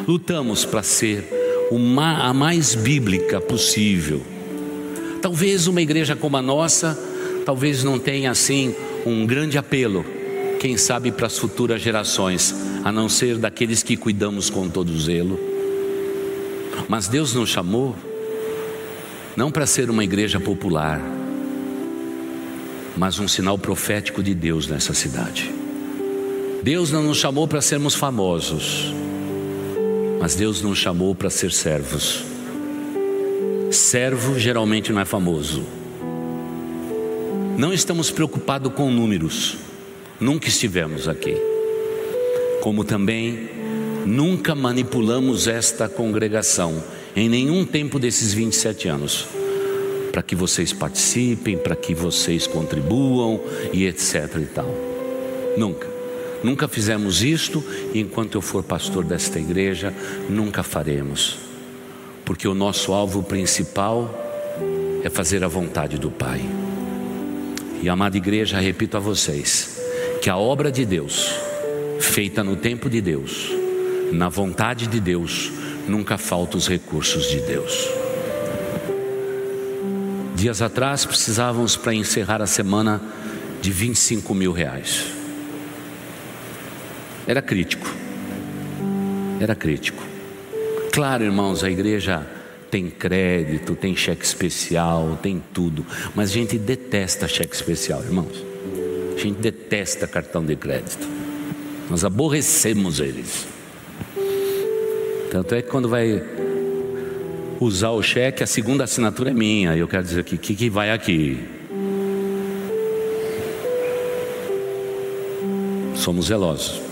Lutamos 0.07 0.65
para 0.65 0.83
ser 0.83 1.40
a 1.71 2.35
mais 2.35 2.75
bíblica 2.75 3.41
possível. 3.41 4.23
Talvez 5.23 5.67
uma 5.67 5.81
igreja 5.81 6.17
como 6.17 6.37
a 6.37 6.43
nossa, 6.43 6.99
talvez 7.45 7.85
não 7.85 7.99
tenha 7.99 8.31
assim 8.31 8.75
um 9.07 9.27
grande 9.27 9.57
apelo, 9.57 10.05
quem 10.59 10.77
sabe 10.77 11.13
para 11.13 11.27
as 11.27 11.39
futuras 11.39 11.81
gerações, 11.81 12.55
a 12.85 12.91
não 12.91 13.09
ser 13.09 13.39
daqueles 13.39 13.83
que 13.83 13.97
cuidamos 13.97 14.51
com 14.51 14.69
todo 14.69 14.99
zelo. 14.99 15.39
Mas 16.89 17.09
Deus 17.09 17.35
nos 17.35 17.49
chamou 17.49 17.95
não 19.37 19.51
para 19.51 19.67
ser 19.67 19.89
uma 19.91 20.05
igreja 20.05 20.41
popular, 20.41 21.01
mas 22.97 23.19
um 23.19 23.29
sinal 23.29 23.57
profético 23.57 24.23
de 24.23 24.35
Deus 24.35 24.67
nessa 24.67 24.93
cidade. 24.93 25.51
Deus 26.63 26.91
não 26.91 27.03
nos 27.03 27.19
chamou 27.19 27.49
para 27.49 27.63
sermos 27.63 27.95
famosos, 27.95 28.93
mas 30.21 30.35
Deus 30.35 30.61
nos 30.61 30.79
chamou 30.79 31.15
para 31.15 31.31
ser 31.31 31.51
servos. 31.51 32.23
Servo 33.71 34.39
geralmente 34.39 34.93
não 34.93 35.01
é 35.01 35.05
famoso. 35.07 35.65
Não 37.57 37.73
estamos 37.73 38.11
preocupados 38.11 38.73
com 38.75 38.91
números, 38.91 39.57
nunca 40.21 40.49
estivemos 40.49 41.09
aqui. 41.09 41.37
Como 42.61 42.85
também 42.85 43.49
nunca 44.05 44.55
manipulamos 44.55 45.47
esta 45.47 45.89
congregação 45.89 46.83
em 47.17 47.29
nenhum 47.29 47.65
tempo 47.65 47.99
desses 47.99 48.35
27 48.35 48.89
anos, 48.89 49.27
para 50.13 50.23
que 50.23 50.35
vocês 50.35 50.73
participem, 50.73 51.57
para 51.57 51.77
que 51.77 51.95
vocês 51.95 52.47
contribuam 52.47 53.41
e 53.73 53.87
etc 53.87 54.37
e 54.37 54.47
tal. 54.47 54.75
Nunca. 55.57 56.00
Nunca 56.43 56.67
fizemos 56.67 57.23
isto 57.23 57.63
e 57.93 58.01
enquanto 58.01 58.37
eu 58.37 58.41
for 58.41 58.63
pastor 58.63 59.05
desta 59.05 59.39
igreja, 59.39 59.93
nunca 60.29 60.63
faremos. 60.63 61.39
Porque 62.25 62.49
o 62.49 62.55
nosso 62.55 62.93
alvo 62.93 63.23
principal 63.23 64.09
é 65.03 65.11
fazer 65.11 65.45
a 65.45 65.49
vontade 65.49 65.99
do 65.99 66.11
Pai. 66.11 66.41
E 67.83 67.89
amada 67.89 68.17
igreja, 68.17 68.59
repito 68.59 68.97
a 68.97 69.01
vocês, 69.01 69.81
que 70.23 70.31
a 70.31 70.37
obra 70.37 70.71
de 70.71 70.85
Deus, 70.85 71.31
feita 71.99 72.45
no 72.45 72.57
tempo 72.57 72.89
de 72.89 73.01
Deus, 73.01 73.51
na 74.13 74.29
vontade 74.29 74.87
de 74.87 75.01
Deus, 75.01 75.51
nunca 75.89 76.19
falta 76.19 76.57
os 76.57 76.69
recursos 76.69 77.29
de 77.29 77.41
Deus. 77.41 77.89
Dias 80.35 80.63
atrás 80.63 81.05
precisávamos 81.05 81.77
para 81.77 81.95
encerrar 81.95 82.41
a 82.41 82.47
semana 82.47 83.01
de 83.61 83.71
25 83.71 84.35
mil 84.35 84.53
reais. 84.53 85.20
Era 87.31 87.41
crítico. 87.41 87.89
Era 89.41 89.55
crítico. 89.55 90.03
Claro, 90.91 91.23
irmãos, 91.23 91.63
a 91.63 91.71
igreja 91.71 92.27
tem 92.69 92.91
crédito, 92.91 93.77
tem 93.77 93.95
cheque 93.95 94.25
especial, 94.25 95.17
tem 95.23 95.41
tudo, 95.55 95.87
mas 96.13 96.31
a 96.31 96.33
gente 96.33 96.59
detesta 96.59 97.29
cheque 97.29 97.55
especial, 97.55 98.03
irmãos. 98.03 98.45
A 99.15 99.21
gente 99.21 99.39
detesta 99.39 100.09
cartão 100.09 100.45
de 100.45 100.57
crédito. 100.57 101.07
Nós 101.89 102.05
aborrecemos 102.05 102.99
eles. 102.99 103.47
Tanto 105.31 105.55
é 105.55 105.63
que 105.63 105.69
quando 105.69 105.89
vai 105.89 106.21
usar 107.61 107.91
o 107.91 108.03
cheque, 108.03 108.43
a 108.43 108.47
segunda 108.49 108.83
assinatura 108.83 109.31
é 109.31 109.35
minha. 109.35 109.77
Eu 109.77 109.87
quero 109.87 110.03
dizer 110.03 110.25
que 110.25 110.37
que, 110.37 110.57
que 110.57 110.69
vai 110.69 110.91
aqui. 110.91 111.39
Somos 115.95 116.27
zelosos. 116.27 116.90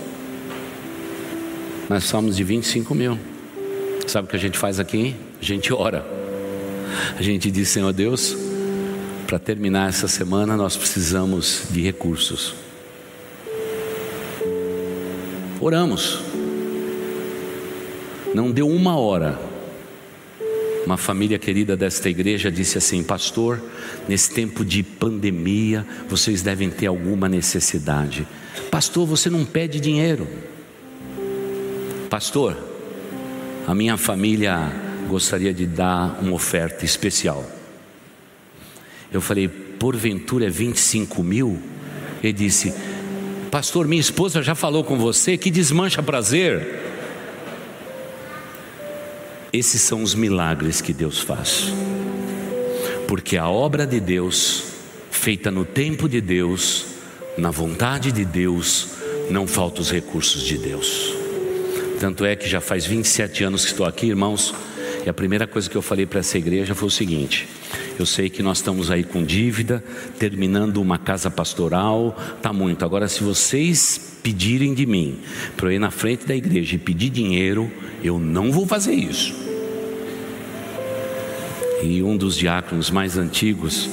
Nós 1.89 2.03
somos 2.03 2.37
de 2.37 2.43
25 2.43 2.93
mil. 2.93 3.17
Sabe 4.05 4.27
o 4.27 4.29
que 4.29 4.35
a 4.35 4.39
gente 4.39 4.59
faz 4.59 4.79
aqui? 4.79 5.15
A 5.41 5.43
gente 5.43 5.73
ora. 5.73 6.05
A 7.17 7.21
gente 7.21 7.49
diz, 7.49 7.69
Senhor 7.69 7.91
Deus, 7.91 8.37
para 9.25 9.39
terminar 9.39 9.89
essa 9.89 10.07
semana 10.07 10.55
nós 10.55 10.77
precisamos 10.77 11.63
de 11.71 11.81
recursos. 11.81 12.53
Oramos. 15.59 16.19
Não 18.35 18.51
deu 18.51 18.69
uma 18.69 18.95
hora. 18.95 19.39
Uma 20.85 20.95
família 20.95 21.39
querida 21.39 21.75
desta 21.75 22.07
igreja 22.07 22.51
disse 22.51 22.77
assim: 22.77 23.03
Pastor, 23.03 23.59
nesse 24.07 24.31
tempo 24.31 24.63
de 24.63 24.83
pandemia, 24.83 25.85
vocês 26.07 26.43
devem 26.43 26.69
ter 26.69 26.85
alguma 26.85 27.27
necessidade. 27.27 28.27
Pastor, 28.69 29.07
você 29.07 29.27
não 29.29 29.43
pede 29.43 29.79
dinheiro. 29.79 30.27
Pastor, 32.09 32.57
a 33.67 33.75
minha 33.75 33.95
família 33.95 34.71
gostaria 35.07 35.53
de 35.53 35.67
dar 35.67 36.17
uma 36.19 36.33
oferta 36.33 36.83
especial. 36.83 37.45
Eu 39.13 39.21
falei, 39.21 39.47
porventura 39.47 40.47
é 40.47 40.49
25 40.49 41.21
mil? 41.21 41.59
Ele 42.23 42.33
disse, 42.33 42.73
Pastor, 43.51 43.87
minha 43.87 44.01
esposa 44.01 44.41
já 44.41 44.55
falou 44.55 44.83
com 44.83 44.97
você 44.97 45.37
que 45.37 45.51
desmancha 45.51 46.01
prazer. 46.01 46.79
Esses 49.53 49.81
são 49.81 50.01
os 50.01 50.15
milagres 50.15 50.81
que 50.81 50.93
Deus 50.93 51.19
faz, 51.19 51.73
porque 53.07 53.37
a 53.37 53.49
obra 53.49 53.85
de 53.85 53.99
Deus, 53.99 54.63
feita 55.11 55.49
no 55.49 55.65
tempo 55.65 56.09
de 56.09 56.21
Deus, 56.21 56.85
na 57.37 57.51
vontade 57.51 58.11
de 58.11 58.25
Deus, 58.25 58.89
não 59.29 59.45
falta 59.45 59.81
os 59.81 59.91
recursos 59.91 60.43
de 60.43 60.57
Deus. 60.57 61.18
Tanto 61.99 62.23
é 62.23 62.33
que 62.33 62.47
já 62.47 62.61
faz 62.61 62.85
27 62.85 63.43
anos 63.43 63.65
que 63.65 63.71
estou 63.71 63.85
aqui, 63.85 64.07
irmãos, 64.07 64.55
e 65.05 65.09
a 65.09 65.13
primeira 65.13 65.45
coisa 65.45 65.69
que 65.69 65.75
eu 65.75 65.81
falei 65.81 66.05
para 66.05 66.21
essa 66.21 66.37
igreja 66.37 66.73
foi 66.73 66.87
o 66.87 66.91
seguinte: 66.91 67.45
eu 67.99 68.05
sei 68.05 68.29
que 68.29 68.41
nós 68.41 68.59
estamos 68.59 68.89
aí 68.89 69.03
com 69.03 69.21
dívida, 69.21 69.83
terminando 70.17 70.77
uma 70.77 70.97
casa 70.97 71.29
pastoral, 71.29 72.17
tá 72.41 72.53
muito. 72.53 72.85
Agora, 72.85 73.09
se 73.09 73.21
vocês 73.21 74.17
pedirem 74.23 74.73
de 74.73 74.85
mim 74.85 75.19
para 75.57 75.67
eu 75.67 75.73
ir 75.73 75.79
na 75.79 75.91
frente 75.91 76.25
da 76.25 76.33
igreja 76.33 76.75
e 76.75 76.79
pedir 76.79 77.09
dinheiro, 77.09 77.69
eu 78.01 78.17
não 78.17 78.49
vou 78.49 78.65
fazer 78.65 78.93
isso. 78.93 79.35
E 81.83 82.01
um 82.01 82.15
dos 82.15 82.37
diáconos 82.37 82.89
mais 82.89 83.17
antigos, 83.17 83.89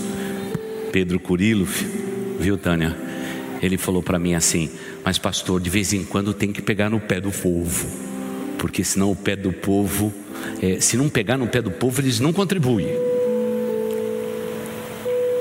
Pedro 0.92 1.18
Curilo, 1.18 1.66
viu, 2.38 2.56
Tânia? 2.56 2.96
Ele 3.60 3.76
falou 3.76 4.02
para 4.02 4.18
mim 4.18 4.34
assim: 4.34 4.70
mas, 5.06 5.18
pastor, 5.18 5.60
de 5.60 5.70
vez 5.70 5.92
em 5.92 6.02
quando 6.02 6.34
tem 6.34 6.52
que 6.52 6.60
pegar 6.60 6.90
no 6.90 6.98
pé 6.98 7.20
do 7.20 7.30
povo, 7.30 7.86
porque 8.58 8.82
senão 8.82 9.12
o 9.12 9.14
pé 9.14 9.36
do 9.36 9.52
povo, 9.52 10.12
é, 10.60 10.80
se 10.80 10.96
não 10.96 11.08
pegar 11.08 11.38
no 11.38 11.46
pé 11.46 11.62
do 11.62 11.70
povo, 11.70 12.00
eles 12.00 12.18
não 12.18 12.32
contribuem. 12.32 12.88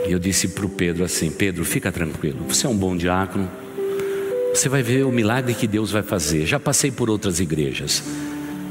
E 0.07 0.11
eu 0.11 0.19
disse 0.19 0.49
para 0.49 0.67
o 0.67 0.69
Pedro 0.69 1.03
assim: 1.03 1.31
Pedro, 1.31 1.65
fica 1.65 1.91
tranquilo, 1.91 2.45
você 2.47 2.67
é 2.67 2.69
um 2.69 2.77
bom 2.77 2.95
diácono, 2.95 3.49
você 4.53 4.69
vai 4.69 4.83
ver 4.83 5.03
o 5.03 5.11
milagre 5.11 5.55
que 5.55 5.65
Deus 5.65 5.89
vai 5.89 6.03
fazer. 6.03 6.45
Já 6.45 6.59
passei 6.59 6.91
por 6.91 7.09
outras 7.09 7.39
igrejas. 7.39 8.03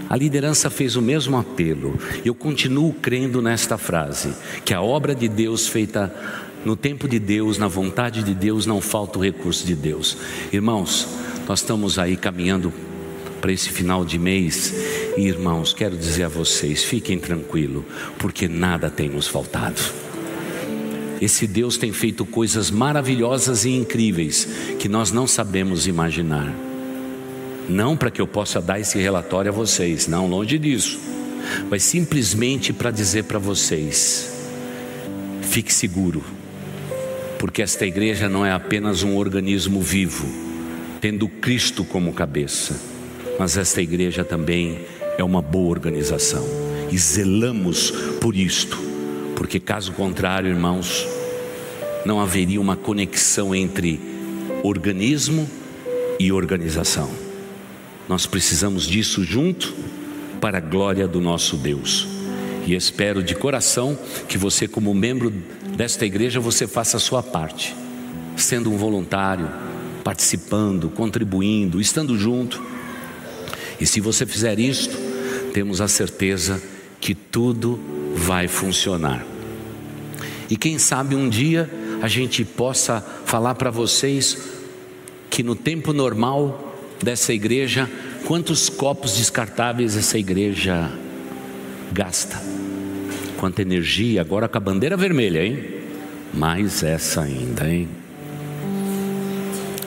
A 0.08 0.16
liderança 0.16 0.70
fez 0.70 0.94
o 0.94 1.02
mesmo 1.02 1.36
apelo. 1.36 1.98
Eu 2.24 2.36
continuo 2.36 2.92
crendo 2.92 3.42
nesta 3.42 3.76
frase: 3.76 4.32
que 4.64 4.72
a 4.72 4.80
obra 4.80 5.12
de 5.12 5.28
Deus 5.28 5.66
feita 5.66 6.14
no 6.64 6.74
tempo 6.74 7.06
de 7.06 7.18
Deus, 7.18 7.58
na 7.58 7.68
vontade 7.68 8.22
de 8.22 8.34
Deus, 8.34 8.66
não 8.66 8.80
falta 8.80 9.18
o 9.18 9.22
recurso 9.22 9.66
de 9.66 9.74
Deus. 9.74 10.16
Irmãos, 10.52 11.06
nós 11.46 11.60
estamos 11.60 11.98
aí 11.98 12.16
caminhando 12.16 12.72
para 13.40 13.52
esse 13.52 13.68
final 13.68 14.06
de 14.06 14.18
mês. 14.18 14.72
E 15.18 15.26
irmãos, 15.26 15.74
quero 15.74 15.96
dizer 15.96 16.24
a 16.24 16.28
vocês: 16.28 16.82
fiquem 16.82 17.18
tranquilos, 17.18 17.84
porque 18.18 18.48
nada 18.48 18.88
tem 18.88 19.10
nos 19.10 19.26
faltado. 19.26 19.82
Esse 21.20 21.46
Deus 21.46 21.76
tem 21.76 21.92
feito 21.92 22.24
coisas 22.24 22.70
maravilhosas 22.70 23.64
e 23.66 23.70
incríveis 23.70 24.48
que 24.78 24.88
nós 24.88 25.12
não 25.12 25.26
sabemos 25.26 25.86
imaginar. 25.86 26.52
Não 27.68 27.96
para 27.96 28.10
que 28.10 28.20
eu 28.20 28.26
possa 28.26 28.60
dar 28.60 28.80
esse 28.80 28.98
relatório 28.98 29.50
a 29.50 29.54
vocês, 29.54 30.06
não, 30.06 30.26
longe 30.26 30.58
disso, 30.58 30.98
mas 31.70 31.82
simplesmente 31.82 32.72
para 32.72 32.90
dizer 32.90 33.24
para 33.24 33.38
vocês: 33.38 34.32
fique 35.42 35.72
seguro, 35.72 36.24
porque 37.44 37.60
esta 37.60 37.84
igreja 37.84 38.26
não 38.26 38.46
é 38.46 38.52
apenas 38.52 39.02
um 39.02 39.18
organismo 39.18 39.82
vivo, 39.82 40.26
tendo 40.98 41.28
Cristo 41.28 41.84
como 41.84 42.10
cabeça, 42.14 42.74
mas 43.38 43.58
esta 43.58 43.82
igreja 43.82 44.24
também 44.24 44.80
é 45.18 45.22
uma 45.22 45.42
boa 45.42 45.68
organização 45.68 46.42
e 46.90 46.96
zelamos 46.96 47.90
por 48.18 48.34
isto, 48.34 48.78
porque 49.36 49.60
caso 49.60 49.92
contrário, 49.92 50.48
irmãos, 50.48 51.06
não 52.06 52.18
haveria 52.18 52.58
uma 52.58 52.76
conexão 52.76 53.54
entre 53.54 54.00
organismo 54.62 55.46
e 56.18 56.32
organização. 56.32 57.10
Nós 58.08 58.24
precisamos 58.24 58.86
disso 58.86 59.22
junto 59.22 59.74
para 60.40 60.56
a 60.56 60.62
glória 60.62 61.06
do 61.06 61.20
nosso 61.20 61.58
Deus. 61.58 62.08
E 62.66 62.74
espero 62.74 63.22
de 63.22 63.34
coração 63.34 63.98
que 64.26 64.38
você, 64.38 64.66
como 64.66 64.94
membro 64.94 65.30
desta 65.76 66.06
igreja, 66.06 66.40
você 66.40 66.66
faça 66.66 66.96
a 66.96 67.00
sua 67.00 67.22
parte, 67.22 67.74
sendo 68.36 68.70
um 68.70 68.76
voluntário, 68.76 69.50
participando, 70.02 70.88
contribuindo, 70.90 71.80
estando 71.80 72.16
junto. 72.18 72.62
E 73.80 73.86
se 73.86 74.00
você 74.00 74.24
fizer 74.24 74.58
isto, 74.58 74.96
temos 75.52 75.80
a 75.80 75.88
certeza 75.88 76.62
que 77.00 77.14
tudo 77.14 77.80
vai 78.14 78.48
funcionar. 78.48 79.24
E 80.48 80.56
quem 80.56 80.78
sabe 80.78 81.14
um 81.14 81.28
dia 81.28 81.70
a 82.00 82.08
gente 82.08 82.44
possa 82.44 83.04
falar 83.24 83.54
para 83.54 83.70
vocês 83.70 84.38
que 85.30 85.42
no 85.42 85.54
tempo 85.54 85.92
normal 85.92 86.74
dessa 87.02 87.32
igreja, 87.32 87.90
quantos 88.26 88.68
copos 88.68 89.16
descartáveis 89.16 89.96
essa 89.96 90.18
igreja 90.18 90.90
gasta. 91.92 92.63
Quanta 93.44 93.60
energia, 93.60 94.22
agora 94.22 94.48
com 94.48 94.56
a 94.56 94.60
bandeira 94.60 94.96
vermelha, 94.96 95.44
hein? 95.44 95.62
Mais 96.32 96.82
essa 96.82 97.20
ainda, 97.20 97.68
hein? 97.68 97.86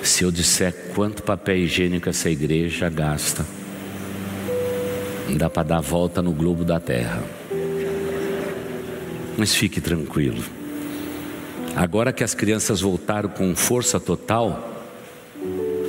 Se 0.04 0.24
eu 0.24 0.30
disser 0.30 0.72
quanto 0.94 1.24
papel 1.24 1.58
higiênico 1.58 2.08
essa 2.08 2.30
igreja 2.30 2.88
gasta, 2.88 3.44
dá 5.36 5.50
para 5.50 5.70
dar 5.70 5.78
a 5.80 5.82
volta 5.82 6.22
no 6.22 6.34
globo 6.34 6.64
da 6.64 6.80
terra. 6.80 7.24
Mas 9.36 9.56
fique 9.56 9.82
tranquilo. 9.82 10.44
Agora 11.76 12.14
que 12.14 12.24
as 12.24 12.36
crianças 12.36 12.82
voltaram 12.82 13.28
com 13.28 13.56
força 13.56 14.00
total, 14.00 14.86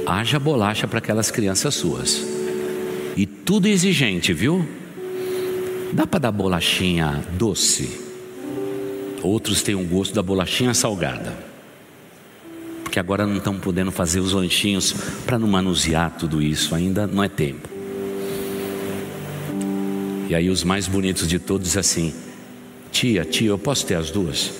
haja 0.06 0.38
bolacha 0.38 0.88
para 0.88 1.00
aquelas 1.00 1.30
crianças 1.30 1.74
suas. 1.74 2.26
E 3.14 3.26
tudo 3.26 3.68
exigente, 3.68 4.32
viu? 4.32 4.66
Dá 5.92 6.06
para 6.06 6.20
dar 6.20 6.32
bolachinha 6.32 7.24
doce. 7.32 8.00
Outros 9.22 9.62
têm 9.62 9.74
o 9.74 9.84
gosto 9.84 10.14
da 10.14 10.22
bolachinha 10.22 10.74
salgada. 10.74 11.36
Porque 12.82 12.98
agora 12.98 13.26
não 13.26 13.38
estão 13.38 13.58
podendo 13.58 13.90
fazer 13.90 14.20
os 14.20 14.32
lanchinhos 14.32 14.94
para 15.24 15.38
não 15.38 15.48
manusear 15.48 16.14
tudo 16.18 16.42
isso, 16.42 16.74
ainda 16.74 17.06
não 17.06 17.24
é 17.24 17.28
tempo. 17.28 17.68
E 20.28 20.34
aí 20.34 20.50
os 20.50 20.62
mais 20.62 20.86
bonitos 20.86 21.26
de 21.26 21.38
todos 21.38 21.76
assim: 21.76 22.14
Tia, 22.92 23.24
tia, 23.24 23.48
eu 23.48 23.58
posso 23.58 23.86
ter 23.86 23.94
as 23.94 24.10
duas? 24.10 24.52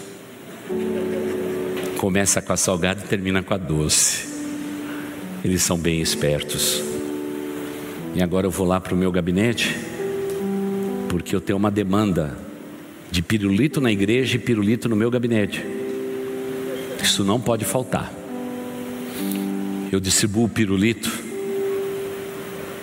Começa 1.99 2.41
com 2.41 2.53
a 2.53 2.57
salgada 2.57 3.03
e 3.05 3.09
termina 3.09 3.43
com 3.43 3.53
a 3.53 3.59
doce. 3.59 4.26
Eles 5.45 5.62
são 5.62 5.79
bem 5.79 6.01
espertos. 6.01 6.83
E 8.14 8.22
agora 8.22 8.47
eu 8.47 8.51
vou 8.51 8.66
lá 8.66 8.81
para 8.81 8.95
o 8.95 8.97
meu 8.97 9.12
gabinete 9.12 9.88
porque 11.09 11.34
eu 11.34 11.40
tenho 11.40 11.56
uma 11.56 11.70
demanda 11.70 12.36
de 13.11 13.22
pirulito 13.22 13.80
na 13.80 13.90
igreja 13.90 14.36
e 14.36 14.38
pirulito 14.38 14.88
no 14.88 14.94
meu 14.94 15.11
gabinete. 15.11 15.64
Isso 17.02 17.24
não 17.24 17.40
pode 17.40 17.64
faltar. 17.64 18.12
Eu 19.90 19.98
distribuo 19.98 20.48
pirulito 20.48 21.11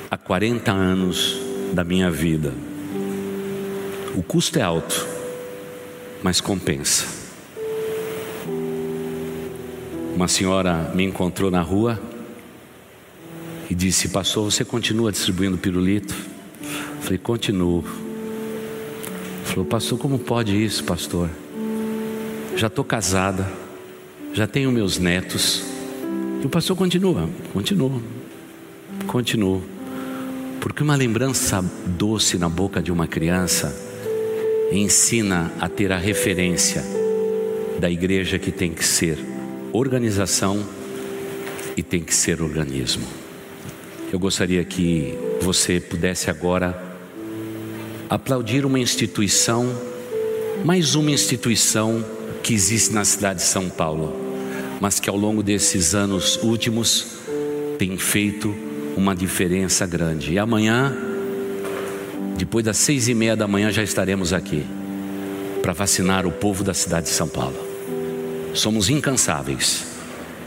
há 0.10 0.18
40 0.18 0.72
anos 0.72 1.38
da 1.74 1.84
minha 1.84 2.10
vida. 2.10 2.54
O 4.16 4.24
custo 4.24 4.58
é 4.58 4.62
alto, 4.62 5.06
mas 6.24 6.42
compensa. 6.42 7.06
Uma 10.16 10.28
senhora 10.28 10.92
me 10.96 11.04
encontrou 11.04 11.52
na 11.52 11.62
rua 11.62 12.02
e 13.70 13.76
disse: 13.76 14.08
Pastor, 14.08 14.50
você 14.50 14.64
continua 14.64 15.12
distribuindo 15.12 15.58
pirulito? 15.58 16.16
falei: 17.02 17.20
Continuo. 17.20 18.05
Falou, 19.56 19.70
pastor, 19.70 19.98
como 19.98 20.20
pode 20.20 20.62
isso, 20.62 20.84
pastor? 20.84 21.30
Já 22.58 22.68
estou 22.68 22.84
casada, 22.84 23.50
já 24.34 24.46
tenho 24.46 24.70
meus 24.70 25.00
netos. 25.00 25.64
E 26.44 26.46
o 26.46 26.50
pastor 26.50 26.76
continua, 26.76 27.30
continua, 27.54 28.02
continua. 29.08 29.62
Porque 30.60 30.84
uma 30.84 30.98
lembrança 30.98 31.64
doce 31.88 32.38
na 32.38 32.50
boca 32.50 32.82
de 32.82 32.92
uma 32.92 33.08
criança 33.08 33.74
ensina 34.74 35.50
a 35.62 35.70
ter 35.70 35.90
a 35.94 35.98
referência 35.98 36.84
da 37.80 37.90
igreja 37.90 38.38
que 38.38 38.52
tem 38.52 38.74
que 38.74 38.84
ser 38.84 39.18
organização 39.72 40.68
e 41.78 41.82
tem 41.82 42.04
que 42.04 42.14
ser 42.14 42.42
organismo. 42.42 43.08
Eu 44.12 44.20
gostaria 44.20 44.66
que 44.66 45.18
você 45.40 45.80
pudesse 45.80 46.30
agora 46.30 46.85
aplaudir 48.10 48.66
uma 48.66 48.80
instituição, 48.80 49.68
mais 50.64 50.96
uma 50.96 51.12
instituição 51.12 52.04
que 52.44 52.54
existe 52.54 52.94
na 52.94 53.04
cidade 53.04 53.40
de 53.40 53.46
São 53.46 53.70
Paulo, 53.70 54.16
mas 54.80 55.00
que 55.00 55.10
ao 55.10 55.18
longo 55.18 55.42
desses 55.42 55.96
anos 55.96 56.38
últimos 56.44 57.08
tem 57.78 57.98
feito 57.98 58.56
uma 58.96 59.16
diferença 59.16 59.86
grande. 59.86 60.34
E 60.34 60.40
amanhã, 60.40 60.96
depois 62.38 62.64
das 62.64 62.78
seis 62.78 63.08
e 63.08 63.14
meia 63.14 63.36
da 63.36 63.48
manhã, 63.48 63.72
já 63.72 63.84
estaremos 63.84 64.34
aqui 64.34 64.66
para 65.62 65.74
vacinar 65.74 66.28
o 66.28 66.32
povo 66.32 66.64
da 66.64 66.74
cidade 66.74 67.08
de 67.08 67.12
São 67.12 67.28
Paulo. 67.28 67.58
Somos 68.54 68.90
incansáveis 68.90 69.86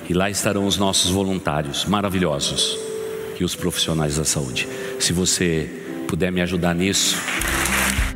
e 0.08 0.14
lá 0.14 0.30
estarão 0.30 0.66
os 0.66 0.78
nossos 0.78 1.10
voluntários 1.10 1.84
maravilhosos 1.84 2.78
e 3.38 3.44
os 3.44 3.54
profissionais 3.54 4.16
da 4.16 4.24
saúde. 4.24 4.68
Se 4.98 5.12
você 5.12 5.68
puder 6.08 6.32
me 6.32 6.40
ajudar 6.40 6.74
nisso. 6.74 7.16